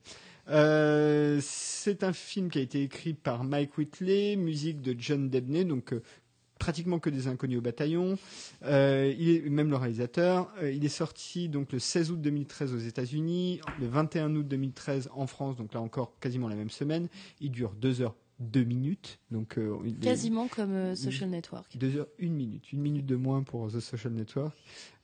Euh, 0.50 1.40
c'est 1.42 2.04
un 2.04 2.14
film 2.14 2.50
qui 2.50 2.60
a 2.60 2.62
été 2.62 2.82
écrit 2.82 3.14
par 3.14 3.44
Mike 3.44 3.78
Whitley, 3.78 4.36
musique 4.38 4.82
de 4.82 4.96
John 4.98 5.30
Debney, 5.30 5.66
donc 5.66 5.92
euh, 5.92 6.02
pratiquement 6.66 6.98
que 6.98 7.12
des 7.12 7.28
inconnus 7.28 7.60
au 7.60 7.62
bataillon. 7.62 8.18
Euh, 8.64 9.14
il 9.20 9.30
est 9.30 9.50
même 9.52 9.70
le 9.70 9.76
réalisateur. 9.76 10.52
Euh, 10.64 10.72
il 10.72 10.84
est 10.84 10.90
sorti 10.90 11.48
donc 11.48 11.72
le 11.72 11.78
16 11.78 12.10
août 12.10 12.20
2013 12.20 12.74
aux 12.74 12.80
États-Unis, 12.80 13.62
le 13.80 13.86
21 13.86 14.36
août 14.36 14.48
2013 14.48 15.12
en 15.14 15.28
France, 15.28 15.58
donc 15.58 15.76
là 15.76 15.82
encore 15.82 16.18
quasiment 16.20 16.48
la 16.48 16.56
même 16.56 16.72
semaine. 16.72 17.08
Il 17.40 17.52
dure 17.52 17.76
2 17.76 18.02
heures 18.02 18.16
2 18.40 18.64
minutes. 18.64 19.20
Donc, 19.32 19.58
euh, 19.58 19.78
Quasiment 20.02 20.48
comme 20.48 20.96
Social 20.96 21.30
Network. 21.30 21.78
2 21.78 21.98
heures 21.98 22.08
1 22.22 22.30
minute. 22.30 22.72
Une 22.74 22.82
minute 22.82 23.06
de 23.06 23.16
moins 23.16 23.44
pour 23.44 23.72
The 23.72 23.80
Social 23.80 24.14
Network. 24.14 24.54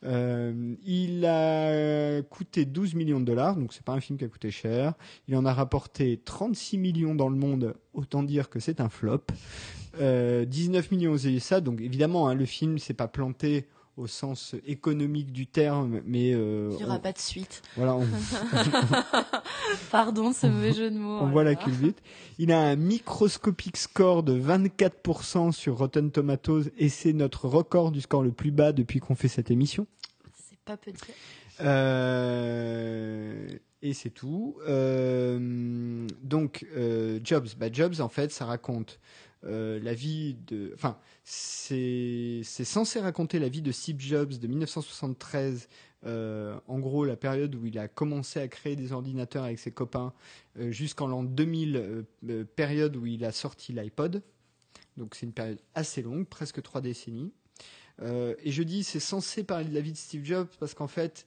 il 0.04 1.26
a 1.26 2.22
coûté 2.24 2.65
12 2.65 2.96
millions 2.96 3.20
de 3.20 3.26
dollars, 3.26 3.56
donc 3.56 3.74
c'est 3.74 3.84
pas 3.84 3.94
un 3.94 4.02
film 4.02 4.17
qui 4.17 4.26
a 4.26 4.28
coûté 4.28 4.52
cher. 4.52 4.94
Il 5.28 5.36
en 5.36 5.46
a 5.46 5.54
rapporté 5.54 6.22
36 6.24 6.78
millions 6.78 7.15
dans 7.15 7.30
le 7.30 7.38
monde, 7.38 7.76
autant 7.94 8.24
dire 8.24 8.50
que 8.50 8.60
c'est 8.60 8.82
un 8.82 8.89
flop. 8.89 9.26
19 9.94 10.02
euh, 10.02 10.96
millions 10.96 11.12
aux 11.12 11.17
USA, 11.17 11.62
donc 11.62 11.82
évidemment, 11.82 12.28
hein, 12.28 12.34
le 12.34 12.46
film 12.46 12.80
s'est 12.80 12.94
pas 12.94 13.08
planté 13.08 13.67
au 13.97 14.08
sens 14.08 14.56
économique 14.65 15.32
du 15.32 15.47
terme, 15.47 16.01
mais 16.06 16.34
euh, 16.34 16.69
il 16.71 16.77
n'y 16.77 16.84
aura 16.84 16.99
pas 16.99 17.12
de 17.12 17.17
suite. 17.17 17.62
Voilà. 17.75 17.97
Pardon, 19.91 20.34
ce 20.34 20.47
mauvais 20.47 20.73
jeu 20.73 20.89
de 20.89 20.97
mots. 20.97 21.19
On 21.21 21.30
voit 21.30 21.43
la 21.43 21.56
culbute. 21.56 21.97
Il 22.38 22.51
a 22.51 22.60
un 22.60 22.75
microscopique 22.75 23.77
score 23.77 24.23
de 24.23 24.39
24% 24.39 25.51
sur 25.51 25.77
Rotten 25.77 26.12
Tomatoes 26.12 26.65
et 26.77 26.89
c'est 26.89 27.13
notre 27.13 27.47
record 27.47 27.91
du 27.91 28.01
score 28.01 28.23
le 28.23 28.32
plus 28.32 28.51
bas 28.51 28.71
depuis 28.71 28.99
qu'on 28.99 29.15
fait 29.15 29.27
cette 29.27 29.51
émission. 29.51 29.88
C'est 30.34 30.60
pas 30.60 30.77
petit. 30.77 31.12
Euh, 31.62 33.47
et 33.82 33.93
c'est 33.93 34.10
tout. 34.10 34.58
Euh, 34.67 36.08
donc 36.23 36.65
Jobs, 37.23 37.47
bah 37.58 37.67
Jobs 37.71 37.99
en 37.99 38.10
fait, 38.10 38.32
ça 38.32 38.45
raconte 38.45 38.99
euh, 39.43 39.80
la 39.82 39.93
vie 39.93 40.36
de, 40.47 40.71
enfin, 40.75 40.97
c'est 41.23 42.43
censé 42.43 42.99
raconter 42.99 43.39
la 43.39 43.49
vie 43.49 43.62
de 43.62 43.71
Steve 43.71 43.99
Jobs 43.99 44.38
de 44.38 44.47
1973. 44.47 45.67
Euh, 46.06 46.60
en 46.67 46.80
gros, 46.80 47.06
la 47.06 47.15
période 47.15 47.56
où 47.56 47.65
il 47.65 47.77
a 47.80 47.88
commencé 47.88 48.39
à 48.39 48.47
créer 48.47 48.75
des 48.75 48.91
ordinateurs 48.91 49.43
avec 49.43 49.60
ses 49.60 49.71
copains, 49.71 50.13
euh, 50.60 50.71
jusqu'en 50.71 51.08
l'an 51.08 51.23
2000, 51.23 52.06
période 52.56 52.95
où 52.95 53.06
il 53.06 53.25
a 53.25 53.32
sorti 53.32 53.73
l'iPod. 53.73 54.21
Donc 54.97 55.15
c'est 55.15 55.25
une 55.25 55.34
période 55.34 55.60
assez 55.73 56.01
longue, 56.01 56.27
presque 56.27 56.62
trois 56.62 56.82
décennies. 56.82 57.32
et 58.01 58.51
je 58.51 58.63
dis 58.63 58.84
c'est 58.84 58.99
censé 58.99 59.43
parler 59.43 59.65
de 59.65 59.73
la 59.73 59.82
vie 59.82 59.91
de 59.91 59.97
Steve 59.97 60.25
Jobs 60.25 60.49
parce 60.60 60.73
qu'en 60.73 60.88
fait, 60.88 61.25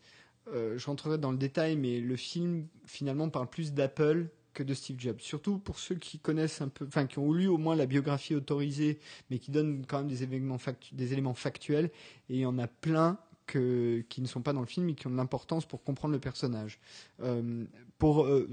je 0.53 0.87
rentrerai 0.87 1.19
dans 1.19 1.33
le 1.33 1.39
détail, 1.39 1.77
mais 1.77 2.01
le 2.01 2.17
film 2.17 2.67
finalement 2.85 3.29
parle 3.31 3.49
plus 3.49 3.73
d'Apple 3.73 4.29
que 4.55 4.63
de 4.63 4.73
Steve 4.73 4.99
Jobs. 4.99 5.21
Surtout 5.21 5.59
pour 5.59 5.79
ceux 5.79 5.97
qui 5.97 6.19
connaissent 6.19 6.61
un 6.61 6.69
peu, 6.69 6.87
enfin 6.87 7.07
qui 7.07 7.19
ont 7.19 7.33
lu 7.33 7.49
au 7.49 7.59
moins 7.59 7.77
la 7.77 7.87
biographie 7.87 8.35
autorisée, 8.35 8.99
mais 9.31 9.39
qui 9.39 9.51
donnent 9.51 9.85
quand 9.87 9.99
même 9.99 10.09
des 10.09 10.23
éléments, 10.23 10.59
des 10.93 11.13
éléments 11.13 11.35
factuels. 11.35 11.91
Et 12.31 12.37
il 12.37 12.41
y 12.41 12.47
en 12.47 12.59
a 12.59 12.67
plein 12.67 13.19
qui 13.47 14.21
ne 14.21 14.27
sont 14.27 14.43
pas 14.43 14.53
dans 14.53 14.61
le 14.61 14.67
film 14.67 14.89
et 14.89 14.95
qui 14.95 15.07
ont 15.07 15.11
de 15.11 15.17
l'importance 15.17 15.67
pour 15.67 15.83
comprendre 15.83 16.13
le 16.13 16.21
personnage. 16.21 16.79
Euh, 17.23 17.65
pour, 17.99 18.25
euh, 18.25 18.49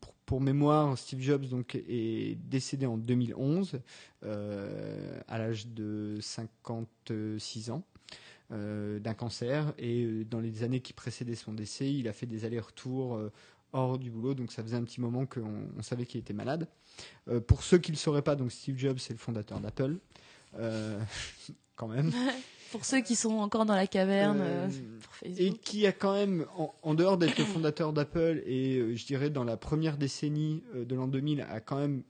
pour, 0.00 0.14
pour, 0.26 0.40
mémoire, 0.40 0.96
Steve 0.96 1.20
Jobs 1.20 1.46
donc 1.48 1.74
est 1.74 2.36
décédé 2.48 2.86
en 2.86 2.96
2011 2.96 3.80
euh, 4.24 5.20
à 5.28 5.38
l'âge 5.38 5.66
de 5.66 6.18
56 6.20 7.70
ans. 7.70 7.82
d'un 8.50 9.14
cancer 9.14 9.72
et 9.78 10.24
dans 10.24 10.40
les 10.40 10.62
années 10.62 10.80
qui 10.80 10.92
précédaient 10.92 11.34
son 11.34 11.54
décès, 11.54 11.90
il 11.90 12.06
a 12.06 12.12
fait 12.12 12.26
des 12.26 12.44
allers-retours 12.44 13.18
hors 13.72 13.98
du 13.98 14.10
boulot, 14.10 14.34
donc 14.34 14.52
ça 14.52 14.62
faisait 14.62 14.76
un 14.76 14.84
petit 14.84 15.00
moment 15.00 15.26
qu'on 15.26 15.82
savait 15.82 16.06
qu'il 16.06 16.20
était 16.20 16.32
malade. 16.32 16.68
Euh, 17.28 17.40
pour 17.40 17.62
ceux 17.62 17.78
qui 17.78 17.90
ne 17.90 17.96
le 17.96 18.00
sauraient 18.00 18.22
pas, 18.22 18.36
donc 18.36 18.52
Steve 18.52 18.78
Jobs, 18.78 18.98
c'est 18.98 19.12
le 19.12 19.18
fondateur 19.18 19.60
d'Apple. 19.60 19.96
Euh, 20.58 21.00
quand 21.76 21.88
même. 21.88 22.12
pour 22.72 22.84
ceux 22.84 23.00
qui 23.00 23.16
sont 23.16 23.34
encore 23.38 23.66
dans 23.66 23.74
la 23.74 23.86
caverne 23.86 24.40
Euh, 24.40 24.68
pour 25.02 25.14
Facebook. 25.14 25.40
et 25.40 25.52
qui 25.52 25.86
a 25.86 25.92
quand 25.92 26.14
même, 26.14 26.46
en, 26.56 26.74
en 26.82 26.94
dehors 26.94 27.18
d'être 27.18 27.38
le 27.38 27.44
fondateur 27.44 27.92
d'Apple 27.92 28.42
et 28.46 28.96
je 28.96 29.06
dirais 29.06 29.30
dans 29.30 29.44
la 29.44 29.56
première 29.56 29.96
décennie 29.96 30.62
de 30.74 30.94
l'an 30.94 31.08
2000, 31.08 31.42
a 31.42 31.60
quand 31.60 31.78
même 31.78 32.02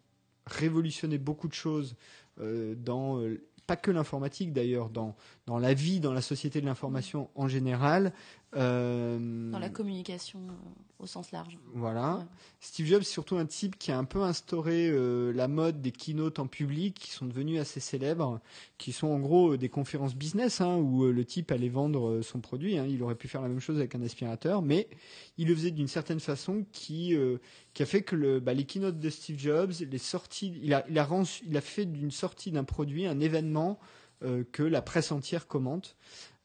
révolutionné 0.47 1.19
beaucoup 1.19 1.49
de 1.49 1.55
choses 1.55 1.95
dans, 2.39 3.21
pas 3.67 3.77
que 3.77 3.91
l'informatique 3.91 4.53
d'ailleurs, 4.53 4.91
dans, 4.91 5.15
dans 5.47 5.59
la 5.59 5.75
vie, 5.75 5.99
dans 6.01 6.13
la 6.13 6.23
société 6.23 6.61
de 6.61 6.67
l'information 6.67 7.29
en 7.35 7.49
général. 7.49 8.13
Euh, 8.55 9.51
dans 9.51 9.59
la 9.59 9.71
communication 9.71 10.39
euh, 10.41 10.53
au 10.99 11.07
sens 11.07 11.33
large. 11.33 11.59
Voilà. 11.75 12.17
Ouais. 12.17 12.25
Steve 12.61 12.87
Jobs, 12.87 13.03
c'est 13.03 13.11
surtout 13.13 13.37
un 13.37 13.47
type 13.47 13.79
qui 13.79 13.91
a 13.91 13.99
un 13.99 14.05
peu 14.05 14.23
instauré 14.23 14.89
euh, 14.91 15.33
la 15.33 15.49
mode 15.49 15.81
des 15.81 15.91
keynotes 15.91 16.39
en 16.39 16.47
public, 16.47 16.95
qui 16.95 17.11
sont 17.11 17.25
devenus 17.27 17.59
assez 17.61 17.81
célèbres, 17.81 18.41
qui 18.79 18.93
sont 18.93 19.09
en 19.09 19.19
gros 19.19 19.57
des 19.57 19.71
conférences 19.71 20.15
business, 20.15 20.61
hein, 20.61 20.77
où 20.77 21.05
le 21.07 21.25
type 21.25 21.51
allait 21.51 21.71
vendre 21.71 22.21
son 22.21 22.41
produit. 22.41 22.77
hein. 22.79 22.87
Il 22.89 23.03
aurait 23.03 23.15
pu 23.15 23.27
faire 23.27 23.41
la 23.43 23.49
même 23.49 23.61
chose 23.61 23.79
avec 23.79 23.95
un 23.95 24.03
aspirateur, 24.03 24.61
mais 24.63 24.89
il 25.39 25.49
le 25.49 25.55
faisait 25.55 25.71
d'une 25.71 25.89
certaine 25.89 26.21
façon 26.21 26.67
qui, 26.73 27.17
euh, 27.17 27.39
qui 27.73 27.83
a 27.83 27.87
fait 27.87 28.03
que 28.03 28.15
le, 28.15 28.39
bah, 28.39 28.53
les 28.55 28.65
keynotes 28.65 29.01
de 29.01 29.11
Steve 29.11 29.39
Jobs, 29.39 29.73
les 29.81 29.99
sorties, 29.99 30.53
il 30.63 30.75
a, 30.75 30.85
il 30.91 30.99
a, 30.99 31.05
rend- 31.05 31.41
il 31.49 31.57
a 31.57 31.63
fait 31.63 31.87
d'une 31.87 32.11
sortie 32.11 32.53
d'un 32.53 32.65
produit 32.65 33.07
un 33.07 33.19
événement 33.19 33.81
que 34.53 34.63
la 34.63 34.83
presse 34.83 35.13
entière 35.13 35.47
commente. 35.47 35.97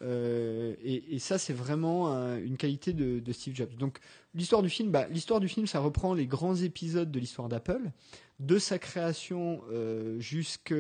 Euh, 0.02 0.76
et, 0.84 1.18
ça, 1.20 1.38
c'est 1.38 1.54
vraiment 1.54 2.12
un- 2.14 2.38
une 2.38 2.58
qualité 2.58 2.94
de, 2.94 3.20
de 3.20 3.32
Steve 3.32 3.56
Jobs. 3.56 3.74
Donc, 3.76 4.00
l'histoire 4.38 4.62
du 4.62 4.70
film, 4.70 4.92
bah, 4.92 5.08
l'histoire 5.10 5.40
du 5.40 5.50
film, 5.50 5.68
ça 5.68 5.80
reprend 5.80 6.14
les 6.14 6.28
grands 6.28 6.56
épisodes 6.56 7.12
de 7.12 7.20
l'histoire 7.20 7.50
d'Apple, 7.50 7.92
de 8.40 8.60
sa 8.60 8.78
création 8.78 9.62
euh, 9.72 10.20
jusqu'à 10.20 10.76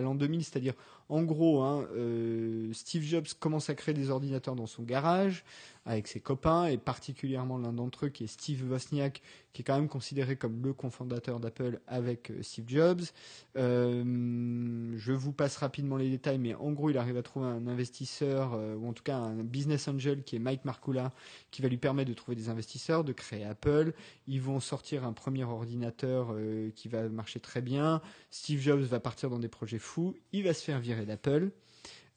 l'an 0.00 0.16
2000, 0.16 0.44
c'est-à-dire, 0.44 0.74
en 1.08 1.22
gros, 1.22 1.62
hein, 1.62 1.86
euh, 1.96 2.72
Steve 2.72 3.04
Jobs 3.04 3.28
commence 3.38 3.70
à 3.70 3.74
créer 3.74 3.94
des 3.94 4.10
ordinateurs 4.10 4.56
dans 4.56 4.66
son 4.66 4.82
garage 4.82 5.44
avec 5.88 6.06
ses 6.06 6.20
copains, 6.20 6.66
et 6.66 6.76
particulièrement 6.76 7.56
l'un 7.56 7.72
d'entre 7.72 8.06
eux 8.06 8.08
qui 8.10 8.24
est 8.24 8.26
Steve 8.26 8.70
Wozniak, 8.70 9.22
qui 9.54 9.62
est 9.62 9.64
quand 9.64 9.76
même 9.76 9.88
considéré 9.88 10.36
comme 10.36 10.62
le 10.62 10.74
cofondateur 10.74 11.40
d'Apple 11.40 11.80
avec 11.86 12.30
euh, 12.30 12.42
Steve 12.42 12.66
Jobs. 12.68 13.00
Euh, 13.56 14.92
je 14.96 15.12
vous 15.12 15.32
passe 15.32 15.56
rapidement 15.56 15.96
les 15.96 16.10
détails, 16.10 16.38
mais 16.38 16.54
en 16.54 16.72
gros, 16.72 16.90
il 16.90 16.98
arrive 16.98 17.16
à 17.16 17.22
trouver 17.22 17.46
un 17.46 17.66
investisseur, 17.66 18.52
euh, 18.52 18.76
ou 18.76 18.86
en 18.86 18.92
tout 18.92 19.02
cas 19.02 19.16
un 19.16 19.42
business 19.42 19.88
angel 19.88 20.22
qui 20.24 20.36
est 20.36 20.38
Mike 20.38 20.66
Markula, 20.66 21.10
qui 21.50 21.62
va 21.62 21.68
lui 21.68 21.78
permettre 21.78 22.10
de 22.10 22.14
trouver 22.14 22.36
des 22.36 22.50
investisseurs, 22.50 22.87
de 22.88 23.12
créer 23.12 23.44
Apple. 23.44 23.92
Ils 24.26 24.40
vont 24.40 24.60
sortir 24.60 25.04
un 25.04 25.12
premier 25.12 25.44
ordinateur 25.44 26.28
euh, 26.32 26.70
qui 26.74 26.88
va 26.88 27.08
marcher 27.08 27.38
très 27.38 27.60
bien. 27.60 28.00
Steve 28.30 28.60
Jobs 28.60 28.80
va 28.80 28.98
partir 28.98 29.28
dans 29.28 29.38
des 29.38 29.48
projets 29.48 29.78
fous. 29.78 30.16
Il 30.32 30.44
va 30.44 30.54
se 30.54 30.64
faire 30.64 30.80
virer 30.80 31.04
d'Apple. 31.04 31.50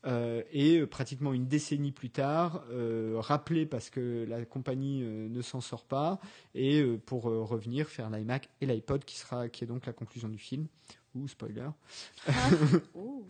Euh, 0.08 0.42
et 0.52 0.80
euh, 0.80 0.88
pratiquement 0.88 1.32
une 1.32 1.48
décennie 1.48 1.92
plus 1.92 2.10
tard, 2.10 2.64
rappelé 3.16 3.66
parce 3.66 3.90
que 3.90 4.26
la 4.28 4.46
compagnie 4.46 5.02
ne 5.04 5.42
s'en 5.42 5.62
sort 5.62 5.86
pas, 5.86 6.20
et 6.56 6.84
pour 7.06 7.24
revenir 7.24 7.88
faire 7.88 8.10
l'iMac 8.10 8.50
et 8.62 8.66
l'iPod, 8.66 9.04
qui 9.04 9.18
sera, 9.18 9.50
qui 9.50 9.64
est 9.64 9.68
donc 9.68 9.86
la 9.86 9.94
conclusion 9.94 10.30
du 10.30 10.40
film. 10.40 10.68
Ou 11.14 11.28
spoiler. 11.28 11.68
Ah. 12.28 12.32
Oh. 12.96 13.26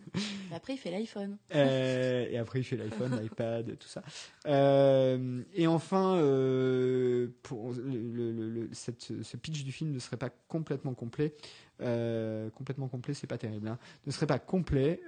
Après, 0.54 0.74
il 0.74 0.76
fait 0.76 0.90
l'iPhone. 0.90 1.38
Euh, 1.54 2.26
et 2.30 2.36
après, 2.36 2.60
il 2.60 2.64
fait 2.64 2.76
l'iPhone, 2.76 3.18
l'iPad, 3.20 3.76
tout 3.78 3.88
ça. 3.88 4.02
Euh, 4.46 5.42
et 5.54 5.66
enfin, 5.66 6.16
euh, 6.16 7.28
pour 7.42 7.72
le, 7.72 8.32
le- 8.32 8.48
le- 8.50 8.68
cette- 8.72 9.22
ce 9.22 9.36
pitch 9.36 9.64
du 9.64 9.72
film 9.72 9.90
ne 9.92 9.98
serait 9.98 10.16
pas 10.18 10.30
complètement 10.48 10.94
complet. 10.94 11.34
Complètement 11.78 12.86
complet, 12.88 13.14
c'est 13.14 13.26
pas 13.26 13.38
terrible. 13.38 13.66
Hein, 13.66 13.78
ne 14.06 14.12
serait 14.12 14.26
pas 14.26 14.38
complet 14.38 15.00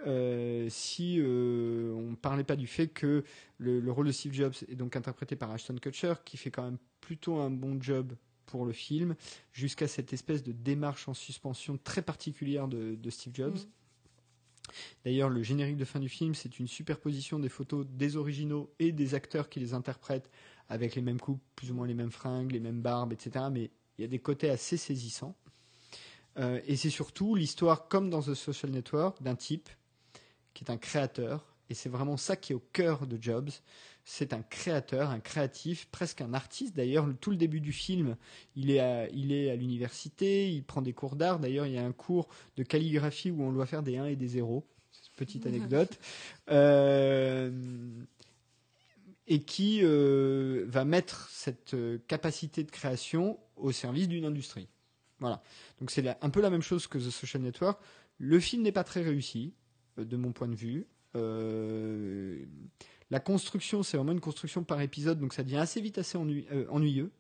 si 0.70 1.20
on 1.25 2.14
parlait 2.20 2.43
pas 2.45 2.57
du 2.57 2.66
fait 2.66 2.89
que 2.89 3.22
le, 3.59 3.79
le 3.81 3.93
rôle 3.93 4.07
de 4.07 4.12
Steve 4.12 4.33
Jobs 4.33 4.55
est 4.68 4.75
donc 4.75 4.97
interprété 4.97 5.37
par 5.37 5.51
Ashton 5.53 5.77
Kutcher, 5.81 6.14
qui 6.25 6.37
fait 6.37 6.51
quand 6.51 6.64
même 6.64 6.79
plutôt 7.01 7.37
un 7.37 7.51
bon 7.51 7.81
job 7.81 8.14
pour 8.55 8.64
le 8.64 8.72
film, 8.72 9.16
jusqu'à 9.52 9.88
cette 9.88 10.12
espèce 10.12 10.44
de 10.44 10.52
démarche 10.52 11.09
en 11.09 11.14
suspension 11.14 11.76
très 11.76 12.02
particulière 12.02 12.68
de, 12.68 12.94
de 12.94 13.11
Steve 13.11 13.34
Jobs. 13.34 13.57
Mm. 13.57 14.70
D'ailleurs, 15.05 15.28
le 15.28 15.42
générique 15.42 15.76
de 15.76 15.84
fin 15.84 15.98
du 15.98 16.09
film, 16.09 16.36
c'est 16.36 16.61
une 16.61 16.68
superposition 16.68 17.40
des 17.40 17.48
photos 17.48 17.84
des 17.84 18.14
originaux 18.14 18.72
et 18.78 18.92
des 18.92 19.16
acteurs 19.16 19.48
qui 19.48 19.59
les 19.59 19.74
interprètent 19.74 20.30
avec 20.68 20.94
les 20.94 21.02
mêmes 21.02 21.18
coupes, 21.18 21.42
plus 21.57 21.72
ou 21.72 21.74
moins 21.74 21.88
les 21.88 21.94
mêmes 21.94 22.12
fringues, 22.12 22.52
les 22.52 22.61
mêmes 22.61 22.80
barbes, 22.80 23.12
etc. 23.12 23.46
Mais 23.50 23.72
il 23.98 24.02
y 24.02 24.05
a 24.05 24.09
des 24.09 24.20
côtés 24.20 24.50
assez 24.50 24.76
saisissants. 24.76 25.34
Euh, 26.38 26.61
et 26.64 26.76
c'est 26.76 26.90
surtout 26.90 27.34
l'histoire, 27.34 27.88
comme 27.88 28.09
dans 28.09 28.22
The 28.22 28.34
Social 28.34 28.70
Network, 28.70 29.20
d'un 29.20 29.34
type 29.34 29.68
qui 30.55 30.62
est 30.62 30.70
un 30.70 30.78
créateur. 30.78 31.53
Et 31.70 31.74
c'est 31.74 31.88
vraiment 31.88 32.16
ça 32.16 32.36
qui 32.36 32.52
est 32.52 32.54
au 32.54 32.62
cœur 32.72 33.06
de 33.06 33.16
Jobs. 33.20 33.50
C'est 34.04 34.34
un 34.34 34.42
créateur, 34.42 35.08
un 35.10 35.20
créatif, 35.20 35.86
presque 35.90 36.20
un 36.20 36.34
artiste. 36.34 36.76
D'ailleurs, 36.76 37.06
le- 37.06 37.14
tout 37.14 37.30
le 37.30 37.36
début 37.36 37.60
du 37.60 37.72
film, 37.72 38.16
il 38.54 38.70
est 38.70 38.80
à, 38.80 39.08
il 39.08 39.32
est 39.32 39.50
à 39.50 39.56
l'université, 39.56 40.50
il 40.52 40.62
prend 40.62 40.82
des 40.82 40.92
cours 40.92 41.16
d'art. 41.16 41.38
D'ailleurs, 41.38 41.66
il 41.66 41.72
y 41.72 41.78
a 41.78 41.84
un 41.84 41.92
cours 41.92 42.28
de 42.56 42.62
calligraphie 42.64 43.30
où 43.30 43.42
on 43.42 43.50
doit 43.52 43.64
faire 43.66 43.82
des 43.82 43.96
1 43.96 44.06
et 44.06 44.16
des 44.16 44.28
0. 44.28 44.66
Petite 45.16 45.46
anecdote. 45.46 45.98
Euh, 46.50 47.50
et 49.26 49.40
qui 49.40 49.80
euh, 49.82 50.64
va 50.68 50.84
mettre 50.84 51.28
cette 51.30 51.72
euh, 51.72 51.98
capacité 52.06 52.62
de 52.62 52.70
création 52.70 53.38
au 53.56 53.72
service 53.72 54.08
d'une 54.08 54.26
industrie. 54.26 54.68
Voilà. 55.20 55.42
Donc 55.80 55.90
c'est 55.90 56.06
un 56.22 56.30
peu 56.30 56.42
la 56.42 56.50
même 56.50 56.60
chose 56.62 56.86
que 56.86 56.98
The 56.98 57.10
Social 57.10 57.42
Network. 57.42 57.80
Le 58.18 58.38
film 58.38 58.62
n'est 58.62 58.72
pas 58.72 58.84
très 58.84 59.00
réussi, 59.02 59.54
de 59.96 60.16
mon 60.16 60.32
point 60.32 60.48
de 60.48 60.54
vue. 60.54 60.86
Euh, 61.16 62.44
la 63.10 63.20
construction, 63.20 63.82
c'est 63.82 63.96
vraiment 63.96 64.12
une 64.12 64.20
construction 64.20 64.64
par 64.64 64.80
épisode, 64.80 65.20
donc 65.20 65.34
ça 65.34 65.42
devient 65.42 65.58
assez 65.58 65.80
vite 65.80 65.98
assez 65.98 66.18
euh, 66.18 66.66
ennuyeux. 66.70 67.10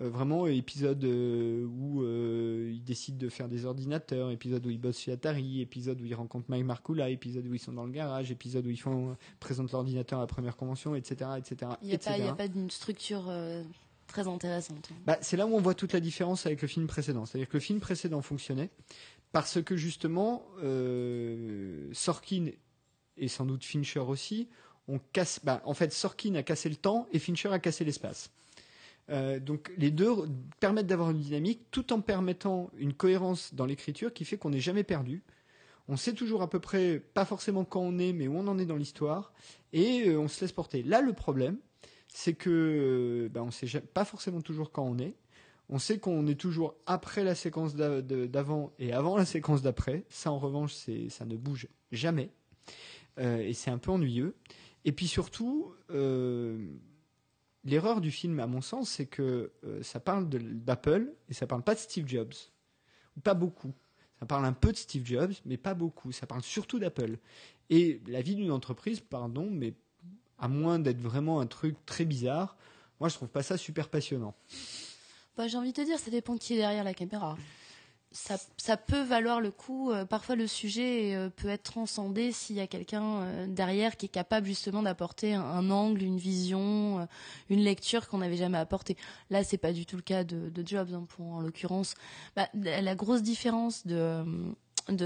Euh, 0.00 0.08
vraiment, 0.08 0.46
épisode 0.48 1.04
où 1.04 2.02
ils 2.04 2.82
décident 2.84 3.18
de 3.18 3.28
faire 3.28 3.48
des 3.48 3.64
ordinateurs, 3.64 4.30
épisode 4.30 4.66
où 4.66 4.70
ils 4.70 4.80
bossent 4.80 4.98
chez 4.98 5.12
Atari, 5.12 5.60
épisode 5.60 6.00
où 6.00 6.04
ils 6.04 6.14
rencontrent 6.14 6.46
Mike 6.48 6.64
Markula, 6.64 7.10
épisode 7.10 7.46
où 7.46 7.54
ils 7.54 7.60
sont 7.60 7.72
dans 7.72 7.84
le 7.84 7.92
garage, 7.92 8.30
épisode 8.30 8.66
où 8.66 8.70
ils 8.70 8.80
font 8.80 9.16
présentent 9.38 9.72
l'ordinateur 9.72 10.18
à 10.18 10.22
la 10.22 10.26
première 10.26 10.56
convention, 10.56 10.96
etc., 10.96 11.30
etc., 11.38 11.72
Il 11.82 11.88
n'y 11.88 11.94
a, 11.94 12.34
pas- 12.34 12.44
a 12.44 12.48
d'une 12.48 12.70
structure 12.70 13.30
très 14.06 14.26
intéressante. 14.28 14.90
Bah, 15.06 15.18
c'est 15.20 15.36
là 15.36 15.46
où 15.46 15.54
on 15.54 15.60
voit 15.60 15.74
toute 15.74 15.92
la 15.92 16.00
différence 16.00 16.46
avec 16.46 16.62
le 16.62 16.68
film 16.68 16.86
précédent. 16.86 17.26
C'est-à-dire 17.26 17.48
que 17.48 17.56
le 17.56 17.60
film 17.60 17.80
précédent 17.80 18.22
fonctionnait 18.22 18.70
parce 19.32 19.60
que 19.62 19.76
justement, 19.76 20.44
euh, 20.62 21.88
Sorkin 21.92 22.50
et 23.16 23.28
sans 23.28 23.46
doute 23.46 23.64
Fincher 23.64 24.00
aussi, 24.00 24.48
on 24.88 24.98
casse. 25.12 25.40
Bah, 25.44 25.62
en 25.64 25.74
fait, 25.74 25.92
Sorkin 25.92 26.34
a 26.34 26.42
cassé 26.42 26.68
le 26.68 26.76
temps 26.76 27.06
et 27.12 27.18
Fincher 27.18 27.52
a 27.52 27.58
cassé 27.58 27.84
l'espace. 27.84 28.30
Euh, 29.10 29.38
donc 29.38 29.70
les 29.76 29.90
deux 29.90 30.10
permettent 30.60 30.86
d'avoir 30.86 31.10
une 31.10 31.20
dynamique 31.20 31.60
tout 31.70 31.92
en 31.92 32.00
permettant 32.00 32.70
une 32.78 32.94
cohérence 32.94 33.54
dans 33.54 33.66
l'écriture 33.66 34.14
qui 34.14 34.24
fait 34.24 34.38
qu'on 34.38 34.50
n'est 34.50 34.60
jamais 34.60 34.84
perdu. 34.84 35.22
On 35.88 35.98
sait 35.98 36.14
toujours 36.14 36.40
à 36.40 36.48
peu 36.48 36.60
près, 36.60 36.98
pas 36.98 37.26
forcément 37.26 37.64
quand 37.64 37.82
on 37.82 37.98
est, 37.98 38.14
mais 38.14 38.28
où 38.28 38.36
on 38.38 38.46
en 38.48 38.58
est 38.58 38.64
dans 38.64 38.76
l'histoire, 38.76 39.34
et 39.74 40.08
euh, 40.08 40.18
on 40.18 40.28
se 40.28 40.40
laisse 40.40 40.52
porter. 40.52 40.82
Là, 40.82 41.02
le 41.02 41.12
problème, 41.12 41.58
c'est 42.08 42.32
que 42.32 42.48
euh, 42.48 43.28
ben, 43.28 43.42
on 43.42 43.50
sait 43.50 43.66
ja- 43.66 43.82
pas 43.82 44.06
forcément 44.06 44.40
toujours 44.40 44.72
quand 44.72 44.84
on 44.84 44.98
est. 44.98 45.14
On 45.68 45.78
sait 45.78 45.98
qu'on 45.98 46.26
est 46.26 46.40
toujours 46.40 46.74
après 46.86 47.24
la 47.24 47.34
séquence 47.34 47.74
d'avant 47.74 48.72
et 48.78 48.92
avant 48.92 49.16
la 49.16 49.24
séquence 49.24 49.60
d'après. 49.62 50.04
Ça, 50.08 50.30
en 50.30 50.38
revanche, 50.38 50.74
ça 51.08 51.24
ne 51.24 51.36
bouge 51.36 51.68
jamais, 51.90 52.30
et 53.18 53.54
c'est 53.54 53.70
un 53.70 53.78
peu 53.78 53.90
ennuyeux. 53.90 54.34
Et 54.84 54.92
puis 54.92 55.08
surtout, 55.08 55.74
euh, 55.90 56.58
l'erreur 57.64 58.00
du 58.00 58.10
film, 58.10 58.38
à 58.40 58.46
mon 58.46 58.60
sens, 58.60 58.90
c'est 58.90 59.06
que 59.06 59.52
euh, 59.64 59.82
ça 59.82 60.00
parle 60.00 60.28
d'Apple 60.28 61.12
et 61.28 61.34
ça 61.34 61.46
parle 61.46 61.62
pas 61.62 61.74
de 61.74 61.80
Steve 61.80 62.06
Jobs, 62.06 62.34
pas 63.22 63.34
beaucoup. 63.34 63.72
Ça 64.20 64.26
parle 64.26 64.44
un 64.44 64.52
peu 64.52 64.72
de 64.72 64.76
Steve 64.76 65.04
Jobs, 65.06 65.32
mais 65.44 65.56
pas 65.56 65.74
beaucoup. 65.74 66.12
Ça 66.12 66.26
parle 66.26 66.42
surtout 66.42 66.78
d'Apple. 66.78 67.18
Et 67.70 68.00
la 68.06 68.20
vie 68.20 68.34
d'une 68.34 68.50
entreprise, 68.50 69.00
pardon, 69.00 69.48
mais 69.50 69.74
à 70.38 70.48
moins 70.48 70.78
d'être 70.78 71.00
vraiment 71.00 71.40
un 71.40 71.46
truc 71.46 71.76
très 71.86 72.04
bizarre, 72.04 72.56
moi 73.00 73.08
je 73.08 73.14
trouve 73.14 73.28
pas 73.28 73.42
ça 73.42 73.56
super 73.56 73.88
passionnant. 73.88 74.34
Bah, 75.36 75.48
J'ai 75.48 75.56
envie 75.56 75.72
de 75.72 75.76
te 75.76 75.84
dire, 75.84 75.98
ça 75.98 76.10
dépend 76.10 76.36
qui 76.36 76.54
est 76.54 76.58
derrière 76.58 76.84
la 76.84 76.94
caméra. 76.94 77.36
Ça, 78.14 78.76
peut 78.76 79.02
valoir 79.02 79.40
le 79.40 79.50
coup. 79.50 79.90
euh, 79.90 80.04
parfois, 80.04 80.36
le 80.36 80.46
sujet 80.46 81.16
euh, 81.16 81.30
peut 81.30 81.48
être 81.48 81.64
transcendé 81.64 82.30
s'il 82.30 82.54
y 82.54 82.60
a 82.60 82.68
quelqu'un 82.68 83.02
euh, 83.02 83.46
derrière 83.48 83.96
qui 83.96 84.06
est 84.06 84.08
capable 84.08 84.46
justement 84.46 84.82
d'apporter 84.82 85.34
un, 85.34 85.68
angle, 85.68 86.02
une 86.04 86.16
vision, 86.16 87.08
une 87.50 87.58
lecture 87.58 88.08
qu'on 88.08 88.18
n'avait 88.18 88.36
jamais 88.36 88.58
apporté. 88.58 88.96
Là, 89.30 89.42
c'est 89.42 89.58
pas 89.58 89.72
du 89.72 89.84
tout 89.84 89.96
le 89.96 90.02
cas 90.02 90.22
de, 90.22 90.52
Jobs, 90.64 90.94
hein, 90.94 91.06
en 91.18 91.40
l'occurrence. 91.40 91.94
Bah, 92.36 92.48
la, 92.54 92.94
grosse 92.94 93.22
différence 93.22 93.84
de, 93.84 94.24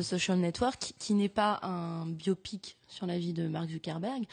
Social 0.02 0.38
Network, 0.38 0.92
qui, 0.98 1.14
n'est 1.14 1.30
pas 1.30 1.60
un 1.62 2.04
biopic 2.04 2.76
sur 2.88 3.06
la 3.06 3.18
vie 3.18 3.32
de 3.32 3.48
Mark 3.48 3.70
Zuckerberg, 3.70 4.26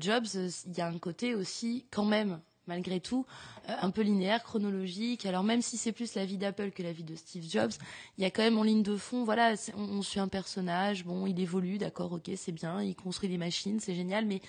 Jobs, 0.00 0.26
il 0.66 0.78
y 0.78 0.80
a 0.80 0.88
un 0.88 0.98
côté 0.98 1.34
aussi, 1.34 1.84
quand 1.90 2.06
même, 2.06 2.40
malgré 2.66 3.00
tout, 3.00 3.26
euh, 3.68 3.74
un 3.80 3.90
peu 3.90 4.02
linéaire, 4.02 4.42
chronologique. 4.42 5.26
Alors 5.26 5.42
même 5.42 5.62
si 5.62 5.76
c'est 5.76 5.92
plus 5.92 6.14
la 6.14 6.24
vie 6.24 6.38
d'Apple 6.38 6.70
que 6.70 6.82
la 6.82 6.92
vie 6.92 7.04
de 7.04 7.14
Steve 7.14 7.44
Jobs, 7.48 7.72
il 8.18 8.22
y 8.22 8.24
a 8.24 8.30
quand 8.30 8.42
même 8.42 8.58
en 8.58 8.62
ligne 8.62 8.82
de 8.82 8.96
fond, 8.96 9.24
voilà, 9.24 9.54
on, 9.76 10.02
suit 10.02 10.20
un 10.20 10.28
personnage, 10.28 11.04
bon, 11.04 11.26
il 11.26 11.38
évolue, 11.40 11.78
d'accord, 11.78 12.12
ok, 12.12 12.30
c'est 12.36 12.52
bien, 12.52 12.82
il 12.82 12.94
construit 12.94 13.28
des 13.28 13.38
machines, 13.38 13.80
c'est 13.80 13.94
génial, 13.94 14.26
mais 14.26 14.40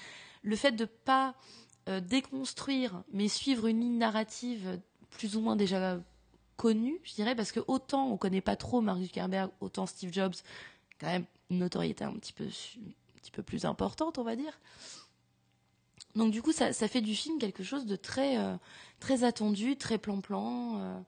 le 0.41 0.55
fait 0.55 0.71
de 0.71 0.85
pas 0.85 1.35
euh, 1.89 1.99
déconstruire, 1.99 3.03
mais 3.11 3.27
suivre 3.27 3.67
une 3.67 3.79
ligne 3.79 3.97
narrative 3.97 4.79
plus 5.09 5.35
ou 5.35 5.41
moins 5.41 5.55
déjà 5.55 5.99
connue, 6.55 6.99
je 7.03 7.13
dirais, 7.13 7.35
parce 7.35 7.51
que 7.51 7.59
autant 7.67 8.07
on 8.09 8.17
connaît 8.17 8.41
pas 8.41 8.55
trop 8.55 8.81
Mark 8.81 9.01
Zuckerberg, 9.01 9.51
autant 9.59 9.85
Steve 9.85 10.13
Jobs, 10.13 10.35
quand 10.99 11.07
même 11.07 11.25
une 11.49 11.59
notoriété 11.59 12.03
un 12.03 12.13
petit 12.13 12.33
peu, 12.33 12.45
un 12.45 13.19
petit 13.19 13.31
peu 13.31 13.43
plus 13.43 13.65
importante, 13.65 14.17
on 14.17 14.23
va 14.23 14.35
dire. 14.35 14.59
Donc 16.15 16.31
du 16.31 16.41
coup, 16.41 16.51
ça, 16.51 16.71
fait 16.73 17.01
du 17.01 17.15
film 17.15 17.39
quelque 17.39 17.63
chose 17.63 17.85
de 17.85 17.95
très, 17.95 18.37
euh, 18.37 18.55
très 18.99 19.23
attendu, 19.23 19.77
très 19.77 19.97
plan-plan. 19.97 20.79
Euh, 20.79 20.99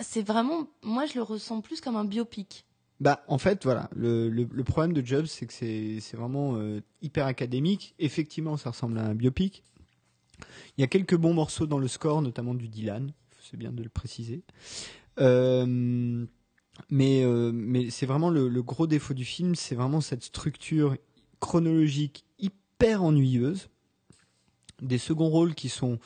c'est 0.00 0.22
vraiment, 0.22 0.66
moi, 0.82 1.06
je 1.06 1.14
le 1.14 1.22
ressens 1.22 1.60
plus 1.60 1.80
comme 1.80 1.96
un 1.96 2.04
biopic. 2.04 2.64
Bah, 3.00 3.24
en 3.28 3.38
fait, 3.38 3.64
voilà, 3.64 3.88
le, 3.94 4.44
problème 4.62 4.92
de 4.92 5.04
Jobs, 5.04 5.26
c'est 5.26 5.46
que 5.46 5.52
c'est 5.52 6.16
vraiment 6.16 6.56
euh, 6.56 6.80
hyper 7.00 7.26
académique. 7.26 7.94
Effectivement, 7.98 8.56
ça 8.56 8.70
ressemble 8.70 8.98
à 8.98 9.04
un 9.04 9.14
biopic. 9.14 9.62
Il 10.76 10.80
y 10.80 10.84
a 10.84 10.86
quelques 10.86 11.16
bons 11.16 11.34
morceaux 11.34 11.66
dans 11.66 11.78
le 11.78 11.88
score, 11.88 12.22
notamment 12.22 12.54
du 12.54 12.68
Dylan. 12.68 13.12
C'est 13.40 13.56
bien 13.56 13.72
de 13.72 13.82
le 13.82 13.88
préciser. 13.88 14.42
Mais 15.18 16.36
c'est 17.90 18.06
vraiment 18.06 18.30
le, 18.30 18.62
gros 18.62 18.86
défaut 18.86 19.14
du 19.14 19.24
film, 19.24 19.54
c'est 19.54 19.74
vraiment 19.74 20.00
cette 20.00 20.24
structure 20.24 20.96
chronologique 21.40 22.24
hyper 22.38 23.02
ennuyeuse 23.02 23.68
des 24.80 24.98
seconds 24.98 25.28
rôles 25.28 25.54
qui 25.54 25.68
sont 25.68 25.98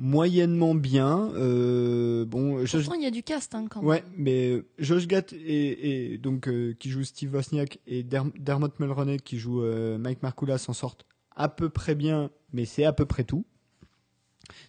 moyennement 0.00 0.74
bien. 0.74 1.30
Euh, 1.34 2.24
bon, 2.24 2.64
Josh... 2.64 2.88
il 2.96 3.02
y 3.02 3.06
a 3.06 3.10
du 3.10 3.22
cast 3.22 3.54
hein, 3.54 3.66
quand 3.68 3.82
ouais, 3.82 4.02
mais 4.16 4.62
Josh 4.78 5.06
Gad 5.06 5.26
et, 5.32 6.12
et 6.14 6.18
donc 6.18 6.48
euh, 6.48 6.74
qui 6.78 6.88
joue 6.88 7.04
Steve 7.04 7.34
Wozniak 7.34 7.78
et 7.86 8.02
Dermot 8.02 8.70
Mulroney 8.78 9.18
qui 9.18 9.38
joue 9.38 9.62
euh, 9.62 9.98
Mike 9.98 10.22
Markula 10.22 10.56
s'en 10.56 10.72
sortent 10.72 11.04
à 11.36 11.48
peu 11.48 11.68
près 11.68 11.94
bien, 11.94 12.30
mais 12.52 12.64
c'est 12.64 12.84
à 12.84 12.92
peu 12.92 13.04
près 13.04 13.24
tout. 13.24 13.44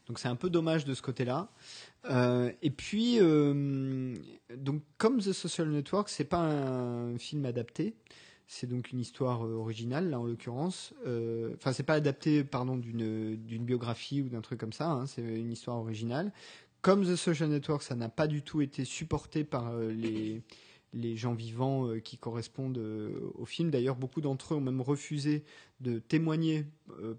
Donc 0.07 0.19
c'est 0.19 0.27
un 0.27 0.35
peu 0.35 0.49
dommage 0.49 0.85
de 0.85 0.93
ce 0.93 1.01
côté-là. 1.01 1.49
Euh, 2.09 2.51
et 2.61 2.69
puis 2.69 3.17
euh, 3.19 4.13
donc 4.57 4.83
comme 4.97 5.19
The 5.19 5.31
Social 5.31 5.69
Network, 5.69 6.09
c'est 6.09 6.25
pas 6.25 6.39
un 6.39 7.17
film 7.17 7.45
adapté. 7.45 7.95
C'est 8.53 8.67
donc 8.67 8.91
une 8.91 8.99
histoire 8.99 9.45
euh, 9.45 9.53
originale, 9.53 10.09
là 10.09 10.19
en 10.19 10.25
l'occurrence. 10.25 10.93
Euh, 11.07 11.53
enfin, 11.55 11.71
c'est 11.71 11.83
pas 11.83 11.93
adapté, 11.93 12.43
pardon, 12.43 12.75
d'une 12.75 13.37
biographie 13.63 14.21
ou 14.21 14.27
d'un 14.27 14.41
truc 14.41 14.59
comme 14.59 14.73
ça. 14.73 14.91
Hein, 14.91 15.05
c'est 15.05 15.21
une 15.21 15.53
histoire 15.53 15.77
originale. 15.77 16.33
Comme 16.81 17.05
The 17.05 17.15
Social 17.15 17.47
Network, 17.47 17.81
ça 17.81 17.95
n'a 17.95 18.09
pas 18.09 18.27
du 18.27 18.41
tout 18.41 18.59
été 18.59 18.83
supporté 18.83 19.45
par 19.45 19.69
euh, 19.69 19.93
les 19.93 20.41
les 20.93 21.15
gens 21.15 21.33
vivants 21.33 21.87
qui 22.03 22.17
correspondent 22.17 22.77
au 23.35 23.45
film. 23.45 23.71
D'ailleurs, 23.71 23.95
beaucoup 23.95 24.19
d'entre 24.19 24.53
eux 24.53 24.57
ont 24.57 24.61
même 24.61 24.81
refusé 24.81 25.45
de 25.79 25.99
témoigner 25.99 26.65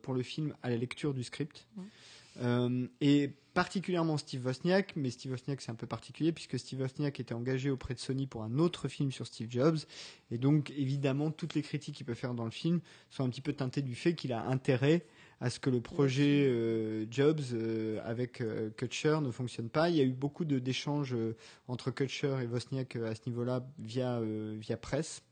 pour 0.02 0.12
le 0.12 0.22
film 0.22 0.54
à 0.62 0.68
la 0.68 0.76
lecture 0.76 1.14
du 1.14 1.24
script. 1.24 1.66
Euh, 2.40 2.86
et 3.00 3.30
particulièrement 3.54 4.16
Steve 4.16 4.46
Wozniak, 4.46 4.96
mais 4.96 5.10
Steve 5.10 5.32
Wozniak 5.32 5.60
c'est 5.60 5.70
un 5.70 5.74
peu 5.74 5.86
particulier 5.86 6.32
puisque 6.32 6.58
Steve 6.58 6.80
Wozniak 6.80 7.20
était 7.20 7.34
engagé 7.34 7.70
auprès 7.70 7.92
de 7.94 7.98
Sony 7.98 8.26
pour 8.26 8.42
un 8.42 8.58
autre 8.58 8.88
film 8.88 9.12
sur 9.12 9.26
Steve 9.26 9.50
Jobs, 9.50 9.78
et 10.30 10.38
donc 10.38 10.70
évidemment 10.70 11.30
toutes 11.30 11.54
les 11.54 11.62
critiques 11.62 11.96
qu'il 11.96 12.06
peut 12.06 12.14
faire 12.14 12.32
dans 12.32 12.46
le 12.46 12.50
film 12.50 12.80
sont 13.10 13.24
un 13.24 13.28
petit 13.28 13.42
peu 13.42 13.52
teintées 13.52 13.82
du 13.82 13.94
fait 13.94 14.14
qu'il 14.14 14.32
a 14.32 14.46
intérêt 14.46 15.04
à 15.42 15.50
ce 15.50 15.58
que 15.58 15.70
le 15.70 15.80
projet 15.80 16.46
euh, 16.48 17.04
Jobs 17.10 17.40
euh, 17.52 18.00
avec 18.04 18.40
euh, 18.40 18.70
Kutcher 18.70 19.18
ne 19.20 19.32
fonctionne 19.32 19.68
pas. 19.68 19.90
Il 19.90 19.96
y 19.96 20.00
a 20.00 20.04
eu 20.04 20.12
beaucoup 20.12 20.44
d'échanges 20.44 21.16
entre 21.66 21.90
Kutcher 21.90 22.36
et 22.42 22.46
Wozniak 22.46 22.96
à 22.96 23.14
ce 23.14 23.22
niveau-là 23.26 23.66
via 23.78 24.20
via 24.22 24.76
presse. 24.76 25.22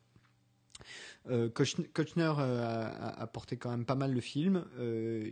Euh, 1.28 1.48
Kochner 1.50 2.32
euh, 2.38 2.90
a, 3.16 3.26
porté 3.26 3.56
quand 3.56 3.70
même 3.70 3.84
pas 3.84 3.94
mal 3.94 4.12
le 4.12 4.20
film. 4.20 4.64
Euh, 4.78 5.30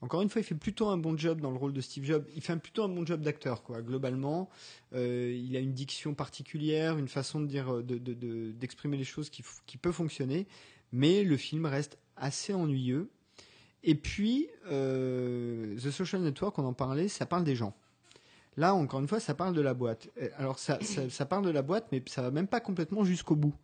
encore 0.00 0.22
une 0.22 0.28
fois, 0.28 0.40
il 0.40 0.44
fait 0.44 0.54
plutôt 0.54 0.88
un 0.88 0.96
bon 0.96 1.16
job 1.16 1.40
dans 1.40 1.50
le 1.50 1.56
rôle 1.56 1.72
de 1.72 1.80
Steve 1.80 2.04
Jobs. 2.04 2.24
Il 2.34 2.42
fait 2.42 2.56
plutôt 2.56 2.84
un 2.84 2.88
bon 2.88 3.06
job 3.06 3.22
d'acteur, 3.22 3.62
quoi. 3.62 3.82
Globalement, 3.82 4.48
il 4.92 5.56
a 5.56 5.60
une 5.60 5.72
diction 5.72 6.14
particulière, 6.14 6.98
une 6.98 7.08
façon 7.08 7.40
de 7.40 7.46
dire, 7.46 7.82
d'exprimer 7.82 8.96
de, 8.96 9.00
les 9.00 9.04
choses 9.04 9.30
qui, 9.30 9.42
peut 9.78 9.92
fonctionner. 9.92 10.46
Mais 10.92 11.24
le 11.24 11.36
film 11.36 11.66
reste 11.66 11.98
assez 12.16 12.52
ennuyeux. 12.52 13.08
Et 13.82 13.94
puis, 13.94 14.48
The 14.68 15.90
Social 15.90 16.22
Network, 16.22 16.58
on 16.58 16.64
en 16.64 16.74
parlait, 16.74 17.08
ça 17.08 17.26
parle 17.26 17.44
des 17.44 17.56
gens. 17.56 17.74
Là, 18.56 18.74
encore 18.74 19.00
une 19.00 19.08
fois, 19.08 19.20
ça 19.20 19.34
parle 19.34 19.54
de 19.54 19.60
la 19.60 19.74
boîte. 19.74 20.08
Alors, 20.36 20.58
ça, 20.58 20.78
ça, 20.82 21.08
ça 21.08 21.24
parle 21.24 21.44
de 21.44 21.50
la 21.50 21.62
boîte, 21.62 21.86
mais 21.92 22.02
ça 22.06 22.20
va 22.20 22.30
même 22.30 22.48
pas 22.48 22.60
complètement 22.60 23.04
jusqu'au 23.04 23.36
bout. 23.36 23.54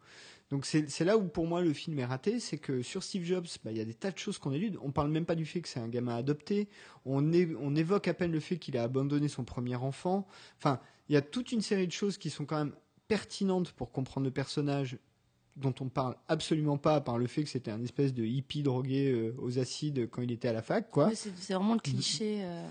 Donc 0.51 0.65
c'est 0.65 1.05
là 1.05 1.17
où 1.19 1.27
pour 1.27 1.47
moi 1.47 1.61
le 1.61 1.73
film 1.73 1.99
est 1.99 2.05
raté, 2.05 2.39
c'est 2.39 2.59
que 2.59 2.81
sur 2.83 3.03
Steve 3.03 3.25
Jobs, 3.25 3.47
bah, 3.65 3.73
il 3.73 3.79
y 3.79 3.81
a 3.81 3.85
des 3.85 3.95
tas 3.95 4.13
de 4.13 4.19
choses 4.19 4.39
qu'on 4.39 4.53
élude. 4.53 4.79
On 4.81 4.93
parle 4.93 5.11
même 5.11 5.25
pas 5.25 5.35
du 5.35 5.45
fait 5.45 5.61
que 5.61 5.69
c'est 5.69 5.81
un 5.81 5.89
gamin 5.89 6.15
adopté. 6.15 6.69
On, 7.05 7.33
é 7.33 7.49
on 7.59 7.75
évoque 7.75 8.07
à 8.07 8.15
peine 8.15 8.31
le 8.31 8.41
fait 8.41 8.57
qu'il 8.57 8.77
a 8.77 8.85
abandonné 8.85 9.27
son 9.27 9.45
premier 9.45 9.75
enfant. 9.75 10.27
Enfin, 10.59 10.81
il 11.09 11.15
y 11.15 11.17
a 11.17 11.23
toute 11.23 11.51
une 11.51 11.63
série 11.63 11.87
de 11.87 11.93
choses 11.93 12.17
qui 12.17 12.31
sont 12.31 12.45
quand 12.45 12.59
même 12.59 12.75
pertinentes 13.09 13.73
pour 13.73 13.91
comprendre 13.91 14.25
le 14.25 14.31
personnage 14.31 14.99
dont 15.57 15.75
on 15.81 15.89
parle 15.89 16.17
absolument 16.29 16.77
pas 16.77 17.01
par 17.01 17.19
le 17.19 17.27
fait 17.27 17.43
que 17.43 17.49
c'était 17.49 17.71
un 17.71 17.83
espèce 17.83 18.13
de 18.13 18.25
hippie 18.25 18.63
drogué 18.63 19.11
euh, 19.11 19.35
aux 19.39 19.59
acides 19.59 20.09
quand 20.11 20.21
il 20.21 20.31
était 20.31 20.49
à 20.49 20.53
la 20.53 20.63
fac, 20.63 20.91
quoi. 20.91 21.11
C'est 21.15 21.55
vraiment 21.55 21.75
le 21.75 21.81
cliché. 21.81 22.41
Euh, 22.43 22.67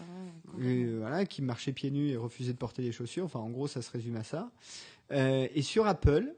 et, 0.61 0.83
euh, 0.83 0.97
voilà, 0.99 1.25
qui 1.25 1.41
marchait 1.41 1.73
pieds 1.73 1.89
nus 1.89 2.09
et 2.09 2.17
refusait 2.17 2.53
de 2.53 2.57
porter 2.57 2.83
des 2.83 2.91
chaussures. 2.91 3.25
Enfin, 3.25 3.39
en 3.39 3.49
gros, 3.49 3.67
ça 3.67 3.81
se 3.81 3.91
résume 3.91 4.15
à 4.17 4.23
ça. 4.23 4.51
Euh, 5.11 5.47
et 5.53 5.61
sur 5.63 5.87
Apple, 5.87 6.35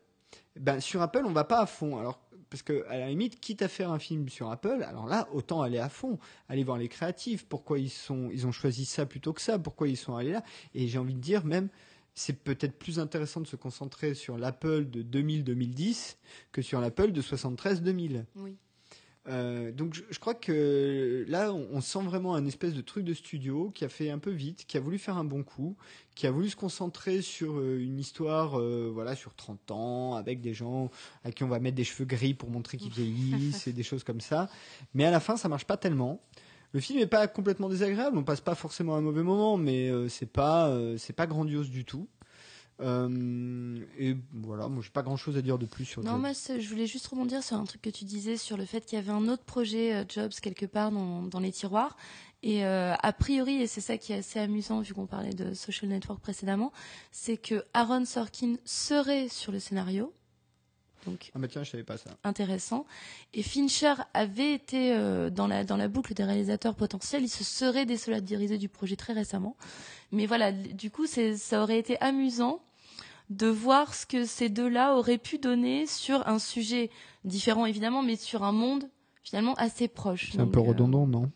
ben, 0.59 0.79
sur 0.79 1.01
Apple, 1.01 1.23
on 1.25 1.31
va 1.31 1.43
pas 1.43 1.61
à 1.61 1.65
fond. 1.65 1.97
Alors, 1.97 2.19
parce 2.49 2.63
que 2.63 2.85
à 2.87 2.97
la 2.97 3.09
limite, 3.09 3.39
quitte 3.39 3.61
à 3.61 3.67
faire 3.67 3.91
un 3.91 3.99
film 3.99 4.29
sur 4.29 4.49
Apple, 4.49 4.83
alors 4.83 5.07
là, 5.07 5.27
autant 5.33 5.61
aller 5.61 5.79
à 5.79 5.89
fond, 5.89 6.17
aller 6.49 6.63
voir 6.63 6.77
les 6.77 6.87
créatifs, 6.87 7.45
pourquoi 7.45 7.79
ils 7.79 7.89
sont, 7.89 8.29
ils 8.31 8.47
ont 8.47 8.51
choisi 8.51 8.85
ça 8.85 9.05
plutôt 9.05 9.33
que 9.33 9.41
ça, 9.41 9.59
pourquoi 9.59 9.87
ils 9.87 9.97
sont 9.97 10.15
allés 10.15 10.31
là? 10.31 10.43
Et 10.73 10.87
j'ai 10.87 10.97
envie 10.97 11.15
de 11.15 11.19
dire 11.19 11.45
même, 11.45 11.69
c'est 12.13 12.41
peut-être 12.41 12.79
plus 12.79 12.99
intéressant 12.99 13.41
de 13.41 13.47
se 13.47 13.55
concentrer 13.55 14.13
sur 14.13 14.37
l'Apple 14.37 14.89
de 14.89 15.03
2000-2010 15.03 16.15
que 16.51 16.61
sur 16.61 16.81
l'Apple 16.81 17.11
de 17.11 17.21
73-2000. 17.21 18.25
Oui. 18.37 18.57
Euh, 19.27 19.71
donc 19.73 19.93
je, 19.93 20.03
je, 20.09 20.19
crois 20.19 20.35
que 20.35 21.25
là 21.27 21.51
on, 21.51 21.67
on, 21.73 21.81
sent 21.81 22.03
vraiment 22.03 22.33
un 22.35 22.45
espèce 22.45 22.73
de 22.73 22.79
truc 22.79 23.03
de 23.03 23.13
studio 23.13 23.71
qui 23.75 23.83
a 23.83 23.89
fait 23.89 24.09
un 24.09 24.19
peu 24.19 24.31
vite, 24.31 24.65
qui 24.65 24.77
a 24.77 24.79
voulu 24.79 24.97
faire 24.97 25.17
un 25.17 25.25
bon 25.25 25.43
coup, 25.43 25.75
qui 26.15 26.27
a 26.27 26.31
voulu 26.31 26.49
se 26.49 26.55
concentrer 26.55 27.21
sur 27.21 27.59
euh, 27.59 27.77
une 27.79 27.99
histoire 27.99 28.57
euh, 28.57 28.89
voilà 28.93 29.15
sur 29.15 29.35
30 29.35 29.71
ans 29.71 30.15
avec 30.15 30.39
des 30.39 30.53
gens 30.53 30.89
à 31.25 31.31
qui 31.31 31.43
on 31.43 31.49
va 31.49 31.59
mettre 31.59 31.75
des 31.75 31.83
cheveux 31.83 32.05
gris 32.05 32.33
pour 32.33 32.49
montrer 32.49 32.77
qu'ils 32.77 32.91
vieillissent 32.91 33.67
et 33.67 33.73
des 33.73 33.83
choses 33.83 34.05
comme 34.05 34.21
ça. 34.21 34.49
Mais 34.93 35.03
à 35.03 35.11
la 35.11 35.19
fin 35.19 35.35
ça 35.35 35.49
marche 35.49 35.65
pas 35.65 35.77
tellement. 35.77 36.21
Le 36.71 36.79
film 36.79 36.99
est 36.99 37.07
pas 37.07 37.27
complètement 37.27 37.67
désagréable, 37.67 38.17
on 38.17 38.23
passe 38.23 38.41
pas 38.41 38.55
forcément 38.55 38.95
un 38.95 39.01
mauvais 39.01 39.23
moment, 39.23 39.57
mais 39.57 39.89
euh, 39.89 40.07
c'est 40.07 40.31
pas 40.31 40.73
c'est 40.97 41.13
pas 41.15 41.27
grandiose 41.27 41.69
du 41.69 41.83
tout. 41.83 42.07
Euh, 42.79 43.79
et 43.97 44.15
voilà, 44.33 44.67
moi 44.67 44.83
j'ai 44.83 44.91
pas 44.91 45.01
grand 45.01 45.17
chose 45.17 45.35
à 45.35 45.41
dire 45.41 45.57
de 45.57 45.65
plus 45.65 45.85
sur. 45.85 46.03
Non, 46.03 46.17
moi 46.19 46.31
je 46.33 46.69
voulais 46.69 46.85
juste 46.85 47.07
rebondir 47.07 47.43
sur 47.43 47.57
un 47.57 47.63
truc 47.63 47.81
que 47.81 47.89
tu 47.89 48.05
disais 48.05 48.37
sur 48.37 48.55
le 48.55 48.65
fait 48.65 48.85
qu'il 48.85 48.97
y 48.97 49.01
avait 49.01 49.11
un 49.11 49.27
autre 49.27 49.43
projet 49.43 49.95
euh, 49.95 50.03
Jobs 50.07 50.33
quelque 50.41 50.67
part 50.67 50.91
dans, 50.91 51.23
dans 51.23 51.39
les 51.39 51.51
tiroirs. 51.51 51.97
Et 52.43 52.63
euh, 52.65 52.93
a 53.01 53.13
priori, 53.13 53.61
et 53.61 53.67
c'est 53.67 53.81
ça 53.81 53.97
qui 53.97 54.13
est 54.13 54.17
assez 54.17 54.39
amusant 54.39 54.81
vu 54.81 54.93
qu'on 54.93 55.07
parlait 55.07 55.33
de 55.33 55.55
Social 55.55 55.89
Network 55.89 56.21
précédemment, 56.21 56.71
c'est 57.11 57.37
que 57.37 57.65
Aaron 57.73 58.05
Sorkin 58.05 58.57
serait 58.63 59.27
sur 59.27 59.51
le 59.51 59.59
scénario. 59.59 60.13
Donc, 61.07 61.31
ah 61.33 61.39
bah 61.39 61.47
tiens, 61.47 61.63
je 61.63 61.71
savais 61.71 61.83
pas 61.83 61.97
ça. 61.97 62.11
Intéressant. 62.23 62.85
Et 63.33 63.41
Fincher 63.41 63.93
avait 64.13 64.53
été 64.53 64.93
euh, 64.93 65.29
dans 65.29 65.47
la 65.47 65.63
dans 65.63 65.77
la 65.77 65.87
boucle 65.87 66.13
des 66.13 66.23
réalisateurs 66.23 66.75
potentiels. 66.75 67.23
Il 67.23 67.29
se 67.29 67.43
serait 67.43 67.85
désolidarisé 67.85 68.57
du 68.57 68.69
projet 68.69 68.97
très 68.97 69.13
récemment. 69.13 69.55
Mais 70.11 70.25
voilà, 70.25 70.51
du 70.51 70.91
coup, 70.91 71.05
ça 71.07 71.63
aurait 71.63 71.79
été 71.79 71.99
amusant 72.01 72.61
de 73.29 73.47
voir 73.47 73.93
ce 73.93 74.05
que 74.05 74.25
ces 74.25 74.49
deux-là 74.49 74.95
auraient 74.95 75.17
pu 75.17 75.37
donner 75.37 75.85
sur 75.85 76.27
un 76.27 76.39
sujet 76.39 76.89
différent 77.25 77.65
évidemment, 77.65 78.03
mais 78.03 78.15
sur 78.15 78.43
un 78.43 78.51
monde 78.51 78.89
finalement 79.23 79.53
assez 79.55 79.87
proche. 79.87 80.31
C'est 80.31 80.39
un 80.39 80.47
peu 80.47 80.61
redondant, 80.61 81.03
euh... 81.03 81.11
non? 81.11 81.31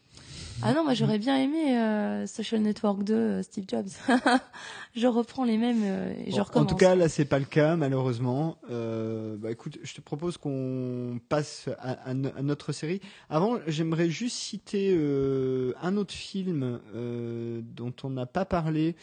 Ah 0.64 0.74
non, 0.74 0.84
moi 0.84 0.94
j'aurais 0.94 1.18
bien 1.18 1.38
aimé 1.38 1.76
euh, 1.76 2.28
Social 2.28 2.62
Network 2.62 3.04
2, 3.04 3.14
euh, 3.14 3.42
Steve 3.42 3.66
Jobs. 3.68 3.88
je 4.96 5.08
reprends 5.08 5.44
les 5.44 5.58
mêmes 5.58 5.82
euh, 5.84 6.14
et 6.24 6.32
je 6.32 6.40
recommence. 6.40 6.66
En 6.68 6.70
tout 6.70 6.76
cas, 6.76 6.94
là 6.94 7.10
c'est 7.10 7.26
pas 7.26 7.40
le 7.40 7.46
cas 7.46 7.76
malheureusement. 7.76 8.58
Euh, 8.70 9.38
bah 9.38 9.50
écoute, 9.52 9.80
je 9.82 9.94
te 9.96 10.02
propose 10.02 10.38
qu'on 10.38 11.20
passe 11.30 11.68
à, 11.80 11.94
à, 11.94 12.12
à, 12.12 12.14
notre 12.14 12.74
série. 12.74 13.02
Avant, 13.30 13.58
j'aimerais 13.66 14.10
juste 14.12 14.38
citer 14.38 14.94
euh, 14.96 15.74
un 15.82 15.98
autre 15.98 16.14
film 16.14 16.80
euh, 16.94 17.62
dont 17.64 17.94
on 18.04 18.12
n'a 18.12 18.28
pas 18.28 18.46
parlé 18.46 18.96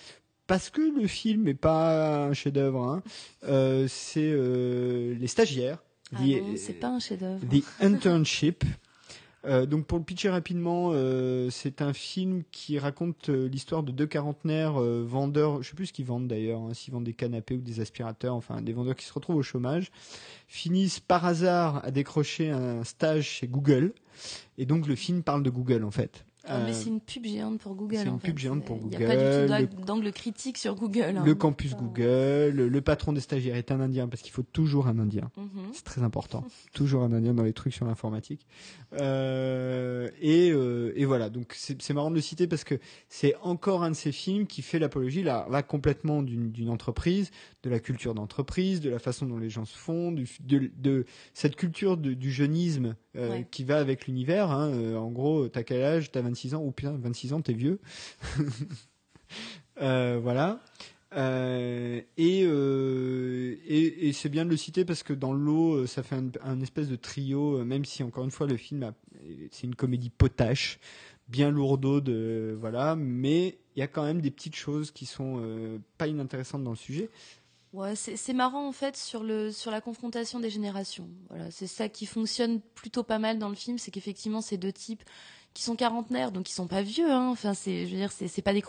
parce 0.49 0.71
que 0.71 0.81
le 0.81 1.07
film 1.07 1.45
n'est 1.45 1.55
pas 1.55 2.25
un 2.27 2.33
chef-d'œuvre. 2.33 2.83
Hein. 2.83 3.03
c'est 3.89 4.33
Les 4.33 5.29
Stagiaires. 5.29 5.79
Ah 6.15 6.19
c'est 6.57 6.81
pas 6.81 6.89
un 6.89 6.99
chef-d'œuvre. 6.99 7.41
The 7.49 7.63
Internship. 7.81 8.65
Euh, 9.45 9.67
donc 9.67 9.87
pour 9.87 9.99
le 9.99 10.05
pitcher 10.05 10.31
rapidement, 10.31 10.91
euh, 10.93 11.49
c'est 11.51 11.81
un 11.81 11.93
film 11.93 12.43
qui 12.51 12.79
raconte 12.79 13.29
euh, 13.29 13.49
l'histoire 13.49 13.85
de 13.85 13.93
deux 13.93 14.07
quarantenaires 14.07 14.81
euh, 14.81 15.05
vendeurs, 15.07 15.63
je 15.63 15.71
sais 15.71 15.77
plus 15.77 15.87
ce 15.87 15.93
qu'ils 15.93 16.07
vendent 16.07 16.27
d'ailleurs, 16.27 16.61
hein, 16.61 16.75
s'ils 16.75 16.93
vendent 16.93 17.05
des 17.05 17.15
canapés 17.15 17.55
ou 17.55 17.61
des 17.61 17.81
aspirateurs, 17.81 18.35
enfin 18.35 18.63
des 18.63 18.73
vendeurs 18.73 18.97
qui 18.97 19.07
se 19.07 19.13
retrouvent 19.13 19.37
au 19.37 19.43
chômage, 19.43 19.93
finissent 20.49 21.01
par 21.01 21.25
hasard 21.25 21.85
à 21.85 21.93
décrocher 21.93 22.51
un 22.51 22.83
stage 22.83 23.29
chez 23.29 23.47
Google, 23.47 23.93
et 24.59 24.67
donc 24.67 24.89
le 24.89 24.97
film 24.97 25.23
parle 25.23 25.45
de 25.45 25.51
Google 25.51 25.85
en 25.85 25.93
fait. 25.93 26.25
Ah, 26.49 26.61
mais 26.65 26.71
Euh, 26.71 26.73
c'est 26.73 26.89
une 26.89 27.01
pub 27.01 27.25
géante 27.25 27.61
pour 27.61 27.75
Google. 27.75 27.97
c'est 27.97 28.09
en 28.09 28.15
une 28.15 28.21
fait. 28.21 28.29
pub 28.29 28.39
géante 28.39 28.65
pour 28.65 28.79
Il 28.83 28.89
n'y 28.89 28.97
a 28.97 29.07
pas 29.07 29.17
du 29.17 29.23
tout 29.23 29.53
Google, 29.53 29.69
d'ang- 29.77 29.85
d'angle 29.85 30.13
critique 30.13 30.59
sur 30.59 30.75
Google. 30.75 31.17
hein. 31.19 31.23
le 31.25 31.35
campus 31.35 31.75
Google, 31.77 32.51
le, 32.55 32.81
patron 32.81 33.13
des 33.13 33.21
stagiaires 33.21 33.57
est 33.57 33.71
un 33.71 33.81
Indien 33.81 34.09
parce 34.09 34.23
qu'il 34.23 34.33
faut 34.33 34.43
toujours 34.43 34.87
un 34.89 34.99
Indien. 34.99 35.31
mhm. 35.37 35.47
C'est 35.73 35.85
très 35.85 36.03
important. 36.03 36.45
Toujours 36.73 37.03
un 37.03 37.13
indien 37.13 37.35
dans 37.35 37.43
les 37.43 37.53
trucs 37.53 37.75
sur 37.75 37.85
l'informatique. 37.87 38.47
Euh, 39.01 40.09
et, 40.21 40.51
euh, 40.51 40.93
et 40.97 41.05
voilà, 41.05 41.29
donc 41.31 41.53
c'est 41.57 41.91
marrant 41.93 42.11
de 42.11 42.15
le 42.17 42.21
citer 42.21 42.47
parce 42.47 42.65
que 42.65 42.77
c'est 43.09 43.35
encore 43.43 43.83
un 43.83 43.91
de 43.91 43.97
ces 43.97 44.13
films 44.13 44.47
qui 44.47 44.63
fait 44.63 44.79
l'apologie 44.79 45.23
là, 45.23 45.47
là 45.51 45.63
complètement 45.63 46.23
d'une 46.23 46.71
entreprise, 46.71 47.31
de 47.63 47.71
la 47.71 47.81
culture 47.81 48.15
d'entreprise, 48.15 48.81
de 48.81 48.91
la 48.91 48.99
façon 48.99 49.27
dont 49.27 49.39
les 49.39 49.51
gens 49.51 49.65
se 49.65 49.77
font, 49.77 50.13
du, 50.13 50.29
de, 50.41 50.71
de 50.77 51.05
cette 51.35 51.57
culture 51.57 51.97
de- 51.97 52.15
du 52.15 52.31
jeunisme 52.31 52.95
euh, 53.17 53.31
Ouais. 53.31 53.47
qui 53.51 53.65
va 53.65 53.79
avec 53.79 54.07
l'univers. 54.07 54.51
Hein. 54.53 54.95
En 54.95 55.11
gros, 55.11 55.49
t'as 55.49 55.63
quel 55.65 55.83
âge? 55.83 56.13
T'as 56.13 56.21
26 56.21 56.38
ans 56.55 56.63
Ou 56.63 56.73
putain, 56.73 56.97
26 56.97 57.33
ans, 57.33 57.41
t'es 57.41 57.55
vieux. 57.55 57.81
Euh, 59.81 60.19
voilà. 60.21 60.61
Euh, 61.15 62.03
et, 62.17 62.43
euh, 62.45 63.57
et, 63.67 64.09
et 64.09 64.13
c'est 64.13 64.29
bien 64.29 64.45
de 64.45 64.51
le 64.51 64.57
citer 64.57 64.85
parce 64.85 65.03
que 65.03 65.13
dans 65.13 65.33
l'eau, 65.33 65.75
euh, 65.75 65.87
ça 65.87 66.03
fait 66.03 66.17
un, 66.43 66.61
espèce 66.61 66.89
de 66.89 66.97
trio, 66.97 67.59
euh, 67.59 67.65
même 67.65 67.85
si 67.85 68.03
encore 68.03 68.25
une 68.25 68.31
fois 68.31 68.47
le 68.47 68.57
film, 68.57 68.93
c'est 69.51 69.67
une 69.67 69.75
comédie 69.75 70.11
potache, 70.11 70.79
bien 71.29 71.51
lourdeau 71.51 72.01
de 72.01 72.57
voilà, 72.61 72.95
mais 72.95 73.59
il 73.75 73.81
y 73.81 73.83
a 73.83 73.87
quand 73.87 74.05
même 74.05 74.21
des 74.21 74.31
petites 74.31 74.57
choses 74.57 74.91
qui 74.91 75.07
sont 75.07 75.41
euh, 75.43 75.79
pas 75.97 76.09
inintéressantes 76.09 76.65
dans 76.65 76.71
le 76.71 76.77
sujet. 76.77 77.09
Ouais, 77.75 77.95
c'est 77.97 78.33
marrant 78.33 78.67
en 78.67 78.73
fait 78.73 78.97
sur 78.97 79.23
le 79.23 79.53
sur 79.53 79.71
la 79.71 79.83
confrontation 79.83 80.41
des 80.41 80.49
générations. 80.49 81.07
Voilà, 81.29 81.51
c'est 81.51 81.67
ça 81.67 81.91
qui 81.91 82.07
fonctionne 82.07 82.61
plutôt 82.75 83.03
pas 83.03 83.19
mal 83.19 83.39
dans 83.39 83.51
le 83.51 83.55
film, 83.55 83.77
c'est 83.77 83.91
qu'effectivement 83.91 84.41
ces 84.41 84.57
deux 84.57 84.73
types 84.73 85.05
qui 85.59 85.65
sont 85.65 85.75
quarantenaires, 85.75 86.31
donc 86.31 86.49
ils 86.49 86.53
sont 86.53 86.69
pas 86.69 86.83
vieux, 86.83 87.11
hein. 87.11 87.31
Enfin, 87.31 87.53
c'est, 87.53 87.85
je 87.87 87.91
veux 87.91 87.97
dire, 87.97 88.13
c'est 88.13 88.43
pas 88.43 88.53
des 88.53 88.63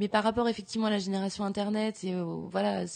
mais 0.00 0.08
par 0.08 0.24
rapport 0.24 0.48
effectivement 0.48 0.86
à 0.86 0.90
la 0.90 0.98
génération 0.98 1.44
Internet 1.44 2.04
et 2.04 2.14
voilà, 2.50 2.86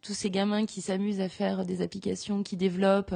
tous 0.00 0.14
ces 0.14 0.30
gamins 0.30 0.64
qui 0.64 0.80
s'amusent 0.80 1.20
à 1.20 1.28
faire 1.28 1.66
des 1.66 1.82
applications, 1.82 2.42
qui 2.42 2.56
développent 2.56 3.14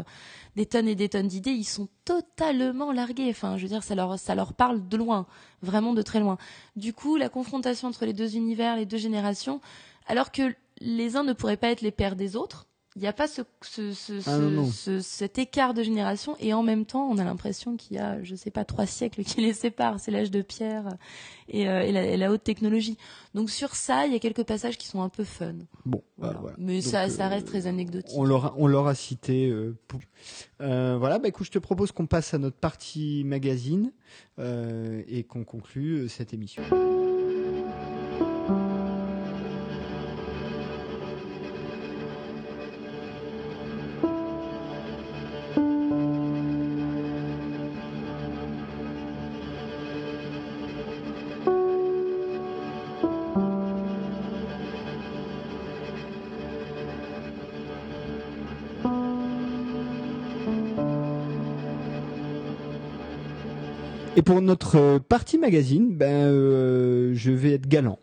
des 0.56 0.66
tonnes 0.66 0.88
et 0.88 0.94
des 0.94 1.08
tonnes 1.08 1.28
d'idées, 1.28 1.52
ils 1.52 1.64
sont 1.64 1.88
totalement 2.04 2.92
largués. 2.92 3.30
Enfin, 3.30 3.56
je 3.56 3.62
veux 3.62 3.68
dire, 3.68 3.82
ça 3.82 3.94
leur 3.94 4.18
ça 4.18 4.34
leur 4.34 4.52
parle 4.52 4.86
de 4.86 4.96
loin, 4.98 5.24
vraiment 5.62 5.94
de 5.94 6.02
très 6.02 6.20
loin. 6.20 6.36
Du 6.74 6.92
coup, 6.92 7.16
la 7.16 7.30
confrontation 7.30 7.88
entre 7.88 8.04
les 8.04 8.12
deux 8.12 8.36
univers, 8.36 8.76
les 8.76 8.84
deux 8.84 8.98
générations, 8.98 9.62
alors 10.06 10.32
que 10.32 10.54
les 10.80 11.16
uns 11.16 11.24
ne 11.24 11.32
pourraient 11.32 11.56
pas 11.56 11.70
être 11.70 11.80
les 11.80 11.92
pères 11.92 12.16
des 12.16 12.36
autres. 12.36 12.66
Il 12.96 13.02
n'y 13.02 13.08
a 13.08 13.12
pas 13.12 13.28
ce, 13.28 13.42
ce, 13.62 13.92
ce, 13.92 14.14
Ah, 14.26 14.36
ce- 14.36 14.40
non, 14.40 14.50
non. 14.50 14.70
ce- 14.70 15.00
cet 15.00 15.38
écart 15.38 15.74
de 15.74 15.82
génération 15.82 16.34
et 16.40 16.54
en 16.54 16.62
même 16.62 16.86
temps, 16.86 17.06
on 17.10 17.18
a 17.18 17.24
l'impression 17.24 17.76
qu'il 17.76 17.96
y 17.96 18.00
a, 18.00 18.22
je 18.24 18.34
sais 18.34 18.50
pas, 18.50 18.64
trois 18.64 18.86
siècles 18.86 19.22
qui 19.22 19.42
les 19.42 19.52
séparent. 19.52 20.00
C'est 20.00 20.10
l'âge 20.10 20.30
de 20.30 20.40
pierre 20.40 20.96
et, 21.50 21.68
euh, 21.68 21.82
et, 21.82 21.92
la, 21.92 22.04
et 22.06 22.16
la 22.16 22.32
haute 22.32 22.42
technologie. 22.42 22.96
Donc 23.34 23.50
sur 23.50 23.74
ça, 23.76 24.06
il 24.06 24.14
y 24.14 24.16
a 24.16 24.18
quelques 24.18 24.44
passages 24.44 24.78
qui 24.78 24.86
sont 24.88 25.02
un 25.02 25.10
peu 25.10 25.24
fun. 25.24 25.52
Bon, 25.84 26.02
Voilà. 26.16 26.32
bah, 26.32 26.38
voilà. 26.40 26.56
Mais 26.58 26.80
Donc, 26.80 26.84
ça, 26.90 27.04
euh, 27.04 27.08
ça 27.10 27.28
reste 27.28 27.46
très 27.46 27.66
anecdotique. 27.66 28.16
On 28.16 28.24
l'aura, 28.24 28.54
on 28.56 28.66
l'aura 28.66 28.94
cité. 28.94 29.50
euh, 29.50 29.76
Euh, 30.62 30.96
voilà, 30.98 31.18
bah 31.18 31.28
écoute, 31.28 31.44
je 31.46 31.52
te 31.52 31.58
propose 31.58 31.92
qu'on 31.92 32.06
passe 32.06 32.32
à 32.32 32.38
notre 32.38 32.56
partie 32.56 33.24
magazine 33.26 33.92
et 34.38 35.24
qu'on 35.24 35.44
conclue 35.44 36.08
cette 36.08 36.32
émission. 36.32 36.62
Et 64.16 64.22
pour 64.22 64.40
notre 64.40 64.76
euh, 64.76 64.98
partie 64.98 65.36
magazine, 65.38 65.94
ben, 65.94 66.06
euh, 66.10 67.12
je 67.14 67.30
vais 67.30 67.52
être 67.52 67.68
galant. 67.68 67.98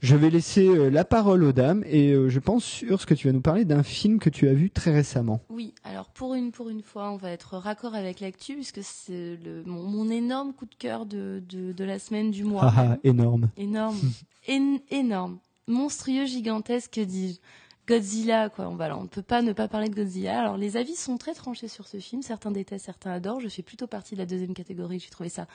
Je 0.00 0.14
vais 0.16 0.28
laisser 0.30 0.68
euh, 0.68 0.90
la 0.90 1.04
parole 1.04 1.42
aux 1.44 1.52
dames 1.52 1.82
et 1.86 2.12
euh, 2.12 2.28
je 2.28 2.38
pense 2.38 2.62
sur 2.62 3.00
ce 3.00 3.06
que 3.06 3.14
tu 3.14 3.26
vas 3.26 3.32
nous 3.32 3.40
parler 3.40 3.64
d'un 3.64 3.82
film 3.82 4.18
que 4.20 4.28
tu 4.30 4.46
as 4.48 4.52
vu 4.52 4.70
très 4.70 4.92
récemment. 4.92 5.40
Oui, 5.48 5.74
alors 5.82 6.06
pour 6.10 6.34
une, 6.34 6.52
pour 6.52 6.68
une 6.68 6.82
fois, 6.82 7.10
on 7.10 7.16
va 7.16 7.30
être 7.30 7.56
raccord 7.56 7.94
avec 7.94 8.20
l'actu, 8.20 8.54
puisque 8.54 8.80
c'est 8.82 9.38
le, 9.44 9.62
mon, 9.64 9.82
mon 9.82 10.08
énorme 10.10 10.52
coup 10.52 10.66
de 10.66 10.74
cœur 10.78 11.06
de, 11.06 11.42
de, 11.48 11.72
de 11.72 11.84
la 11.84 11.98
semaine, 11.98 12.30
du 12.30 12.44
mois. 12.44 12.64
Ah, 12.76 12.86
ah, 12.92 12.96
énorme. 13.02 13.48
Énorme. 13.56 13.98
Én- 14.48 14.80
énorme. 14.90 15.38
Monstrueux, 15.66 16.26
gigantesque, 16.26 16.92
que 16.92 17.00
dis-je. 17.00 17.38
Godzilla, 17.86 18.48
quoi. 18.48 18.68
On, 18.68 18.76
voilà, 18.76 18.96
on 18.96 19.02
ne 19.02 19.08
peut 19.08 19.22
pas 19.22 19.42
ne 19.42 19.52
pas 19.52 19.68
parler 19.68 19.88
de 19.88 19.94
Godzilla. 19.94 20.40
Alors, 20.40 20.56
les 20.56 20.76
avis 20.76 20.96
sont 20.96 21.18
très 21.18 21.34
tranchés 21.34 21.68
sur 21.68 21.86
ce 21.86 21.98
film. 21.98 22.22
Certains 22.22 22.50
détestent, 22.50 22.86
certains 22.86 23.12
adorent. 23.12 23.40
Je 23.40 23.48
fais 23.48 23.62
plutôt 23.62 23.86
partie 23.86 24.14
de 24.14 24.20
la 24.20 24.26
deuxième 24.26 24.54
catégorie. 24.54 25.00
J'ai 25.00 25.10
trouvé 25.10 25.28
ça 25.28 25.46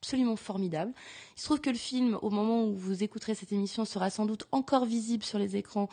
absolument 0.00 0.36
formidable. 0.36 0.92
Il 1.36 1.40
se 1.40 1.46
trouve 1.46 1.60
que 1.60 1.70
le 1.70 1.76
film, 1.76 2.18
au 2.22 2.30
moment 2.30 2.64
où 2.64 2.74
vous 2.74 3.02
écouterez 3.02 3.34
cette 3.34 3.52
émission, 3.52 3.84
sera 3.84 4.10
sans 4.10 4.26
doute 4.26 4.46
encore 4.52 4.84
visible 4.84 5.24
sur 5.24 5.38
les 5.38 5.56
écrans. 5.56 5.88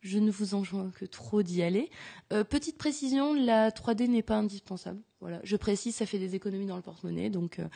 Je 0.00 0.18
ne 0.18 0.30
vous 0.30 0.54
enjoins 0.54 0.90
que 0.90 1.04
trop 1.04 1.42
d'y 1.42 1.62
aller. 1.62 1.90
Euh, 2.32 2.44
petite 2.44 2.78
précision, 2.78 3.34
la 3.34 3.70
3D 3.70 4.08
n'est 4.08 4.22
pas 4.22 4.36
indispensable. 4.36 5.00
Voilà, 5.20 5.40
je 5.44 5.56
précise, 5.56 5.94
ça 5.94 6.06
fait 6.06 6.18
des 6.18 6.34
économies 6.34 6.64
dans 6.64 6.76
le 6.76 6.82
porte-monnaie. 6.82 7.28
Donc, 7.28 7.58
euh, 7.58 7.68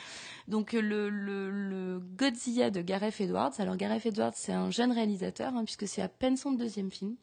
donc 0.48 0.72
euh, 0.72 0.80
le, 0.80 1.10
le, 1.10 1.50
le 1.50 2.00
Godzilla 2.16 2.70
de 2.70 2.80
Gareth 2.80 3.20
Edwards. 3.20 3.52
Alors 3.58 3.76
Gareth 3.76 4.06
Edwards, 4.06 4.32
c'est 4.34 4.52
un 4.52 4.70
jeune 4.70 4.92
réalisateur, 4.92 5.54
hein, 5.54 5.64
puisque 5.64 5.86
c'est 5.86 6.00
à 6.00 6.08
peine 6.08 6.38
son 6.38 6.52
deuxième 6.52 6.90
film. 6.90 7.16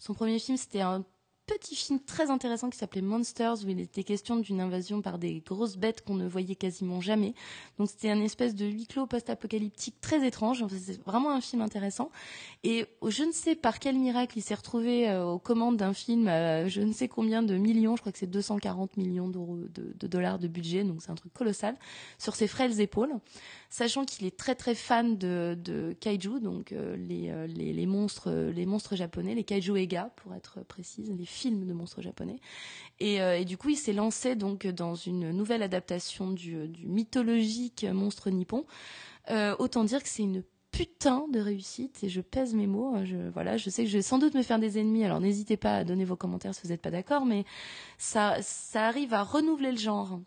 Son 0.00 0.14
premier 0.14 0.40
film, 0.40 0.56
c'était 0.56 0.80
un 0.80 1.04
petit 1.48 1.74
film 1.74 1.98
très 2.00 2.30
intéressant 2.30 2.70
qui 2.70 2.78
s'appelait 2.78 3.02
Monsters, 3.02 3.64
où 3.64 3.68
il 3.68 3.80
était 3.80 4.04
question 4.04 4.36
d'une 4.36 4.60
invasion 4.60 5.02
par 5.02 5.18
des 5.18 5.40
grosses 5.40 5.76
bêtes 5.76 6.02
qu'on 6.04 6.14
ne 6.14 6.28
voyait 6.28 6.54
quasiment 6.54 7.00
jamais. 7.00 7.34
Donc 7.78 7.88
c'était 7.90 8.10
un 8.10 8.20
espèce 8.20 8.54
de 8.54 8.66
huis 8.66 8.86
clos 8.86 9.06
post-apocalyptique 9.06 10.00
très 10.00 10.26
étrange. 10.26 10.62
Enfin, 10.62 10.76
c'est 10.78 11.02
vraiment 11.04 11.32
un 11.32 11.40
film 11.40 11.62
intéressant. 11.62 12.10
Et 12.64 12.86
je 13.06 13.24
ne 13.24 13.32
sais 13.32 13.54
par 13.54 13.78
quel 13.78 13.96
miracle 13.96 14.38
il 14.38 14.42
s'est 14.42 14.54
retrouvé 14.54 15.08
euh, 15.08 15.24
aux 15.24 15.38
commandes 15.38 15.76
d'un 15.76 15.94
film 15.94 16.28
à 16.28 16.68
je 16.68 16.80
ne 16.80 16.92
sais 16.92 17.08
combien 17.08 17.42
de 17.42 17.56
millions, 17.56 17.96
je 17.96 18.02
crois 18.02 18.12
que 18.12 18.18
c'est 18.18 18.26
240 18.26 18.96
millions 18.96 19.28
de, 19.28 19.68
de 19.74 20.06
dollars 20.06 20.38
de 20.38 20.48
budget, 20.48 20.84
donc 20.84 21.02
c'est 21.02 21.10
un 21.10 21.14
truc 21.14 21.32
colossal, 21.32 21.76
sur 22.18 22.34
ses 22.34 22.46
frêles 22.46 22.80
épaules, 22.80 23.14
sachant 23.70 24.04
qu'il 24.04 24.26
est 24.26 24.36
très 24.36 24.54
très 24.54 24.74
fan 24.74 25.16
de, 25.18 25.56
de 25.58 25.94
kaiju, 26.00 26.40
donc 26.40 26.72
euh, 26.72 26.96
les, 26.96 27.30
euh, 27.30 27.46
les, 27.46 27.72
les 27.72 27.86
monstres, 27.86 28.30
euh, 28.30 28.52
les 28.52 28.66
monstres 28.66 28.96
japonais, 28.96 29.34
les 29.34 29.44
kaiju 29.44 29.76
ega 29.76 30.10
pour 30.16 30.34
être 30.34 30.60
précise, 30.66 31.12
les 31.16 31.24
films 31.38 31.66
de 31.66 31.72
monstres 31.72 32.02
japonais. 32.02 32.40
Et, 33.00 33.22
euh, 33.22 33.38
et 33.38 33.44
du 33.44 33.56
coup, 33.56 33.70
il 33.70 33.76
s'est 33.76 33.92
lancé 33.92 34.34
donc 34.34 34.66
dans 34.66 34.94
une 34.94 35.30
nouvelle 35.30 35.62
adaptation 35.62 36.30
du, 36.30 36.68
du 36.68 36.86
mythologique 36.86 37.84
monstre 37.84 38.30
nippon. 38.30 38.66
Euh, 39.30 39.54
autant 39.58 39.84
dire 39.84 40.02
que 40.02 40.08
c'est 40.08 40.22
une 40.22 40.42
putain 40.70 41.26
de 41.32 41.40
réussite 41.40 42.04
et 42.04 42.08
je 42.08 42.20
pèse 42.20 42.54
mes 42.54 42.66
mots. 42.66 42.94
Je, 43.04 43.16
voilà, 43.30 43.56
je 43.56 43.70
sais 43.70 43.84
que 43.84 43.90
je 43.90 43.98
vais 43.98 44.02
sans 44.02 44.18
doute 44.18 44.34
me 44.34 44.42
faire 44.42 44.58
des 44.58 44.78
ennemis, 44.78 45.04
alors 45.04 45.20
n'hésitez 45.20 45.56
pas 45.56 45.76
à 45.76 45.84
donner 45.84 46.04
vos 46.04 46.16
commentaires 46.16 46.54
si 46.54 46.62
vous 46.62 46.68
n'êtes 46.68 46.82
pas 46.82 46.90
d'accord, 46.90 47.26
mais 47.26 47.44
ça, 47.98 48.38
arrive 48.74 49.14
à 49.14 49.22
renouveler 49.22 49.72
le 49.72 49.78
genre 49.78 50.20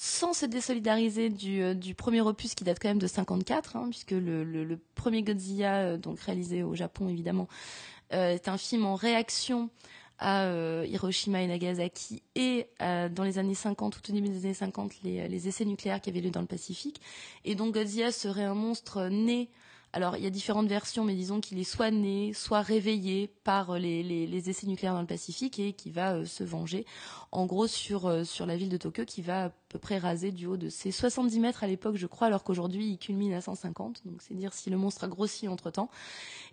sans 0.00 0.32
se 0.32 0.46
désolidariser 0.46 1.28
du, 1.28 1.60
euh, 1.60 1.74
premier 1.96 2.20
opus 2.20 2.54
qui 2.54 2.62
date 2.62 2.78
quand 2.80 2.88
même 2.88 3.00
de 3.00 3.08
54, 3.08 3.74
hein, 3.74 3.88
puisque 3.90 4.12
le, 4.12 4.44
le, 4.44 4.78
premier 4.94 5.24
Godzilla, 5.24 5.82
euh, 5.82 5.96
donc 5.96 6.20
réalisé 6.20 6.62
au 6.62 6.76
Japon 6.76 7.08
évidemment, 7.08 7.48
euh, 7.48 7.97
est 8.10 8.48
un 8.48 8.58
film 8.58 8.86
en 8.86 8.94
réaction 8.94 9.70
à 10.18 10.44
euh, 10.46 10.84
Hiroshima 10.88 11.42
et 11.42 11.46
Nagasaki 11.46 12.22
et 12.34 12.66
euh, 12.82 13.08
dans 13.08 13.24
les 13.24 13.38
années 13.38 13.54
50, 13.54 13.94
tout 14.02 14.10
au 14.10 14.14
début 14.14 14.28
des 14.28 14.44
années 14.44 14.54
50, 14.54 15.02
les, 15.04 15.28
les 15.28 15.48
essais 15.48 15.64
nucléaires 15.64 16.00
qui 16.00 16.10
avaient 16.10 16.20
lieu 16.20 16.30
dans 16.30 16.40
le 16.40 16.46
Pacifique. 16.46 17.00
Et 17.44 17.54
donc 17.54 17.74
Godzilla 17.74 18.10
serait 18.10 18.44
un 18.44 18.54
monstre 18.54 19.08
né 19.08 19.48
alors, 19.94 20.16
il 20.18 20.22
y 20.22 20.26
a 20.26 20.30
différentes 20.30 20.68
versions, 20.68 21.02
mais 21.02 21.14
disons 21.14 21.40
qu'il 21.40 21.58
est 21.58 21.64
soit 21.64 21.90
né, 21.90 22.34
soit 22.34 22.60
réveillé 22.60 23.32
par 23.42 23.78
les, 23.78 24.02
les, 24.02 24.50
essais 24.50 24.66
nucléaires 24.66 24.92
dans 24.92 25.00
le 25.00 25.06
Pacifique 25.06 25.58
et 25.58 25.72
qui 25.72 25.90
va 25.90 26.14
euh, 26.14 26.24
se 26.26 26.44
venger, 26.44 26.84
en 27.32 27.46
gros, 27.46 27.66
sur, 27.66 28.06
euh, 28.06 28.22
sur 28.22 28.44
la 28.44 28.56
ville 28.56 28.68
de 28.68 28.76
Tokyo, 28.76 29.06
qui 29.06 29.22
va 29.22 29.46
à 29.46 29.50
peu 29.70 29.78
près 29.78 29.96
raser 29.96 30.30
du 30.30 30.44
haut 30.44 30.58
de 30.58 30.68
ses 30.68 30.90
70 30.90 31.40
mètres 31.40 31.64
à 31.64 31.66
l'époque, 31.66 31.96
je 31.96 32.06
crois, 32.06 32.26
alors 32.26 32.44
qu'aujourd'hui, 32.44 32.86
il 32.86 32.98
culmine 32.98 33.32
à 33.32 33.40
150. 33.40 34.02
Donc, 34.04 34.20
c'est 34.20 34.34
dire 34.34 34.52
si 34.52 34.68
le 34.68 34.76
monstre 34.76 35.04
a 35.04 35.08
grossi 35.08 35.48
entre-temps. 35.48 35.88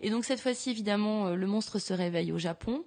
Et 0.00 0.08
donc, 0.08 0.24
cette 0.24 0.40
fois-ci, 0.40 0.70
évidemment, 0.70 1.26
euh, 1.26 1.34
le 1.34 1.46
monstre 1.46 1.78
se 1.78 1.92
réveille 1.92 2.32
au 2.32 2.38
Japon. 2.38 2.84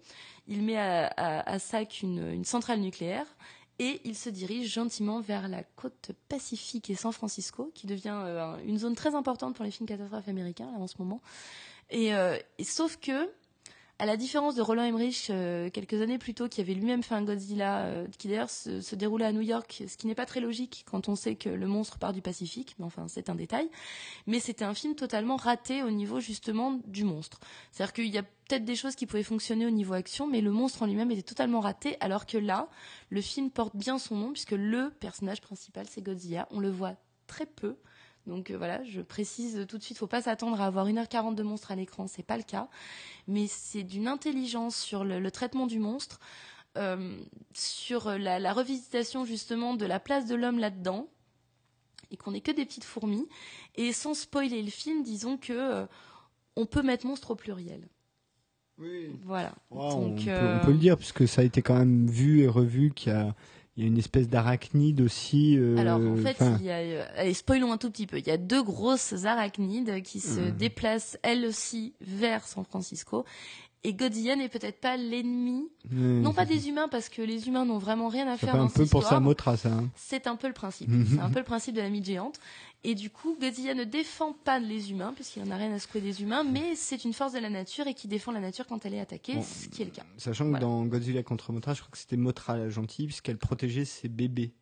Il 0.47 0.63
met 0.63 0.77
à, 0.79 1.59
sac 1.59 2.01
une 2.01 2.43
centrale 2.43 2.79
nucléaire 2.79 3.27
et 3.79 4.01
il 4.03 4.15
se 4.15 4.29
dirige 4.29 4.71
gentiment 4.71 5.21
vers 5.21 5.47
la 5.47 5.63
côte 5.63 6.11
pacifique 6.27 6.89
et 6.89 6.95
San 6.95 7.13
Francisco, 7.13 7.71
qui 7.73 7.87
devient 7.87 8.21
euh, 8.25 8.57
une 8.65 8.77
zone 8.77 8.93
très 8.93 9.15
importante 9.15 9.55
pour 9.55 9.63
les 9.65 9.71
films 9.71 9.87
catastrophes 9.87 10.27
américains 10.27 10.69
en 10.77 10.87
ce 10.87 10.95
moment. 10.99 11.21
Et, 11.89 12.13
euh, 12.13 12.37
et 12.57 12.63
sauf 12.63 12.97
que 12.97 13.29
à 13.99 14.05
la 14.05 14.15
différence 14.15 14.55
de 14.55 14.61
Roland 14.61 14.83
Emmerich 14.83 15.27
euh, 15.29 15.69
quelques 15.69 16.01
années 16.01 16.17
plus 16.17 16.33
tôt, 16.33 16.47
qui 16.47 16.61
avait 16.61 16.73
lui-même 16.73 17.03
fait 17.03 17.15
un 17.15 17.21
Godzilla, 17.21 17.81
euh, 17.81 18.07
qui 18.17 18.29
d'ailleurs 18.29 18.49
se, 18.49 18.79
se, 18.79 18.95
déroulait 18.95 19.25
à 19.25 19.33
New 19.33 19.41
York, 19.41 19.83
ce 19.87 19.97
qui 19.97 20.07
n'est 20.07 20.15
pas 20.15 20.25
très 20.25 20.39
logique 20.39 20.85
quand 20.89 21.09
on 21.09 21.15
sait 21.15 21.35
que 21.35 21.49
le 21.49 21.67
monstre 21.67 21.99
part 21.99 22.13
du 22.13 22.21
Pacifique, 22.21 22.75
mais 22.79 22.85
enfin 22.85 23.07
c'est 23.09 23.29
un 23.29 23.35
détail. 23.35 23.69
Mais 24.25 24.39
c'était 24.39 24.63
un 24.63 24.73
film 24.73 24.95
totalement 24.95 25.35
raté 25.35 25.83
au 25.83 25.91
niveau 25.91 26.21
justement 26.21 26.79
du 26.87 27.03
monstre. 27.03 27.41
C'est-à-dire 27.71 27.93
qu'il 27.93 28.07
y 28.07 28.17
a 28.17 28.23
peut-être 28.23 28.63
des 28.63 28.77
choses 28.77 28.95
qui 28.95 29.05
pouvaient 29.05 29.21
fonctionner 29.21 29.65
au 29.65 29.71
niveau 29.71 29.93
action, 29.93 30.27
mais 30.27 30.39
le 30.39 30.51
monstre 30.51 30.83
en 30.83 30.85
lui-même 30.85 31.11
était 31.11 31.21
totalement 31.21 31.59
raté, 31.59 31.97
alors 31.99 32.25
que 32.25 32.37
là, 32.37 32.69
le 33.09 33.19
film 33.19 33.51
porte 33.51 33.75
bien 33.75 33.99
son 33.99 34.15
nom, 34.15 34.31
puisque 34.31 34.51
le 34.51 34.91
personnage 34.91 35.41
principal, 35.41 35.85
c'est 35.89 36.01
Godzilla. 36.01 36.47
On 36.51 36.61
le 36.61 36.69
voit 36.69 36.95
très 37.27 37.45
peu. 37.45 37.75
Donc 38.29 38.51
euh, 38.51 38.57
voilà, 38.57 38.83
je 38.83 39.01
précise 39.01 39.65
tout 39.67 39.77
de 39.77 39.83
suite, 39.83 39.97
faut 39.97 40.07
pas 40.07 40.21
s'attendre 40.21 40.61
à 40.61 40.67
avoir 40.67 40.87
1h40 40.87 41.35
de 41.35 41.43
monstre 41.43 41.71
à 41.71 41.75
l'écran, 41.75 42.07
c'est 42.07 42.23
pas 42.23 42.37
le 42.37 42.43
cas. 42.43 42.69
Mais 43.27 43.47
c'est 43.47 43.83
d'une 43.83 44.07
intelligence 44.07 44.77
sur 44.77 45.03
le, 45.03 45.19
le, 45.19 45.31
traitement 45.31 45.65
du 45.65 45.79
monstre, 45.79 46.19
euh, 46.77 47.17
sur 47.53 48.17
la, 48.17 48.39
la, 48.39 48.53
revisitation 48.53 49.25
justement 49.25 49.73
de 49.73 49.85
la 49.85 49.99
place 49.99 50.27
de 50.27 50.35
l'homme 50.35 50.59
là-dedans, 50.59 51.07
et 52.11 52.17
qu'on 52.17 52.31
n'est 52.31 52.41
que 52.41 52.51
des 52.51 52.65
petites 52.65 52.83
fourmis. 52.83 53.27
Et 53.75 53.91
sans 53.93 54.13
spoiler 54.13 54.61
le 54.61 54.69
film, 54.69 55.01
disons 55.01 55.37
que 55.37 55.53
euh, 55.53 55.85
on 56.55 56.67
peut 56.67 56.83
mettre 56.83 57.07
monstre 57.07 57.31
au 57.31 57.35
pluriel. 57.35 57.87
Oui. 58.77 59.09
Voilà. 59.25 59.55
Donc, 59.71 59.81
on, 59.81 60.15
peut, 60.15 60.31
on 60.31 60.65
peut 60.65 60.71
le 60.71 60.77
dire, 60.77 60.97
puisque 60.97 61.27
ça 61.27 61.41
a 61.41 61.43
été 61.43 61.61
quand 61.63 61.77
même 61.77 62.07
vu 62.07 62.41
et 62.41 62.47
revu 62.47 62.91
qu'il 62.91 63.11
y 63.11 63.15
a 63.15 63.35
il 63.79 63.83
y 63.83 63.85
a 63.85 63.87
une 63.87 63.97
espèce 63.97 64.27
d'arachnide 64.27 64.99
aussi. 64.99 65.55
Euh, 65.57 65.77
Alors 65.77 66.01
en 66.01 66.17
fait, 66.17 66.35
il 66.59 66.65
y 66.65 66.69
a, 66.69 66.79
euh, 66.79 67.05
allez, 67.15 67.33
spoilons 67.33 67.71
un 67.71 67.77
tout 67.77 67.89
petit 67.89 68.07
peu. 68.07 68.17
Il 68.19 68.27
y 68.27 68.31
a 68.31 68.35
deux 68.35 68.61
grosses 68.61 69.13
arachnides 69.23 70.01
qui 70.03 70.19
se 70.19 70.41
Mhm. 70.41 70.51
déplacent 70.51 71.17
elles 71.23 71.45
aussi 71.45 71.93
vers 72.01 72.45
San 72.45 72.65
Francisco. 72.65 73.23
Et 73.85 73.93
Godzilla 73.93 74.35
n'est 74.35 74.49
peut-être 74.49 74.81
pas 74.81 74.97
l'ennemi, 74.97 75.69
non 75.89 76.33
pas 76.33 76.45
des 76.45 76.67
humains 76.67 76.89
parce 76.89 77.07
que 77.07 77.21
les 77.21 77.47
humains 77.47 77.63
n'ont 77.63 77.77
vraiment 77.77 78.09
rien 78.09 78.27
à 78.27 78.31
ça 78.37 78.47
faire 78.47 78.57
dans 78.57 78.65
un 78.65 78.67
peu 78.67 78.85
pour 78.85 79.03
ça. 79.03 79.15
hein. 79.17 79.89
C'est 79.95 80.27
un 80.27 80.35
peu 80.35 80.47
le 80.47 80.53
principe. 80.53 80.89
Mhm. 80.89 81.07
C'est 81.13 81.19
un 81.21 81.29
peu 81.29 81.39
le 81.39 81.45
principe 81.45 81.75
de 81.75 81.81
la 81.81 81.89
mythe 81.89 82.03
géante. 82.05 82.39
Et 82.83 82.93
du 82.93 83.09
coup, 83.09 83.37
Godzilla 83.39 83.73
ne 83.75 83.85
défend 83.85 84.33
pas 84.33 84.59
les 84.59 84.91
humains, 84.91 85.13
puisqu'il 85.15 85.43
n'en 85.43 85.51
a 85.51 85.55
rien 85.57 85.71
à 85.73 85.79
secouer 85.79 86.01
des 86.01 86.21
humains, 86.21 86.43
mais 86.43 86.75
c'est 86.75 87.05
une 87.05 87.13
force 87.13 87.31
de 87.31 87.39
la 87.39 87.49
nature 87.49 87.87
et 87.87 87.93
qui 87.93 88.09
défend 88.09 88.33
la 88.33 88.41
nature 88.41 88.67
quand 88.67 88.85
elle 88.85 88.95
est 88.95 88.99
attaquée, 88.99 89.35
Bon. 89.35 89.43
ce 89.43 89.69
qui 89.69 89.81
est 89.81 89.85
le 89.85 89.91
cas. 89.91 90.03
Sachant 90.17 90.51
que 90.51 90.59
dans 90.59 90.85
Godzilla 90.85 91.23
contre 91.23 91.53
Motra, 91.53 91.73
je 91.73 91.79
crois 91.81 91.91
que 91.91 91.97
c'était 91.97 92.17
Motra 92.17 92.57
la 92.57 92.69
gentille, 92.69 93.05
puisqu'elle 93.05 93.37
protégeait 93.37 93.85
ses 93.85 94.09
bébés. 94.09 94.53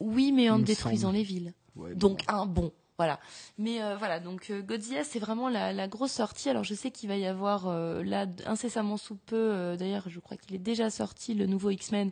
Oui, 0.00 0.32
mais 0.32 0.50
en 0.50 0.58
détruisant 0.58 1.08
semble. 1.08 1.16
les 1.18 1.22
villes. 1.24 1.54
Ouais, 1.76 1.94
Donc 1.94 2.22
un 2.28 2.44
bon, 2.46 2.72
voilà. 2.98 3.20
Mais 3.58 3.80
euh, 3.80 3.96
voilà, 3.96 4.18
donc 4.18 4.50
euh, 4.50 4.60
Godzilla, 4.60 5.04
c'est 5.04 5.20
vraiment 5.20 5.48
la, 5.48 5.86
grosse 5.86 6.10
sortie. 6.10 6.50
Alors 6.50 6.64
je 6.64 6.74
sais 6.74 6.90
qu'il 6.90 7.08
va 7.08 7.16
y 7.16 7.26
avoir 7.26 7.68
euh, 7.68 8.02
là 8.02 8.26
incessamment 8.44 8.96
sous 8.96 9.14
peu. 9.14 9.76
D'ailleurs, 9.78 10.08
je 10.08 10.18
crois 10.18 10.36
qu'il 10.36 10.56
est 10.56 10.58
déjà 10.58 10.90
sorti 10.90 11.34
le 11.34 11.46
nouveau 11.46 11.70
X-Men. 11.70 12.10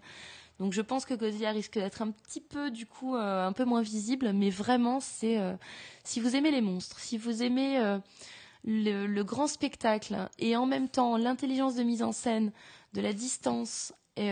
Donc 0.60 0.72
je 0.72 0.80
pense 0.80 1.04
que 1.04 1.12
Godzilla 1.12 1.50
risque 1.50 1.74
d'être 1.74 2.02
un 2.02 2.12
petit 2.12 2.40
peu 2.40 2.70
du 2.70 2.86
coup 2.86 3.16
un 3.16 3.52
peu 3.52 3.64
moins 3.64 3.82
visible, 3.82 4.32
mais 4.32 4.48
vraiment 4.48 5.00
c'est 5.00 5.38
si 6.02 6.18
vous 6.18 6.34
aimez 6.34 6.50
les 6.50 6.62
monstres, 6.62 6.98
si 6.98 7.18
vous 7.18 7.42
aimez 7.42 7.98
le, 8.64 9.22
grand 9.22 9.48
spectacle 9.48 10.16
et 10.38 10.56
en 10.56 10.64
même 10.64 10.88
temps 10.88 11.18
l'intelligence 11.18 11.74
de 11.74 11.82
mise 11.82 12.02
en 12.02 12.12
scène, 12.12 12.52
de 12.94 13.02
la 13.02 13.12
distance 13.12 13.92
et 14.16 14.30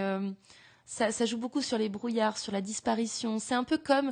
ça 0.86 1.26
joue 1.26 1.36
beaucoup 1.36 1.60
sur 1.60 1.76
les 1.76 1.90
brouillards, 1.90 2.38
sur 2.38 2.52
la 2.52 2.62
disparition. 2.62 3.38
C'est 3.38 3.54
un 3.54 3.64
peu 3.64 3.76
comme 3.76 4.10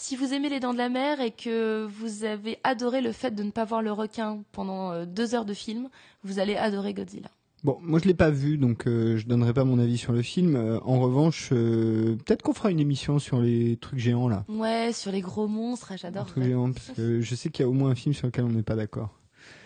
si 0.00 0.16
vous 0.16 0.32
aimez 0.32 0.48
les 0.48 0.60
dents 0.60 0.72
de 0.72 0.78
la 0.78 0.88
mer 0.88 1.20
et 1.20 1.30
que 1.30 1.84
vous 1.86 2.24
avez 2.24 2.58
adoré 2.64 3.02
le 3.02 3.12
fait 3.12 3.32
de 3.32 3.42
ne 3.42 3.50
pas 3.50 3.66
voir 3.66 3.82
le 3.82 3.92
requin 3.92 4.42
pendant 4.50 4.92
euh, 4.92 5.04
deux 5.04 5.34
heures 5.34 5.44
de 5.44 5.52
film, 5.52 5.90
vous 6.24 6.38
allez 6.38 6.56
adorer 6.56 6.94
Godzilla. 6.94 7.28
Bon, 7.64 7.76
moi 7.82 8.00
je 8.02 8.06
l'ai 8.08 8.14
pas 8.14 8.30
vu, 8.30 8.56
donc 8.56 8.86
euh, 8.86 9.18
je 9.18 9.26
donnerai 9.26 9.52
pas 9.52 9.64
mon 9.64 9.78
avis 9.78 9.98
sur 9.98 10.12
le 10.14 10.22
film. 10.22 10.56
Euh, 10.56 10.80
en 10.80 10.98
revanche, 11.00 11.50
euh, 11.52 12.16
peut-être 12.24 12.42
qu'on 12.42 12.54
fera 12.54 12.70
une 12.70 12.80
émission 12.80 13.18
sur 13.18 13.40
les 13.40 13.76
trucs 13.76 13.98
géants 13.98 14.28
là. 14.28 14.46
Ouais, 14.48 14.92
sur 14.94 15.12
les 15.12 15.20
gros 15.20 15.46
monstres, 15.46 15.88
ah, 15.90 15.94
Les 15.94 15.98
j'adore. 15.98 16.24
trucs 16.24 16.44
géants, 16.44 16.72
parce 16.72 16.92
que 16.92 17.20
je 17.20 17.34
sais 17.34 17.50
qu'il 17.50 17.62
y 17.62 17.66
a 17.66 17.68
au 17.68 17.74
moins 17.74 17.90
un 17.90 17.94
film 17.94 18.14
sur 18.14 18.26
lequel 18.26 18.44
on 18.46 18.48
n'est 18.50 18.62
pas 18.62 18.76
d'accord. 18.76 19.10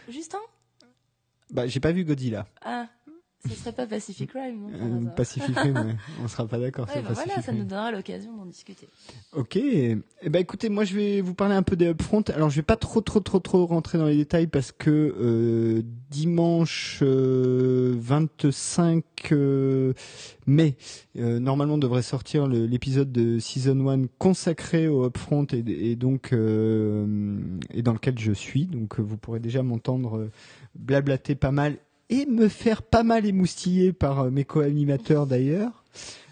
Justin? 0.09 0.39
Bah, 1.53 1.69
j'ai 1.69 1.79
pas 1.79 1.93
vu 1.93 2.05
Godzilla. 2.05 2.49
Ah, 2.65 2.89
ce 3.49 3.55
serait 3.55 3.73
pas 3.73 3.87
Pacific 3.87 4.31
Rim, 4.33 4.71
non, 4.73 5.07
Euh, 5.07 5.11
Pacific 5.17 5.57
Rim, 5.59 5.75
ouais. 5.77 5.97
on 6.25 6.29
sera 6.29 6.47
pas 6.47 6.59
d'accord 6.59 6.87
Ouais, 6.87 6.95
sur 6.95 7.03
bah 7.03 7.11
voilà, 7.13 7.43
ça 7.43 7.51
Rim. 7.53 7.59
nous 7.61 7.65
donnera 7.67 7.93
l'occasion 7.93 8.37
d'en 8.37 8.47
discuter. 8.47 8.89
Ok. 9.35 9.57
Eh 9.57 9.97
ben 10.31 10.39
écoutez, 10.41 10.69
moi 10.71 10.85
je 10.85 10.95
vais 10.95 11.21
vous 11.21 11.35
parler 11.35 11.55
un 11.55 11.63
peu 11.63 11.77
des 11.77 11.87
upfront. 11.89 12.23
Alors 12.35 12.49
je 12.51 12.57
vais 12.57 12.63
pas 12.63 12.77
trop 12.77 13.01
trop 13.03 13.21
trop 13.21 13.41
trop 13.41 13.67
rentrer 13.67 13.99
dans 13.99 14.07
les 14.07 14.17
détails 14.17 14.47
parce 14.47 14.73
que 14.73 14.91
euh, 14.91 15.83
dimanche 16.11 17.01
euh, 17.03 17.95
25 17.99 19.05
euh, 19.33 19.93
mai, 20.47 20.77
euh, 21.19 21.39
normalement 21.39 21.77
devrait 21.79 22.03
sortir 22.03 22.47
l'épisode 22.47 23.13
de 23.13 23.39
season 23.39 23.89
1 23.89 24.07
consacré 24.19 24.89
au 24.89 25.05
upfront 25.05 25.47
et, 25.53 25.91
et 25.91 25.97
donc 25.97 26.33
euh, 26.33 27.37
et 27.73 27.83
dans 27.83 27.93
lequel 27.93 28.19
je 28.19 28.33
suis. 28.33 28.67
Donc 28.67 28.99
vous 29.01 29.17
pourrez 29.19 29.41
déjà 29.41 29.63
m'entendre 29.63 30.31
blablater 30.75 31.35
pas 31.35 31.53
mal 31.53 31.77
et 32.11 32.27
me 32.27 32.49
faire 32.49 32.83
pas 32.83 33.03
mal 33.03 33.27
émoustiller 33.27 33.93
par 33.93 34.21
euh, 34.21 34.31
mes 34.31 34.45
co-animateurs 34.45 35.27
d'ailleurs. 35.27 35.85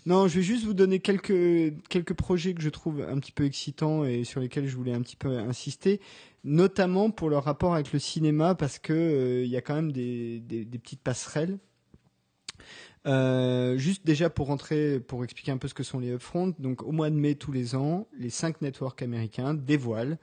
Non, 0.04 0.26
je 0.26 0.36
vais 0.36 0.42
juste 0.42 0.64
vous 0.64 0.74
donner 0.74 0.98
quelques 0.98 1.74
quelques 1.88 2.14
projets 2.14 2.54
que 2.54 2.62
je 2.62 2.70
trouve 2.70 3.02
un 3.08 3.18
petit 3.18 3.30
peu 3.30 3.44
excitants 3.44 4.04
et 4.04 4.24
sur 4.24 4.40
lesquels 4.40 4.66
je 4.66 4.76
voulais 4.76 4.92
un 4.92 5.00
petit 5.00 5.16
peu 5.16 5.38
insister, 5.38 6.00
notamment 6.42 7.10
pour 7.10 7.30
leur 7.30 7.44
rapport 7.44 7.74
avec 7.74 7.92
le 7.92 8.00
cinéma 8.00 8.56
parce 8.56 8.80
que 8.80 8.92
euh, 8.92 9.44
il 9.44 9.50
y 9.50 9.56
a 9.56 9.60
quand 9.60 9.74
même 9.74 9.92
des, 9.92 10.40
des, 10.40 10.64
des 10.64 10.78
petites 10.78 11.02
passerelles. 11.02 11.58
Euh, 13.04 13.76
juste 13.78 14.06
déjà 14.06 14.30
pour 14.30 14.46
rentrer, 14.46 15.00
pour 15.00 15.24
expliquer 15.24 15.50
un 15.50 15.58
peu 15.58 15.66
ce 15.68 15.74
que 15.74 15.82
sont 15.82 15.98
les 15.98 16.12
upfront. 16.12 16.54
Donc 16.58 16.82
au 16.82 16.92
mois 16.92 17.10
de 17.10 17.16
mai 17.16 17.34
tous 17.34 17.52
les 17.52 17.74
ans, 17.74 18.06
les 18.18 18.30
cinq 18.30 18.60
networks 18.60 19.02
américains 19.02 19.54
dévoilent 19.54 20.18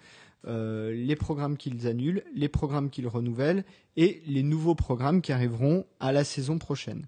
euh, 0.47 0.91
les 0.91 1.15
programmes 1.15 1.57
qu'ils 1.57 1.87
annulent, 1.87 2.23
les 2.33 2.49
programmes 2.49 2.89
qu'ils 2.89 3.07
renouvellent 3.07 3.65
et 3.97 4.21
les 4.25 4.43
nouveaux 4.43 4.75
programmes 4.75 5.21
qui 5.21 5.31
arriveront 5.31 5.85
à 5.99 6.11
la 6.11 6.23
saison 6.23 6.57
prochaine. 6.57 7.05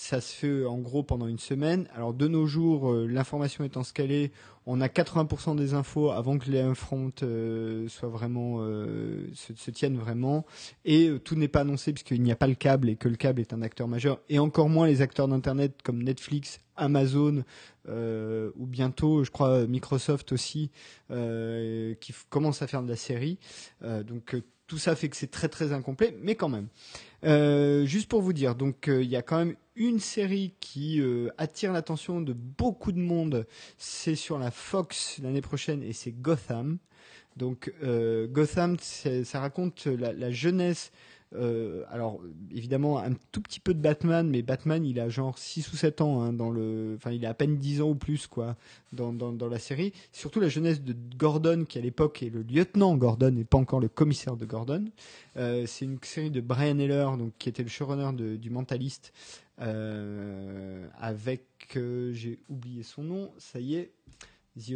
Ça 0.00 0.20
se 0.20 0.32
fait 0.32 0.64
en 0.64 0.78
gros 0.78 1.02
pendant 1.02 1.26
une 1.26 1.40
semaine. 1.40 1.88
Alors 1.92 2.14
de 2.14 2.28
nos 2.28 2.46
jours, 2.46 2.92
euh, 2.92 3.06
l'information 3.06 3.64
étant 3.64 3.82
scalée, 3.82 4.30
on 4.64 4.80
a 4.80 4.86
80% 4.86 5.56
des 5.56 5.74
infos 5.74 6.12
avant 6.12 6.38
que 6.38 6.48
les 6.48 6.60
upfront 6.60 7.10
euh, 7.24 7.88
soient 7.88 8.08
vraiment 8.08 8.58
euh, 8.60 9.28
se, 9.34 9.70
tiennent 9.72 9.98
vraiment. 9.98 10.46
Et 10.84 11.08
euh, 11.08 11.18
tout 11.18 11.34
n'est 11.34 11.48
pas 11.48 11.62
annoncé 11.62 11.92
puisqu'il 11.92 12.22
n'y 12.22 12.30
a 12.30 12.36
pas 12.36 12.46
le 12.46 12.54
câble 12.54 12.88
et 12.88 12.94
que 12.94 13.08
le 13.08 13.16
câble 13.16 13.40
est 13.40 13.52
un 13.52 13.60
acteur 13.60 13.88
majeur. 13.88 14.20
Et 14.28 14.38
encore 14.38 14.68
moins 14.68 14.86
les 14.86 15.02
acteurs 15.02 15.26
d'internet 15.26 15.82
comme 15.82 16.00
Netflix, 16.04 16.60
Amazon 16.76 17.42
euh, 17.88 18.52
ou 18.56 18.66
bientôt, 18.66 19.24
je 19.24 19.32
crois 19.32 19.66
Microsoft 19.66 20.30
aussi, 20.30 20.70
euh, 21.10 21.94
qui 21.96 22.14
commence 22.30 22.62
à 22.62 22.68
faire 22.68 22.84
de 22.84 22.88
la 22.88 22.96
série. 22.96 23.38
Euh, 23.82 24.04
donc 24.04 24.36
euh, 24.36 24.44
tout 24.68 24.78
ça 24.78 24.94
fait 24.94 25.08
que 25.08 25.16
c'est 25.16 25.30
très 25.30 25.48
très 25.48 25.72
incomplet, 25.72 26.16
mais 26.22 26.36
quand 26.36 26.50
même. 26.50 26.68
Euh, 27.24 27.84
juste 27.86 28.08
pour 28.08 28.22
vous 28.22 28.34
dire, 28.34 28.54
donc 28.54 28.86
euh, 28.86 29.02
il 29.02 29.08
y 29.08 29.16
a 29.16 29.22
quand 29.22 29.38
même 29.38 29.56
une 29.78 30.00
série 30.00 30.52
qui 30.60 31.00
euh, 31.00 31.30
attire 31.38 31.72
l'attention 31.72 32.20
de 32.20 32.32
beaucoup 32.32 32.92
de 32.92 32.98
monde. 32.98 33.46
C'est 33.78 34.16
sur 34.16 34.38
la 34.38 34.50
Fox 34.50 35.18
l'année 35.22 35.40
prochaine 35.40 35.82
et 35.82 35.92
c'est 35.92 36.12
Gotham. 36.12 36.78
Donc 37.36 37.72
euh, 37.82 38.26
Gotham, 38.26 38.76
ça 38.80 39.40
raconte 39.40 39.86
la 39.86 40.30
jeunesse. 40.30 40.90
Euh, 41.34 41.84
alors 41.90 42.20
évidemment 42.54 42.98
un 42.98 43.12
tout 43.32 43.42
petit 43.42 43.60
peu 43.60 43.74
de 43.74 43.80
Batman, 43.80 44.28
mais 44.28 44.40
Batman 44.40 44.84
il 44.84 44.98
a 44.98 45.10
genre 45.10 45.36
6 45.36 45.72
ou 45.72 45.76
7 45.76 46.00
ans 46.00 46.22
hein, 46.22 46.32
dans 46.32 46.50
le, 46.50 46.94
enfin 46.96 47.10
il 47.10 47.26
a 47.26 47.30
à 47.30 47.34
peine 47.34 47.58
10 47.58 47.82
ans 47.82 47.90
ou 47.90 47.94
plus 47.94 48.26
quoi 48.26 48.56
dans, 48.92 49.12
dans, 49.12 49.48
la 49.48 49.58
série. 49.58 49.92
Surtout 50.12 50.40
la 50.40 50.48
jeunesse 50.48 50.82
de 50.82 50.96
Gordon 51.18 51.66
qui 51.68 51.78
à 51.78 51.82
l'époque 51.82 52.22
est 52.22 52.30
le 52.30 52.42
lieutenant 52.42 52.96
Gordon 52.96 53.36
et 53.36 53.44
pas 53.44 53.58
encore 53.58 53.80
le 53.80 53.88
commissaire 53.88 54.36
de 54.36 54.46
Gordon. 54.46 54.86
Euh, 55.36 55.66
c'est 55.66 55.84
une 55.84 55.98
série 56.02 56.30
de 56.30 56.40
Brian 56.40 56.78
Heller, 56.78 57.16
donc 57.18 57.32
qui 57.38 57.50
était 57.50 57.62
le 57.62 57.68
showrunner 57.68 58.38
du 58.38 58.48
Mentaliste, 58.50 59.12
euh, 59.60 60.86
avec 60.98 61.44
j'ai 62.12 62.38
oublié 62.48 62.82
son 62.82 63.02
nom, 63.02 63.30
ça 63.36 63.60
y 63.60 63.74
est, 63.74 63.92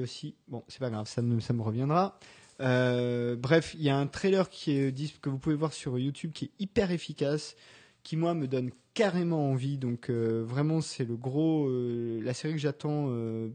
aussi. 0.01 0.35
Bon, 0.49 0.63
c'est 0.69 0.79
pas 0.81 0.91
grave, 0.91 1.09
ça 1.09 1.23
ça 1.41 1.53
me 1.53 1.63
reviendra. 1.63 2.19
Euh, 2.61 3.37
bref, 3.37 3.75
il 3.75 3.83
y 3.83 3.91
a 3.91 3.97
un 3.97 4.07
trailer 4.07 4.49
qui 4.49 4.93
que 5.21 5.31
vous 5.31 5.39
pouvez 5.39 5.57
voir 5.57 5.73
sur 5.73 5.99
YouTube 5.99 6.33
qui 6.33 6.47
est 6.47 6.51
hyper 6.59 6.91
efficace, 6.91 7.57
qui 8.03 8.17
moi 8.17 8.35
me 8.35 8.47
donne 8.47 8.71
carrément 8.95 9.51
envie. 9.51 9.79
Donc 9.79 10.11
euh, 10.11 10.45
vraiment, 10.47 10.81
c'est 10.81 11.05
le 11.05 11.17
gros, 11.17 11.67
euh, 11.69 12.21
la 12.23 12.35
série 12.35 12.55
que 12.55 12.61
j'attends 12.61 13.11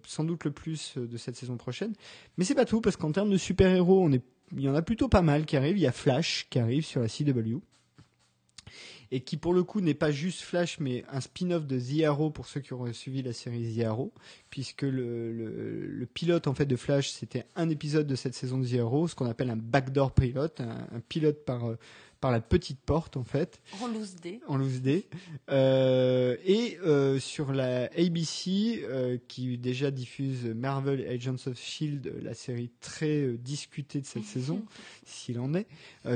sans 0.06 0.24
doute 0.24 0.44
le 0.44 0.52
plus 0.52 0.98
de 0.98 1.18
cette 1.18 1.36
saison 1.36 1.58
prochaine. 1.58 1.94
Mais 2.38 2.46
c'est 2.46 2.56
pas 2.56 2.66
tout 2.66 2.82
parce 2.82 2.98
qu'en 2.98 3.12
termes 3.12 3.30
de 3.30 3.38
super 3.38 3.74
héros, 3.74 4.10
il 4.10 4.62
y 4.62 4.70
en 4.70 4.76
a 4.76 4.82
plutôt 4.82 5.08
pas 5.08 5.22
mal 5.22 5.46
qui 5.46 5.58
arrivent. 5.58 5.78
Il 5.78 5.84
y 5.84 5.88
a 5.88 5.92
Flash 5.92 6.48
qui 6.50 6.60
arrive 6.60 6.86
sur 6.86 7.02
la 7.02 7.08
CW. 7.08 7.60
Et 9.12 9.22
qui 9.22 9.38
pour 9.38 9.54
le 9.54 9.64
coup 9.64 9.82
n'est 9.82 9.94
pas 9.94 10.12
juste 10.12 10.42
Flash, 10.42 10.80
mais 10.80 11.04
un 11.12 11.22
spin-off 11.22 11.66
de 11.66 11.80
The 11.80 12.32
pour 12.34 12.48
ceux 12.48 12.60
qui 12.60 12.74
auraient 12.74 12.94
suivi 12.94 13.22
la 13.22 13.34
série 13.34 13.76
The 13.76 13.88
puisque 14.50 14.84
le, 14.84 15.32
le, 15.32 15.88
le 15.88 16.06
pilote 16.06 16.48
en 16.48 16.54
fait 16.54 16.66
de 16.66 16.76
Flash, 16.76 17.10
c'était 17.10 17.46
un 17.56 17.70
épisode 17.70 18.08
de 18.08 18.16
cette 18.16 18.36
saison 18.36 18.58
de 18.58 18.66
The 18.66 19.10
ce 19.10 19.16
qu'on 19.16 19.30
appelle 19.30 19.50
un 19.50 19.58
backdoor 19.58 20.12
pilote, 20.12 20.62
un, 20.62 20.88
un 20.96 21.00
pilote 21.08 21.46
par 21.46 21.70
euh, 21.70 21.78
par 22.20 22.32
la 22.32 22.42
petite 22.42 22.80
porte 22.80 23.18
en 23.18 23.24
fait. 23.24 23.62
En 23.82 23.88
loose 23.88 24.16
day. 24.16 24.40
En 24.48 24.58
loose 24.58 24.82
day. 24.82 25.06
Euh, 25.50 26.36
et 26.46 26.78
euh, 26.86 27.20
sur 27.20 27.54
la 27.54 27.86
ABC, 27.98 28.84
euh, 28.84 29.18
qui 29.28 29.58
déjà 29.58 29.92
diffuse 29.92 30.46
Marvel 30.46 31.08
Agents 31.08 31.48
of 31.48 31.60
Shield, 31.60 32.14
la 32.22 32.34
série 32.34 32.72
très 32.82 33.34
discutée 33.38 34.02
de 34.02 34.06
cette 34.06 34.24
saison, 34.26 34.64
s'il 35.06 35.40
en 35.40 35.54
est, 35.54 35.68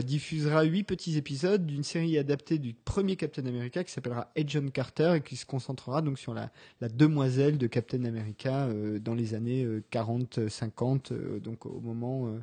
diffusera 0.03 0.63
huit 0.63 0.83
petits 0.83 1.17
épisodes 1.17 1.65
d'une 1.65 1.83
série 1.83 2.17
adaptée 2.17 2.57
du 2.57 2.73
premier 2.73 3.15
Captain 3.15 3.45
America 3.45 3.83
qui 3.83 3.91
s'appellera 3.91 4.31
Agent 4.37 4.69
Carter 4.69 5.15
et 5.17 5.21
qui 5.21 5.35
se 5.35 5.45
concentrera 5.45 6.01
donc 6.01 6.17
sur 6.17 6.33
la, 6.33 6.51
la 6.79 6.89
demoiselle 6.89 7.57
de 7.57 7.67
Captain 7.67 8.05
America 8.05 8.69
dans 8.99 9.15
les 9.15 9.33
années 9.33 9.67
40-50, 9.91 11.39
donc 11.39 11.65
au 11.65 11.79
moment 11.79 12.33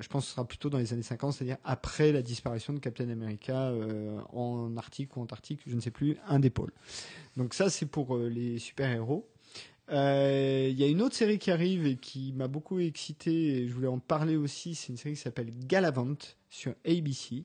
Je 0.00 0.08
pense 0.08 0.24
que 0.24 0.28
ce 0.28 0.34
sera 0.34 0.46
plutôt 0.46 0.70
dans 0.70 0.78
les 0.78 0.92
années 0.92 1.02
50, 1.02 1.32
c'est-à-dire 1.32 1.56
après 1.64 2.12
la 2.12 2.22
disparition 2.22 2.72
de 2.72 2.78
Captain 2.78 3.08
America 3.08 3.68
euh, 3.70 4.20
en 4.32 4.76
Arctique 4.76 5.16
ou 5.16 5.20
Antarctique, 5.20 5.60
je 5.66 5.74
ne 5.74 5.80
sais 5.80 5.90
plus, 5.90 6.16
un 6.26 6.38
des 6.38 6.50
pôles. 6.50 6.72
Donc 7.36 7.54
ça, 7.54 7.70
c'est 7.70 7.86
pour 7.86 8.16
euh, 8.16 8.28
les 8.28 8.58
super-héros. 8.58 9.28
Euh, 9.90 10.68
Il 10.70 10.78
y 10.78 10.84
a 10.84 10.86
une 10.86 11.00
autre 11.00 11.14
série 11.16 11.38
qui 11.38 11.50
arrive 11.50 11.86
et 11.86 11.96
qui 11.96 12.32
m'a 12.34 12.48
beaucoup 12.48 12.78
excité, 12.78 13.62
et 13.62 13.68
je 13.68 13.72
voulais 13.72 13.88
en 13.88 13.98
parler 13.98 14.36
aussi, 14.36 14.74
c'est 14.74 14.88
une 14.88 14.98
série 14.98 15.14
qui 15.14 15.20
s'appelle 15.20 15.50
Galavant 15.66 16.16
sur 16.50 16.74
ABC. 16.86 17.44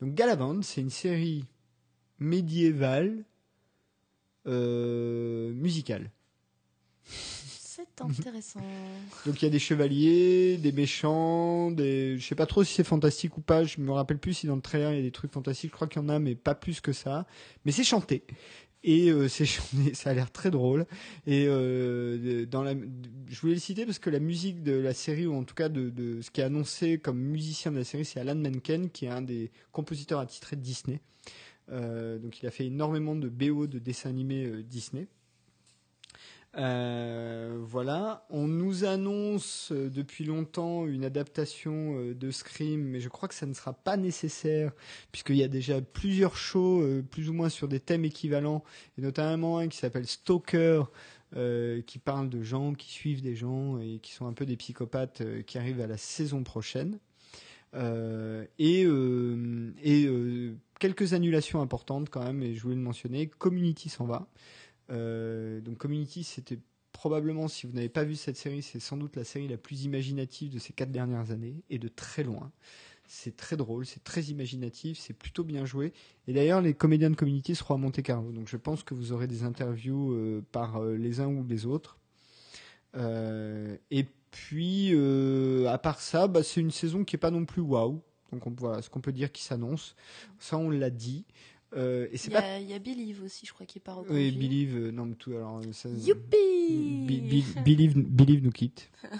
Donc 0.00 0.14
Galavant, 0.14 0.62
c'est 0.62 0.80
une 0.80 0.90
série 0.90 1.44
médiévale 2.18 3.24
musicale. 4.46 6.10
Intéressant. 8.00 8.60
Donc 9.26 9.40
il 9.40 9.44
y 9.44 9.48
a 9.48 9.50
des 9.50 9.58
chevaliers, 9.58 10.56
des 10.56 10.72
méchants, 10.72 11.70
des 11.70 12.18
je 12.18 12.26
sais 12.26 12.34
pas 12.34 12.46
trop 12.46 12.64
si 12.64 12.74
c'est 12.74 12.84
fantastique 12.84 13.38
ou 13.38 13.40
pas, 13.40 13.64
je 13.64 13.80
me 13.80 13.92
rappelle 13.92 14.18
plus 14.18 14.34
si 14.34 14.46
dans 14.46 14.56
le 14.56 14.62
trailer 14.62 14.92
il 14.92 14.96
y 14.96 15.00
a 15.00 15.02
des 15.02 15.10
trucs 15.10 15.32
fantastiques, 15.32 15.70
je 15.70 15.74
crois 15.74 15.86
qu'il 15.86 16.02
y 16.02 16.04
en 16.04 16.08
a 16.08 16.18
mais 16.18 16.34
pas 16.34 16.54
plus 16.54 16.80
que 16.80 16.92
ça, 16.92 17.26
mais 17.64 17.72
c'est 17.72 17.84
chanté. 17.84 18.24
Et 18.84 19.10
euh, 19.10 19.28
ça 19.94 20.10
a 20.10 20.14
l'air 20.14 20.30
très 20.30 20.50
drôle. 20.50 20.86
Et 21.26 21.46
euh, 21.48 22.44
dans 22.46 22.62
la, 22.62 22.74
je 22.74 23.40
voulais 23.40 23.54
le 23.54 23.60
citer 23.60 23.86
parce 23.86 23.98
que 23.98 24.10
la 24.10 24.20
musique 24.20 24.62
de 24.62 24.72
la 24.72 24.92
série, 24.92 25.26
ou 25.26 25.34
en 25.34 25.44
tout 25.44 25.54
cas 25.54 25.68
de, 25.68 26.20
ce 26.20 26.30
qui 26.30 26.42
est 26.42 26.44
annoncé 26.44 26.98
comme 26.98 27.18
musicien 27.18 27.72
de 27.72 27.78
la 27.78 27.84
série, 27.84 28.04
c'est 28.04 28.20
Alan 28.20 28.34
Menken, 28.34 28.90
qui 28.90 29.06
est 29.06 29.10
un 29.10 29.22
des 29.22 29.50
compositeurs 29.72 30.20
attitrés 30.20 30.56
de 30.56 30.60
Disney. 30.60 31.00
Euh, 31.72 32.18
donc 32.18 32.42
il 32.42 32.46
a 32.46 32.50
fait 32.50 32.66
énormément 32.66 33.16
de 33.16 33.30
BO 33.30 33.66
de 33.66 33.78
dessins 33.78 34.10
animés 34.10 34.62
Disney. 34.62 35.08
Euh, 36.56 37.58
voilà, 37.62 38.24
on 38.30 38.46
nous 38.46 38.84
annonce 38.84 39.72
euh, 39.72 39.90
depuis 39.90 40.24
longtemps 40.24 40.86
une 40.86 41.04
adaptation 41.04 41.98
euh, 41.98 42.14
de 42.14 42.30
Scream, 42.30 42.80
mais 42.80 43.00
je 43.00 43.08
crois 43.08 43.28
que 43.28 43.34
ça 43.34 43.46
ne 43.46 43.54
sera 43.54 43.72
pas 43.72 43.96
nécessaire 43.96 44.70
puisqu'il 45.10 45.36
y 45.36 45.42
a 45.42 45.48
déjà 45.48 45.80
plusieurs 45.80 46.36
shows, 46.36 47.02
plus 47.10 47.28
ou 47.28 47.32
moins 47.32 47.48
sur 47.48 47.66
des 47.66 47.80
thèmes 47.80 48.04
équivalents, 48.04 48.62
et 48.98 49.02
notamment 49.02 49.58
un 49.58 49.68
qui 49.68 49.78
s'appelle 49.78 50.06
Stalker, 50.06 50.84
qui 51.86 51.98
parle 51.98 52.28
de 52.28 52.42
gens 52.42 52.74
qui 52.74 52.90
suivent 52.92 53.22
des 53.22 53.34
gens 53.34 53.78
et 53.80 53.98
qui 54.00 54.12
sont 54.12 54.26
un 54.26 54.32
peu 54.32 54.46
des 54.46 54.56
psychopathes, 54.56 55.22
qui 55.46 55.58
arrive 55.58 55.80
à 55.80 55.86
la 55.86 55.96
saison 55.96 56.44
prochaine. 56.44 56.98
Et 58.58 58.86
et 59.82 60.08
quelques 60.78 61.12
annulations 61.12 61.60
importantes 61.60 62.10
quand 62.10 62.22
même, 62.22 62.42
et 62.42 62.54
je 62.54 62.62
voulais 62.62 62.76
le 62.76 62.80
mentionner. 62.80 63.26
Community 63.26 63.88
s'en 63.88 64.04
va. 64.04 64.28
Euh, 64.90 65.60
donc 65.60 65.78
Community, 65.78 66.24
c'était 66.24 66.58
probablement, 66.92 67.48
si 67.48 67.66
vous 67.66 67.72
n'avez 67.72 67.88
pas 67.88 68.04
vu 68.04 68.16
cette 68.16 68.36
série, 68.36 68.62
c'est 68.62 68.80
sans 68.80 68.96
doute 68.96 69.16
la 69.16 69.24
série 69.24 69.48
la 69.48 69.56
plus 69.56 69.84
imaginative 69.84 70.52
de 70.52 70.58
ces 70.58 70.72
quatre 70.72 70.92
dernières 70.92 71.30
années, 71.30 71.62
et 71.70 71.78
de 71.78 71.88
très 71.88 72.22
loin. 72.22 72.52
C'est 73.06 73.36
très 73.36 73.56
drôle, 73.56 73.84
c'est 73.84 74.02
très 74.02 74.22
imaginatif, 74.22 74.98
c'est 74.98 75.12
plutôt 75.12 75.44
bien 75.44 75.66
joué. 75.66 75.92
Et 76.26 76.32
d'ailleurs, 76.32 76.62
les 76.62 76.72
comédiens 76.72 77.10
de 77.10 77.16
Community 77.16 77.54
seront 77.54 77.74
à 77.74 77.78
Monte 77.78 78.02
Carlo, 78.02 78.32
donc 78.32 78.48
je 78.48 78.56
pense 78.56 78.82
que 78.82 78.94
vous 78.94 79.12
aurez 79.12 79.26
des 79.26 79.42
interviews 79.42 80.12
euh, 80.12 80.42
par 80.52 80.76
euh, 80.82 80.96
les 80.96 81.20
uns 81.20 81.26
ou 81.26 81.44
les 81.46 81.66
autres. 81.66 81.98
Et 83.90 84.06
puis, 84.30 84.94
à 85.66 85.78
part 85.78 86.00
ça, 86.00 86.28
bah, 86.28 86.44
c'est 86.44 86.60
une 86.60 86.70
saison 86.70 87.04
qui 87.04 87.16
est 87.16 87.18
pas 87.18 87.32
non 87.32 87.44
plus 87.44 87.60
waouh. 87.60 88.00
Donc 88.32 88.46
on, 88.46 88.54
voilà 88.56 88.82
ce 88.82 88.90
qu'on 88.90 89.00
peut 89.00 89.12
dire 89.12 89.32
qui 89.32 89.42
s'annonce. 89.42 89.94
Ça, 90.38 90.58
on 90.58 90.70
l'a 90.70 90.90
dit. 90.90 91.24
Euh, 91.76 92.06
et 92.12 92.16
c'est 92.16 92.28
Il 92.28 92.32
y, 92.32 92.36
pas 92.36 92.40
a, 92.42 92.58
il 92.58 92.68
y 92.68 92.74
a 92.74 92.78
Believe 92.78 93.22
aussi, 93.24 93.46
je 93.46 93.52
crois, 93.52 93.66
qui 93.66 93.78
est 93.78 93.80
pas 93.80 93.94
reconduit. 93.94 94.30
oui, 94.30 94.32
Believe, 94.32 94.76
euh, 94.76 94.90
non, 94.92 95.06
mais 95.06 95.14
tout, 95.16 95.32
alors, 95.32 95.58
euh, 95.58 95.72
ça, 95.72 95.88
Youpi 95.88 97.54
Believe, 97.64 97.94
Believe 98.08 98.42
nous 98.42 98.52
quitte. 98.52 98.90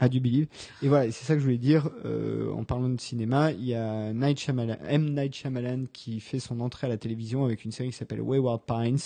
Ah, 0.00 0.08
du 0.08 0.20
Believe. 0.20 0.46
Et 0.80 0.86
voilà, 0.88 1.10
c'est 1.10 1.24
ça 1.24 1.34
que 1.34 1.40
je 1.40 1.44
voulais 1.44 1.58
dire, 1.58 1.90
euh, 2.04 2.52
en 2.52 2.62
parlant 2.62 2.88
de 2.88 3.00
cinéma, 3.00 3.50
il 3.50 3.64
y 3.64 3.74
a 3.74 4.12
Night 4.12 4.38
Shyamalan, 4.38 4.76
M. 4.86 5.12
Night 5.12 5.34
Shyamalan 5.34 5.86
qui 5.92 6.20
fait 6.20 6.38
son 6.38 6.60
entrée 6.60 6.86
à 6.86 6.88
la 6.88 6.98
télévision 6.98 7.44
avec 7.44 7.64
une 7.64 7.72
série 7.72 7.90
qui 7.90 7.96
s'appelle 7.96 8.20
Wayward 8.20 8.62
Pines, 8.64 8.98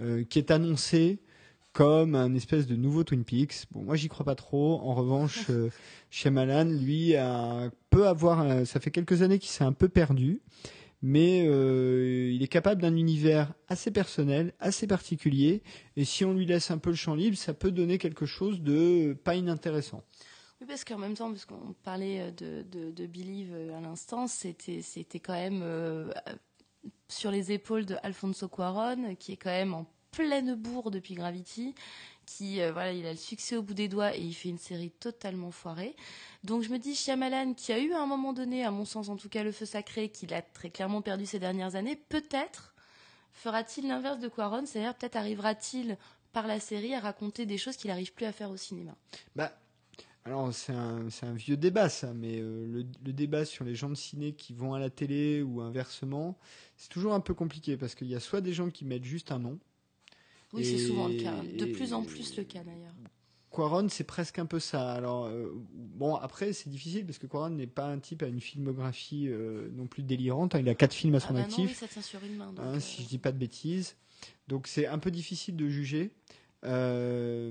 euh, 0.00 0.22
qui 0.22 0.38
est 0.38 0.52
annoncée 0.52 1.18
comme 1.72 2.14
un 2.14 2.32
espèce 2.36 2.68
de 2.68 2.76
nouveau 2.76 3.02
Twin 3.02 3.24
Peaks. 3.24 3.64
Bon, 3.72 3.82
moi, 3.82 3.96
j'y 3.96 4.06
crois 4.06 4.24
pas 4.24 4.36
trop. 4.36 4.78
En 4.84 4.94
revanche, 4.94 5.46
euh, 5.50 5.68
Shyamalan, 6.10 6.78
lui, 6.80 7.16
a, 7.16 7.68
peut 7.90 8.06
avoir, 8.06 8.64
ça 8.68 8.78
fait 8.78 8.92
quelques 8.92 9.22
années 9.22 9.40
qu'il 9.40 9.50
s'est 9.50 9.64
un 9.64 9.72
peu 9.72 9.88
perdu 9.88 10.42
mais 11.02 11.46
euh, 11.46 12.30
il 12.32 12.42
est 12.42 12.48
capable 12.48 12.82
d'un 12.82 12.96
univers 12.96 13.52
assez 13.68 13.90
personnel, 13.90 14.52
assez 14.60 14.86
particulier, 14.86 15.62
et 15.96 16.04
si 16.04 16.24
on 16.24 16.34
lui 16.34 16.46
laisse 16.46 16.70
un 16.70 16.78
peu 16.78 16.90
le 16.90 16.96
champ 16.96 17.14
libre, 17.14 17.36
ça 17.36 17.54
peut 17.54 17.70
donner 17.70 17.98
quelque 17.98 18.26
chose 18.26 18.60
de 18.60 19.16
pas 19.24 19.34
inintéressant. 19.34 20.02
Oui, 20.60 20.66
parce 20.66 20.84
qu'en 20.84 20.98
même 20.98 21.14
temps, 21.14 21.30
parce 21.30 21.46
qu'on 21.46 21.74
parlait 21.82 22.20
euh, 22.20 22.30
de, 22.30 22.62
de, 22.70 22.90
de 22.90 23.06
Believe 23.06 23.52
euh, 23.52 23.78
à 23.78 23.80
l'instant, 23.80 24.26
c'était, 24.26 24.82
c'était 24.82 25.20
quand 25.20 25.32
même 25.32 25.64
sur 27.08 27.30
les 27.30 27.52
épaules 27.52 27.86
de 27.86 27.96
Alfonso 28.02 28.48
Cuaron, 28.48 29.14
qui 29.16 29.32
est 29.32 29.36
quand 29.36 29.50
même 29.50 29.74
en 29.74 29.86
pleine 30.10 30.54
bourre 30.54 30.90
depuis 30.90 31.14
Gravity, 31.14 31.74
qui, 32.30 32.60
euh, 32.60 32.72
voilà, 32.72 32.92
il 32.92 33.04
a 33.06 33.10
le 33.10 33.18
succès 33.18 33.56
au 33.56 33.62
bout 33.62 33.74
des 33.74 33.88
doigts 33.88 34.16
et 34.16 34.20
il 34.20 34.34
fait 34.34 34.50
une 34.50 34.58
série 34.58 34.90
totalement 34.90 35.50
foirée. 35.50 35.96
Donc 36.44 36.62
je 36.62 36.70
me 36.70 36.78
dis, 36.78 36.94
Shyamalan, 36.94 37.54
qui 37.54 37.72
a 37.72 37.78
eu 37.80 37.92
à 37.92 38.00
un 38.00 38.06
moment 38.06 38.32
donné, 38.32 38.64
à 38.64 38.70
mon 38.70 38.84
sens 38.84 39.08
en 39.08 39.16
tout 39.16 39.28
cas, 39.28 39.42
le 39.42 39.50
feu 39.50 39.66
sacré, 39.66 40.10
qu'il 40.10 40.32
a 40.32 40.40
très 40.40 40.70
clairement 40.70 41.02
perdu 41.02 41.26
ces 41.26 41.40
dernières 41.40 41.74
années, 41.74 41.96
peut-être 41.96 42.74
fera-t-il 43.32 43.88
l'inverse 43.88 44.20
de 44.20 44.28
Cuaron, 44.28 44.64
c'est-à-dire 44.64 44.94
peut-être 44.94 45.16
arrivera-t-il 45.16 45.98
par 46.32 46.46
la 46.46 46.60
série 46.60 46.94
à 46.94 47.00
raconter 47.00 47.46
des 47.46 47.58
choses 47.58 47.76
qu'il 47.76 47.90
n'arrive 47.90 48.12
plus 48.12 48.26
à 48.26 48.32
faire 48.32 48.50
au 48.50 48.56
cinéma? 48.56 48.94
Bah, 49.34 49.52
alors 50.24 50.54
c'est 50.54 50.72
un, 50.72 51.34
vieux 51.34 51.56
débat 51.56 51.88
ça, 51.88 52.14
mais 52.14 52.38
euh, 52.38 52.84
le 53.04 53.12
débat 53.12 53.44
sur 53.44 53.64
les 53.64 53.74
gens 53.74 53.90
de 53.90 53.96
ciné 53.96 54.34
qui 54.34 54.54
vont 54.54 54.74
à 54.74 54.78
la 54.78 54.90
télé 54.90 55.42
ou 55.42 55.62
inversement, 55.62 56.38
c'est 56.76 56.90
toujours 56.90 57.14
un 57.14 57.20
peu 57.20 57.34
compliqué 57.34 57.76
parce 57.76 57.96
qu'il 57.96 58.06
y 58.06 58.14
a 58.14 58.20
soit 58.20 58.40
des 58.40 58.52
gens 58.52 58.70
qui 58.70 58.84
mettent 58.84 59.04
juste 59.04 59.32
un 59.32 59.40
nom. 59.40 59.58
Oui, 60.52 60.64
c'est 60.64 60.78
souvent 60.78 61.08
le 61.08 61.14
cas. 61.14 61.42
De 61.58 61.64
et- 61.66 61.72
plus 61.72 61.92
en 61.92 62.02
plus 62.02 62.36
le 62.36 62.44
cas 62.44 62.64
d'ailleurs. 62.64 62.94
Quaron, 63.52 63.88
c'est 63.88 64.04
presque 64.04 64.38
un 64.38 64.46
peu 64.46 64.60
ça. 64.60 64.92
Alors 64.92 65.24
euh, 65.26 65.52
bon, 65.72 66.14
après 66.14 66.52
c'est 66.52 66.70
difficile 66.70 67.04
parce 67.04 67.18
que 67.18 67.26
Quaron 67.26 67.50
n'est 67.50 67.66
pas 67.66 67.86
un 67.86 67.98
type 67.98 68.22
à 68.22 68.26
une 68.28 68.40
filmographie 68.40 69.26
euh, 69.28 69.68
non 69.72 69.86
plus 69.88 70.04
délirante. 70.04 70.54
hein. 70.54 70.60
Il 70.60 70.68
a 70.68 70.74
quatre 70.76 70.92
films 70.94 71.14
à 71.14 71.18
Ah 71.18 71.20
son 71.20 71.34
bah 71.34 71.40
non, 71.40 71.44
actif. 71.46 71.68
oui, 71.68 71.74
ça 71.74 71.88
tient 71.88 72.02
sur 72.02 72.22
une 72.24 72.36
main. 72.36 72.52
donc, 72.52 72.64
hein, 72.64 72.74
euh, 72.76 72.80
si 72.80 73.02
je 73.02 73.08
dis 73.08 73.18
pas 73.18 73.32
de 73.32 73.38
bêtises. 73.38 73.96
Donc 74.46 74.68
c'est 74.68 74.86
un 74.86 74.98
peu 74.98 75.10
difficile 75.10 75.56
de 75.56 75.68
juger. 75.68 76.12
Euh, 76.64 77.50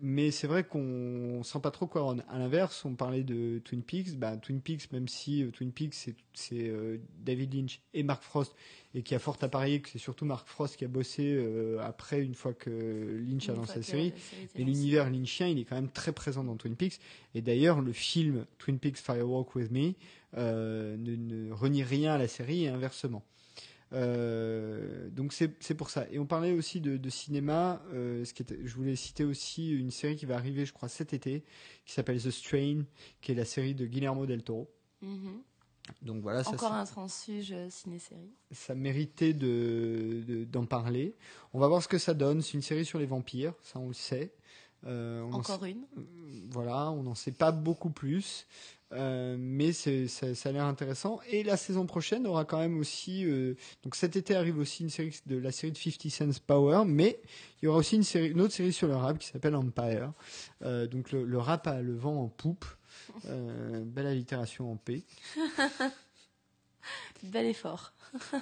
mais 0.00 0.30
c'est 0.30 0.46
vrai 0.46 0.64
qu'on 0.64 1.42
sent 1.42 1.60
pas 1.60 1.70
trop 1.70 1.86
Quaron. 1.86 2.18
À 2.28 2.38
l'inverse, 2.38 2.84
on 2.84 2.94
parlait 2.94 3.22
de 3.22 3.60
Twin 3.64 3.82
Peaks. 3.82 4.16
Bah, 4.18 4.36
Twin 4.36 4.60
Peaks, 4.60 4.92
même 4.92 5.08
si 5.08 5.42
euh, 5.42 5.50
Twin 5.50 5.72
Peaks 5.72 5.94
c'est, 5.94 6.14
c'est 6.34 6.68
euh, 6.68 6.98
David 7.18 7.54
Lynch 7.54 7.80
et 7.94 8.02
Mark 8.02 8.22
Frost, 8.22 8.54
et 8.94 9.02
qui 9.02 9.14
a 9.14 9.18
fort 9.18 9.38
à 9.40 9.48
parier 9.48 9.80
que 9.80 9.88
c'est 9.88 9.98
surtout 9.98 10.24
Mark 10.26 10.46
Frost 10.48 10.76
qui 10.76 10.84
a 10.84 10.88
bossé 10.88 11.34
euh, 11.34 11.78
après 11.82 12.20
une 12.22 12.34
fois 12.34 12.52
que 12.52 12.70
Lynch 13.26 13.48
a 13.48 13.54
lancé 13.54 13.76
la 13.76 13.82
série. 13.82 14.10
lancée. 14.10 14.64
l'univers 14.64 15.10
lynchien, 15.10 15.48
il 15.48 15.58
est 15.58 15.64
quand 15.64 15.76
même 15.76 15.90
très 15.90 16.12
présent 16.12 16.44
dans 16.44 16.56
Twin 16.56 16.76
Peaks. 16.76 17.00
Et 17.34 17.40
d'ailleurs, 17.40 17.80
le 17.80 17.92
film 17.92 18.44
Twin 18.58 18.78
Peaks 18.78 18.98
Firewalk 18.98 19.54
with 19.54 19.70
Me 19.70 19.94
ne, 20.34 20.96
ne 20.96 21.52
renie 21.52 21.82
rien 21.82 22.14
à 22.14 22.18
la 22.18 22.28
série 22.28 22.64
et 22.64 22.68
inversement. 22.68 23.22
Euh, 23.92 25.08
donc 25.10 25.32
c'est 25.32 25.74
pour 25.74 25.90
ça. 25.90 26.06
Et 26.10 26.18
on 26.18 26.26
parlait 26.26 26.52
aussi 26.52 26.80
de, 26.80 26.96
de 26.96 27.10
cinéma. 27.10 27.82
Euh, 27.92 28.24
ce 28.24 28.34
qui 28.34 28.42
était, 28.42 28.58
je 28.64 28.74
voulais 28.74 28.96
citer 28.96 29.24
aussi 29.24 29.70
une 29.72 29.90
série 29.90 30.16
qui 30.16 30.26
va 30.26 30.34
arriver, 30.36 30.64
je 30.66 30.72
crois, 30.72 30.88
cet 30.88 31.12
été, 31.12 31.44
qui 31.84 31.92
s'appelle 31.92 32.20
The 32.22 32.30
Strain, 32.30 32.82
qui 33.20 33.32
est 33.32 33.36
la 33.36 33.44
série 33.44 33.74
de 33.74 33.86
Guillermo 33.86 34.26
del 34.26 34.42
Toro. 34.42 34.68
Mhm. 35.02 35.40
Donc 36.02 36.20
voilà, 36.20 36.42
ça, 36.42 36.50
Encore 36.50 36.72
un 36.72 36.84
transfuge 36.84 37.52
euh, 37.52 37.68
ciné-série. 37.70 38.32
ça 38.50 38.74
méritait 38.74 39.34
de 39.34 40.24
de- 40.26 40.44
d'en 40.44 40.66
parler. 40.66 41.14
On 41.52 41.60
va 41.60 41.68
voir 41.68 41.80
ce 41.80 41.86
que 41.86 41.98
ça 41.98 42.12
donne. 42.12 42.42
C'est 42.42 42.54
une 42.54 42.62
série 42.62 42.84
sur 42.84 42.98
les 42.98 43.06
vampires, 43.06 43.54
ça 43.62 43.78
on 43.78 43.86
le 43.88 43.94
sait. 43.94 44.32
Euh, 44.86 45.22
en 45.22 45.32
Encore 45.32 45.64
une. 45.64 45.84
voilà, 46.50 46.90
on 46.90 47.02
n'en 47.02 47.14
sait 47.14 47.32
pas 47.32 47.50
beaucoup 47.52 47.90
plus, 47.90 48.46
euh, 48.92 49.36
mais 49.38 49.72
ça, 49.72 49.90
ça 50.08 50.48
a 50.48 50.52
l'air 50.52 50.64
intéressant. 50.64 51.20
Et 51.30 51.42
la 51.42 51.56
saison 51.56 51.86
prochaine 51.86 52.26
aura 52.26 52.44
quand 52.44 52.58
même 52.58 52.78
aussi, 52.78 53.24
euh, 53.24 53.54
donc 53.82 53.96
cet 53.96 54.14
été 54.16 54.36
arrive 54.36 54.58
aussi 54.58 54.84
une 54.84 54.90
série 54.90 55.18
de 55.26 55.36
la 55.36 55.50
série 55.50 55.72
de 55.72 55.78
50 55.78 56.10
Cents 56.10 56.40
Power, 56.46 56.84
mais 56.86 57.20
il 57.60 57.66
y 57.66 57.68
aura 57.68 57.78
aussi 57.78 57.96
une 57.96 58.04
série, 58.04 58.28
une 58.30 58.40
autre 58.40 58.54
série 58.54 58.72
sur 58.72 58.86
le 58.86 58.94
rap 58.96 59.18
qui 59.18 59.26
s'appelle 59.26 59.56
Empire. 59.56 60.12
Euh, 60.62 60.86
donc 60.86 61.10
le, 61.10 61.24
le 61.24 61.38
rap 61.38 61.66
a 61.66 61.80
le 61.82 61.94
vent 61.96 62.22
en 62.22 62.28
poupe. 62.28 62.64
Euh, 63.26 63.82
belle 63.84 64.06
allitération 64.06 64.72
en 64.72 64.76
paix. 64.76 65.02
Bel 67.24 67.46
effort. 67.46 67.92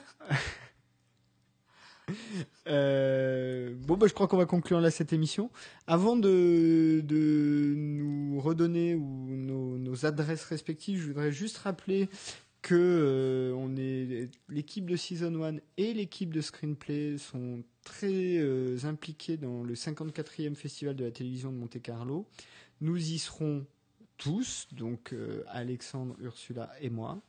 Euh, 2.67 3.75
bon, 3.87 3.97
bah, 3.97 4.07
je 4.07 4.15
crois 4.15 4.27
qu'on 4.27 4.37
va 4.37 4.47
conclure 4.47 4.81
là 4.81 4.91
cette 4.91 5.13
émission. 5.13 5.51
Avant 5.87 6.17
de, 6.17 7.03
nous 7.77 8.41
redonner 8.41 8.95
ou 8.95 9.37
nos, 9.37 10.07
adresses 10.07 10.45
respectives, 10.45 11.01
je 11.01 11.07
voudrais 11.07 11.33
juste 11.33 11.59
rappeler 11.59 12.09
que 12.63 12.75
euh, 12.75 14.27
l'équipe 14.49 14.89
de 14.89 14.97
Season 14.97 15.43
1 15.43 15.57
et 15.77 15.93
l'équipe 15.93 16.33
de 16.33 16.41
Screenplay 16.41 17.19
sont 17.19 17.63
très 17.85 18.39
euh, 18.39 18.79
impliqués 18.85 19.37
dans 19.37 19.63
le 19.63 19.75
54e 19.75 20.55
festival 20.55 20.97
de 20.97 21.05
la 21.05 21.11
télévision 21.11 21.53
de 21.53 21.59
Monte 21.59 21.81
Carlo. 21.83 22.27
Nous 22.81 23.13
y 23.13 23.19
serons 23.19 23.67
tous, 24.17 24.69
donc 24.73 25.13
euh, 25.13 25.45
Alexandre, 25.49 26.15
Ursula 26.21 26.71
et 26.81 26.91
moi. 26.91 27.21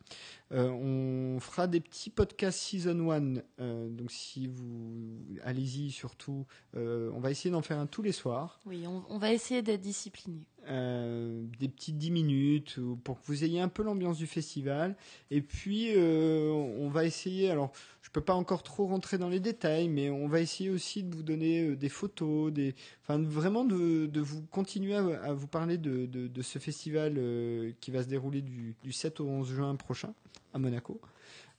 Euh, 0.52 0.70
on 0.70 1.40
fera 1.40 1.68
des 1.68 1.80
petits 1.80 2.10
podcasts 2.10 2.60
Season 2.60 3.12
1, 3.12 3.36
euh, 3.60 3.90
donc 3.90 4.12
si 4.12 4.48
vous 4.48 5.18
allez-y 5.44 5.92
surtout, 5.92 6.46
on 6.74 7.20
va 7.20 7.32
essayer 7.32 7.52
d'en 7.52 7.62
faire 7.62 7.80
un 7.80 7.88
tous 7.88 8.02
les 8.02 8.12
soirs. 8.12 8.60
Oui, 8.66 8.86
on, 8.88 9.04
on 9.10 9.18
va 9.18 9.32
essayer 9.32 9.62
d'être 9.62 9.82
discipliné. 9.82 10.46
Euh, 10.68 11.44
des 11.60 11.68
petites 11.68 11.98
10 11.98 12.10
minutes 12.10 12.78
ou 12.78 12.96
pour 13.04 13.20
que 13.20 13.26
vous 13.28 13.44
ayez 13.44 13.60
un 13.60 13.68
peu 13.68 13.84
l'ambiance 13.84 14.18
du 14.18 14.26
festival. 14.26 14.96
Et 15.30 15.42
puis, 15.42 15.90
euh, 15.96 16.50
on 16.50 16.90
va 16.90 17.06
essayer, 17.06 17.52
alors 17.52 17.72
je 18.02 18.10
peux 18.12 18.22
pas 18.22 18.34
encore 18.34 18.64
trop 18.64 18.88
rentrer 18.88 19.18
dans 19.18 19.30
les 19.30 19.40
détails, 19.40 19.90
mais 19.90 20.10
on 20.10 20.28
va 20.28 20.40
essayer 20.40 20.70
aussi 20.70 21.04
de 21.04 21.16
vous 21.16 21.24
donner 21.24 21.70
euh, 21.70 21.76
des 21.76 21.90
photos, 21.90 22.52
des, 22.52 22.74
enfin 23.04 23.22
vraiment 23.22 23.66
de, 23.66 24.06
de 24.06 24.22
vous 24.22 24.42
continuer 24.52 24.96
à, 24.96 25.34
vous 25.34 25.48
parler 25.48 25.78
de, 25.78 26.06
de, 26.06 26.42
ce 26.42 26.58
festival 26.60 27.16
euh, 27.18 27.72
qui 27.82 27.92
va 27.92 28.04
se 28.04 28.08
dérouler 28.08 28.42
du, 28.42 28.76
du 28.84 28.92
7 28.92 29.20
au 29.20 29.28
11 29.28 29.50
juin 29.50 29.76
prochain 29.76 30.14
à 30.54 30.60
Monaco. 30.60 31.02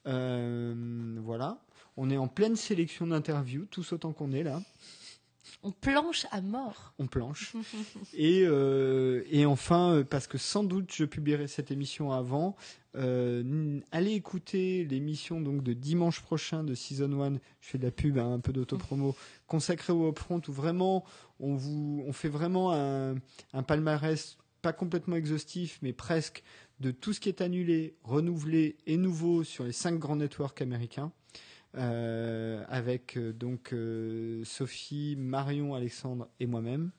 Euh, 0.07 1.17
voilà. 1.23 1.59
On 1.97 2.11
est 2.11 2.17
en 2.17 2.29
pleine 2.29 2.57
sélection 2.57 3.07
d'interviews, 3.07 3.67
tous 3.71 3.93
autant 3.93 4.13
qu'on 4.13 4.33
est 4.33 4.43
là. 4.43 4.63
On 5.63 5.73
planche 5.73 6.27
à 6.31 6.41
mort. 6.41 6.95
On 6.99 7.07
planche. 7.07 7.55
Et, 8.15 8.43
euh, 8.45 9.23
et 9.31 9.47
enfin, 9.47 9.95
euh, 9.95 10.05
parce 10.05 10.27
que 10.27 10.39
sans 10.39 10.65
doute 10.65 10.93
je 10.93 11.05
publierai 11.05 11.49
cette 11.49 11.71
émission 11.71 12.13
avant, 12.13 12.57
euh, 12.97 13.81
allez 13.93 14.13
écouter 14.13 14.85
l'émission 14.85 15.41
donc 15.41 15.63
de 15.63 15.73
dimanche 15.73 16.21
prochain 16.21 16.65
de 16.65 16.75
Season 16.75 17.21
1, 17.21 17.35
je 17.35 17.39
fais 17.61 17.79
de 17.79 17.85
la 17.85 17.91
pub, 17.91 18.19
hein, 18.19 18.33
un 18.33 18.41
peu 18.41 18.53
d'autopromo, 18.53 19.15
consacrée 19.47 19.93
au 19.93 20.09
Upfront, 20.09 20.41
où 20.49 20.53
vraiment 20.53 21.05
on, 21.41 21.55
vous, 21.55 22.03
on 22.07 22.13
fait 22.13 22.29
vraiment 22.29 22.73
un, 22.73 23.17
un 23.53 23.63
palmarès 23.63 24.39
pas 24.63 24.73
complètement 24.73 25.17
exhaustif, 25.17 25.79
mais 25.83 25.93
presque, 25.93 26.43
de 26.81 26.91
tout 26.91 27.13
ce 27.13 27.21
qui 27.21 27.29
est 27.29 27.41
annulé, 27.41 27.97
renouvelé 28.03 28.77
et 28.87 28.97
nouveau 28.97 29.45
sur 29.45 29.65
les 29.65 29.73
cinq 29.73 29.99
grands 29.99 30.17
networks 30.17 30.61
américains. 30.61 31.13
Euh, 31.77 32.65
avec 32.69 33.17
euh, 33.19 33.33
donc 33.33 33.73
euh, 33.73 34.43
Sophie, 34.45 35.15
Marion, 35.19 35.75
Alexandre 35.75 36.29
et 36.41 36.47
moi-même. 36.47 36.91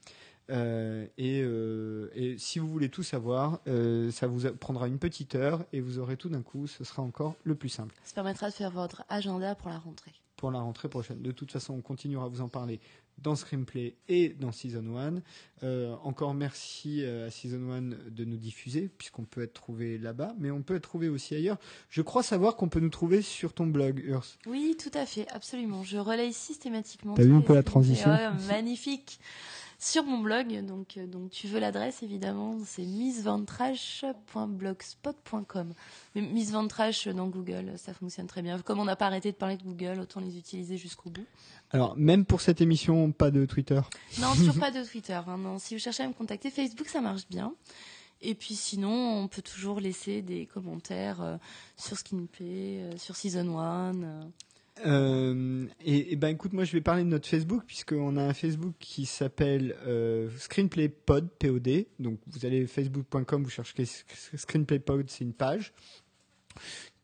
Euh, 0.50 1.06
et, 1.18 1.42
euh, 1.44 2.10
et 2.14 2.38
si 2.38 2.60
vous 2.60 2.68
voulez 2.68 2.90
tout 2.90 3.04
savoir, 3.04 3.60
euh, 3.68 4.12
ça 4.12 4.28
vous 4.28 4.50
prendra 4.54 4.88
une 4.88 5.00
petite 5.00 5.36
heure 5.36 5.66
et 5.74 5.82
vous 5.82 6.00
aurez 6.00 6.16
tout 6.16 6.30
d'un 6.30 6.42
coup, 6.42 6.68
ce 6.68 6.84
sera 6.84 7.02
encore 7.02 7.36
le 7.44 7.56
plus 7.56 7.70
simple 7.70 7.94
Ça 8.04 8.14
permettra 8.14 8.50
de 8.50 8.54
faire 8.54 8.72
votre 8.72 9.04
agenda 9.10 9.56
pour 9.56 9.70
la 9.70 9.78
rentrée. 9.80 10.14
pour 10.38 10.52
la 10.52 10.60
rentrée 10.60 10.88
prochaine. 10.88 11.22
De 11.22 11.32
toute 11.32 11.52
façon, 11.52 11.74
on 11.74 11.82
continuera 11.82 12.26
à 12.26 12.30
vous 12.30 12.42
en 12.42 12.48
parler 12.48 12.80
dans 13.18 13.36
Screenplay 13.36 13.96
et 14.08 14.30
dans 14.30 14.52
Season 14.52 14.96
1. 14.96 15.22
Euh, 15.64 15.96
encore 16.04 16.34
merci 16.34 17.02
euh, 17.02 17.28
à 17.28 17.32
Season 17.32 17.72
1 17.72 17.82
de 18.12 18.26
nous 18.26 18.38
diffuser, 18.38 18.90
puisqu'on 18.98 19.24
peut 19.24 19.42
être 19.42 19.54
trouvé 19.54 19.98
là-bas, 19.98 20.34
mais 20.38 20.52
on 20.52 20.62
peut 20.62 20.76
être 20.76 20.84
trouvé 20.84 21.10
aussi 21.10 21.36
ailleurs. 21.36 21.58
Je 21.90 22.02
crois 22.02 22.24
savoir 22.24 22.56
qu'on 22.56 22.70
peut 22.70 22.80
nous 22.80 22.90
trouver 22.90 23.22
sur 23.22 23.54
ton 23.54 23.66
blog, 23.66 24.02
Urs. 24.06 24.26
Oui, 24.46 24.78
tout 24.80 24.92
à 24.94 25.06
fait, 25.06 25.28
absolument. 25.30 25.84
Je 25.84 25.98
relaye 25.98 26.34
systématiquement. 26.34 27.16
T'as 27.16 27.24
vu 27.24 27.34
un 27.34 27.42
peu 27.42 27.56
la 27.56 27.64
transition 27.64 28.12
ouais, 28.12 28.30
Magnifique. 28.48 29.20
Sur 29.80 30.06
mon 30.06 30.18
blog, 30.18 30.66
donc, 30.66 30.98
euh, 30.98 31.06
donc 31.06 31.30
tu 31.30 31.46
veux 31.46 31.60
l'adresse 31.60 32.02
évidemment, 32.02 32.58
c'est 32.66 32.82
missventrash.blogspot.com. 32.82 35.74
Mais 36.16 36.22
Miss 36.22 36.52
Ventrash 36.52 37.08
dans 37.10 37.28
Google, 37.28 37.74
ça 37.78 37.94
fonctionne 37.94 38.26
très 38.26 38.42
bien. 38.42 38.58
Comme 38.60 38.80
on 38.80 38.86
n'a 38.86 38.96
pas 38.96 39.06
arrêté 39.06 39.32
de 39.32 39.38
parler 39.38 39.56
de 39.56 39.62
Google, 39.62 40.00
autant 40.00 40.20
les 40.20 40.36
utiliser 40.36 40.78
jusqu'au 40.78 41.12
bout. 41.12 41.28
Alors, 41.72 41.96
même 41.98 42.26
pour 42.26 42.42
cette 42.42 42.62
émission, 42.62 43.12
pas 43.12 43.30
de 43.32 43.46
Twitter. 43.46 43.82
Non, 44.20 44.34
toujours 44.36 44.56
pas 44.60 44.72
de 44.72 44.84
Twitter. 44.90 45.14
hein, 45.28 45.38
non. 45.38 45.60
Si 45.60 45.76
vous 45.76 45.82
cherchez 45.82 46.04
à 46.04 46.08
me 46.08 46.14
contacter, 46.14 46.50
Facebook, 46.50 46.88
ça 46.88 47.02
marche 47.02 47.28
bien. 47.30 47.54
Et 48.22 48.34
puis 48.36 48.56
sinon, 48.56 48.90
on 49.24 49.28
peut 49.28 49.42
toujours 49.44 49.80
laisser 49.80 50.22
des 50.22 50.46
commentaires 50.48 51.22
euh, 51.22 51.38
sur 51.76 51.98
Skinplay, 51.98 52.80
euh, 52.82 52.98
sur 52.98 53.16
Season 53.16 53.60
1. 53.60 53.96
euh. 54.04 54.22
Euh, 54.86 55.66
et, 55.84 56.14
et 56.14 56.16
ben 56.16 56.28
écoute, 56.30 56.54
moi 56.54 56.64
je 56.64 56.72
vais 56.72 56.82
parler 56.82 57.04
de 57.04 57.08
notre 57.10 57.28
Facebook 57.28 57.64
puisqu'on 57.66 58.16
a 58.16 58.22
un 58.22 58.34
Facebook 58.36 58.74
qui 58.80 59.08
s'appelle 59.08 59.76
euh, 59.88 60.30
Screenplay 60.38 60.88
Pod, 60.88 61.28
P-O-D. 61.40 61.88
Donc 62.00 62.20
vous 62.28 62.46
allez 62.46 62.66
facebook.com, 62.68 63.44
vous 63.44 63.50
cherchez 63.50 63.84
Sc- 63.86 64.06
Screenplay 64.36 64.78
Pod, 64.80 65.10
c'est 65.10 65.24
une 65.24 65.34
page 65.34 65.74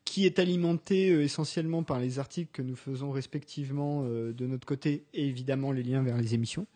qui 0.06 0.26
est 0.26 0.39
alimentée 0.39 1.10
euh, 1.10 1.24
essentiellement 1.24 1.84
par 1.84 1.99
les 1.99 2.20
articles 2.20 2.49
que 2.51 2.62
nous 2.62 2.76
faisons 2.76 3.12
respectivement 3.12 4.04
euh, 4.06 4.34
de 4.34 4.47
notre 4.47 4.66
côté 4.66 5.06
et 5.14 5.28
évidemment 5.28 5.72
les 5.72 5.84
liens 5.84 6.04
vers 6.04 6.18
les 6.18 6.34
émissions. 6.34 6.68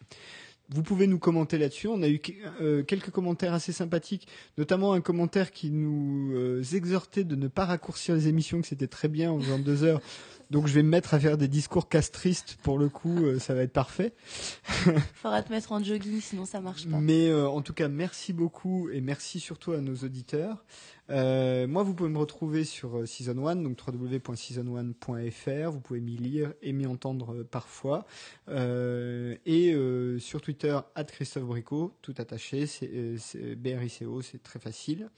Vous 0.69 0.83
pouvez 0.83 1.07
nous 1.07 1.19
commenter 1.19 1.57
là-dessus. 1.57 1.87
On 1.87 2.01
a 2.01 2.09
eu 2.09 2.19
euh, 2.59 2.83
quelques 2.83 3.09
commentaires 3.09 3.53
assez 3.53 3.71
sympathiques, 3.71 4.27
notamment 4.57 4.91
un 4.91 4.99
commentaire 4.99 5.51
qui 5.51 5.71
nous 5.71 6.33
exhortait 6.75 7.23
de 7.23 7.37
ne 7.37 7.47
pas 7.47 7.63
raccourcir 7.63 8.15
les 8.15 8.27
émissions, 8.27 8.59
que 8.59 8.67
c'était 8.67 8.87
très 8.87 9.07
bien 9.07 9.31
en 9.31 9.39
faisant 9.39 9.59
deux 9.59 9.83
heures. 9.83 10.01
Donc 10.49 10.67
je 10.67 10.73
vais 10.73 10.83
me 10.83 10.89
mettre 10.89 11.13
à 11.13 11.19
faire 11.19 11.37
des 11.37 11.47
discours 11.47 11.89
castristes 11.89 12.57
pour 12.63 12.77
le 12.77 12.89
coup, 12.89 13.25
euh, 13.25 13.39
ça 13.39 13.53
va 13.53 13.63
être 13.63 13.73
parfait. 13.73 14.13
Faudra 15.13 15.41
te 15.41 15.51
mettre 15.51 15.71
en 15.71 15.83
jogging, 15.83 16.21
sinon 16.21 16.45
ça 16.45 16.61
marche 16.61 16.87
pas. 16.87 16.97
Mais 16.97 17.29
euh, 17.29 17.49
en 17.49 17.61
tout 17.61 17.73
cas, 17.73 17.87
merci 17.87 18.33
beaucoup 18.33 18.89
et 18.89 19.01
merci 19.01 19.39
surtout 19.39 19.73
à 19.73 19.81
nos 19.81 19.95
auditeurs. 19.95 20.63
Euh, 21.09 21.67
moi, 21.67 21.83
vous 21.83 21.93
pouvez 21.93 22.09
me 22.09 22.17
retrouver 22.17 22.63
sur 22.63 22.97
euh, 22.97 23.05
Season 23.05 23.45
1, 23.45 23.57
donc 23.57 23.77
www.season1.fr. 23.85 25.71
Vous 25.71 25.79
pouvez 25.79 26.01
m'y 26.01 26.17
lire 26.17 26.53
et 26.61 26.73
m'y 26.73 26.85
entendre 26.85 27.33
euh, 27.33 27.43
parfois. 27.49 28.05
Euh, 28.49 29.35
et 29.45 29.73
euh, 29.73 30.19
sur 30.19 30.41
Twitter, 30.41 30.77
Christophe 31.07 31.43
Bricot, 31.43 31.93
tout 32.01 32.15
attaché, 32.17 32.67
c'est 32.67 33.17
c'est 33.17 33.55
BRICO, 33.55 34.21
c'est 34.21 34.43
très 34.43 34.59
facile. 34.59 35.09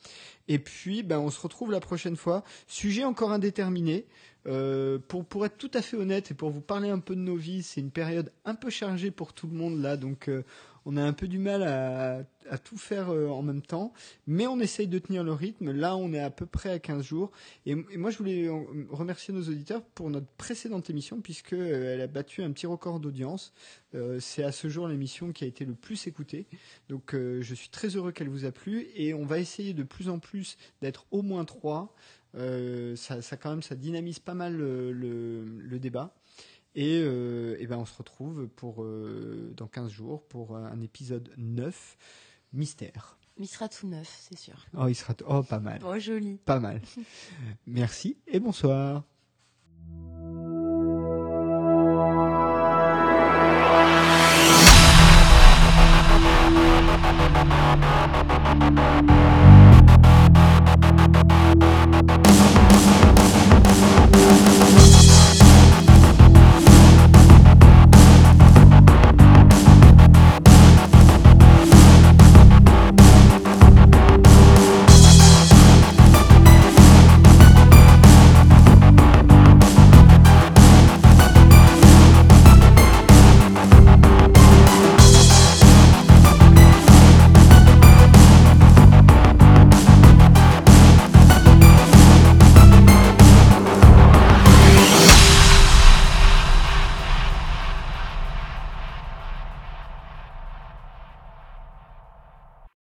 Et 0.48 0.60
puis, 0.60 1.04
ben, 1.04 1.20
on 1.20 1.30
se 1.30 1.42
retrouve 1.42 1.72
la 1.72 1.80
prochaine 1.80 2.16
fois. 2.16 2.44
Sujet 2.68 3.04
encore 3.04 3.32
indéterminé. 3.32 4.06
Euh, 4.50 4.98
pour, 4.98 5.46
être 5.46 5.58
tout 5.58 5.70
à 5.76 5.82
fait 5.82 5.96
honnête 5.96 6.32
et 6.32 6.34
pour 6.34 6.50
vous 6.50 6.62
parler 6.62 6.90
un 6.90 7.00
peu 7.00 7.16
de 7.16 7.22
nos 7.22 7.36
vies, 7.36 7.62
c'est 7.62 7.82
une 7.82 7.92
période 7.92 8.32
un 8.46 8.56
peu 8.56 8.72
chargée 8.72 9.12
pour 9.12 9.34
tout 9.34 9.48
le 9.48 9.54
monde 9.54 9.80
là, 9.80 9.96
donc 9.96 10.28
euh, 10.28 10.44
on 10.86 10.98
a 10.98 11.04
un 11.04 11.14
peu 11.14 11.28
du 11.28 11.38
mal 11.38 11.62
à, 11.62 12.58
tout 12.58 12.78
faire 12.78 13.12
euh, 13.12 13.28
en 13.28 13.44
même 13.44 13.62
temps, 13.62 13.94
mais 14.26 14.48
on 14.48 14.60
essaye 14.60 14.88
de 14.88 14.98
tenir 14.98 15.24
le 15.24 15.34
rythme. 15.34 15.72
Là, 15.72 15.96
on 15.96 16.14
est 16.14 16.20
à 16.20 16.32
peu 16.32 16.48
près 16.48 16.72
à 16.72 16.80
15 16.80 17.04
jours. 17.04 17.30
Et, 17.68 17.74
et 17.74 17.98
moi, 17.98 18.10
je 18.10 18.18
voulais 18.18 18.50
remercier 18.90 19.32
nos 19.32 19.44
auditeurs 19.44 19.84
pour 19.84 20.10
notre 20.10 20.26
précédente 20.38 20.90
émission, 20.90 21.22
puisque 21.22 21.54
elle 21.54 22.02
a 22.02 22.08
battu 22.08 22.42
un 22.42 22.52
petit 22.52 22.66
record 22.66 23.00
d'audience. 23.00 23.54
C'est 24.20 24.44
à 24.44 24.52
ce 24.52 24.68
jour 24.68 24.88
l'émission 24.88 25.32
qui 25.32 25.44
a 25.44 25.48
été 25.48 25.64
le 25.64 25.76
plus 25.76 26.08
écoutée. 26.08 26.48
Donc, 26.88 27.12
je 27.14 27.54
suis 27.54 27.70
très 27.70 27.90
heureux 27.90 28.12
qu'elle 28.12 28.30
vous 28.30 28.46
a 28.46 28.52
plu, 28.52 28.88
et 28.96 29.14
on 29.14 29.26
va 29.26 29.38
essayer 29.38 29.74
de 29.74 29.84
plus 29.84 30.10
en 30.10 30.18
plus 30.18 30.58
d'être 30.82 31.06
au 31.12 31.22
moins 31.22 31.46
trois. 31.46 31.94
Euh, 32.36 32.96
ça, 32.96 33.22
ça, 33.22 33.38
quand 33.38 33.50
même, 33.50 33.62
ça 33.62 33.76
dynamise 33.76 34.20
pas 34.20 34.34
mal 34.34 34.60
euh, 34.60 34.92
le, 34.92 35.80
débat. 35.80 36.14
Et, 36.76 37.02
euh, 37.04 37.58
et, 37.60 37.68
ben 37.68 37.78
on 37.78 37.86
se 37.86 37.98
retrouve 37.98 38.48
pour, 38.48 38.86
dans 39.56 39.68
15 39.68 39.92
jours 39.92 40.24
pour 40.28 40.56
un 40.56 40.80
épisode 40.82 41.32
9, 41.38 41.98
mystère. 42.54 43.18
Il 43.38 43.48
sera 43.48 43.70
tout 43.70 43.88
neuf, 43.88 44.28
c'est 44.30 44.38
sûr. 44.38 44.66
Oh, 44.78 44.88
il 44.88 44.96
sera 44.96 45.14
oh, 45.28 45.44
pas 45.44 45.60
mal. 45.60 45.82
Oh, 45.86 45.98
joli. 45.98 46.38
Pas 46.46 46.60
mal. 46.60 46.82
Merci 47.68 48.18
et 48.28 48.40
bonsoir. 48.40 49.04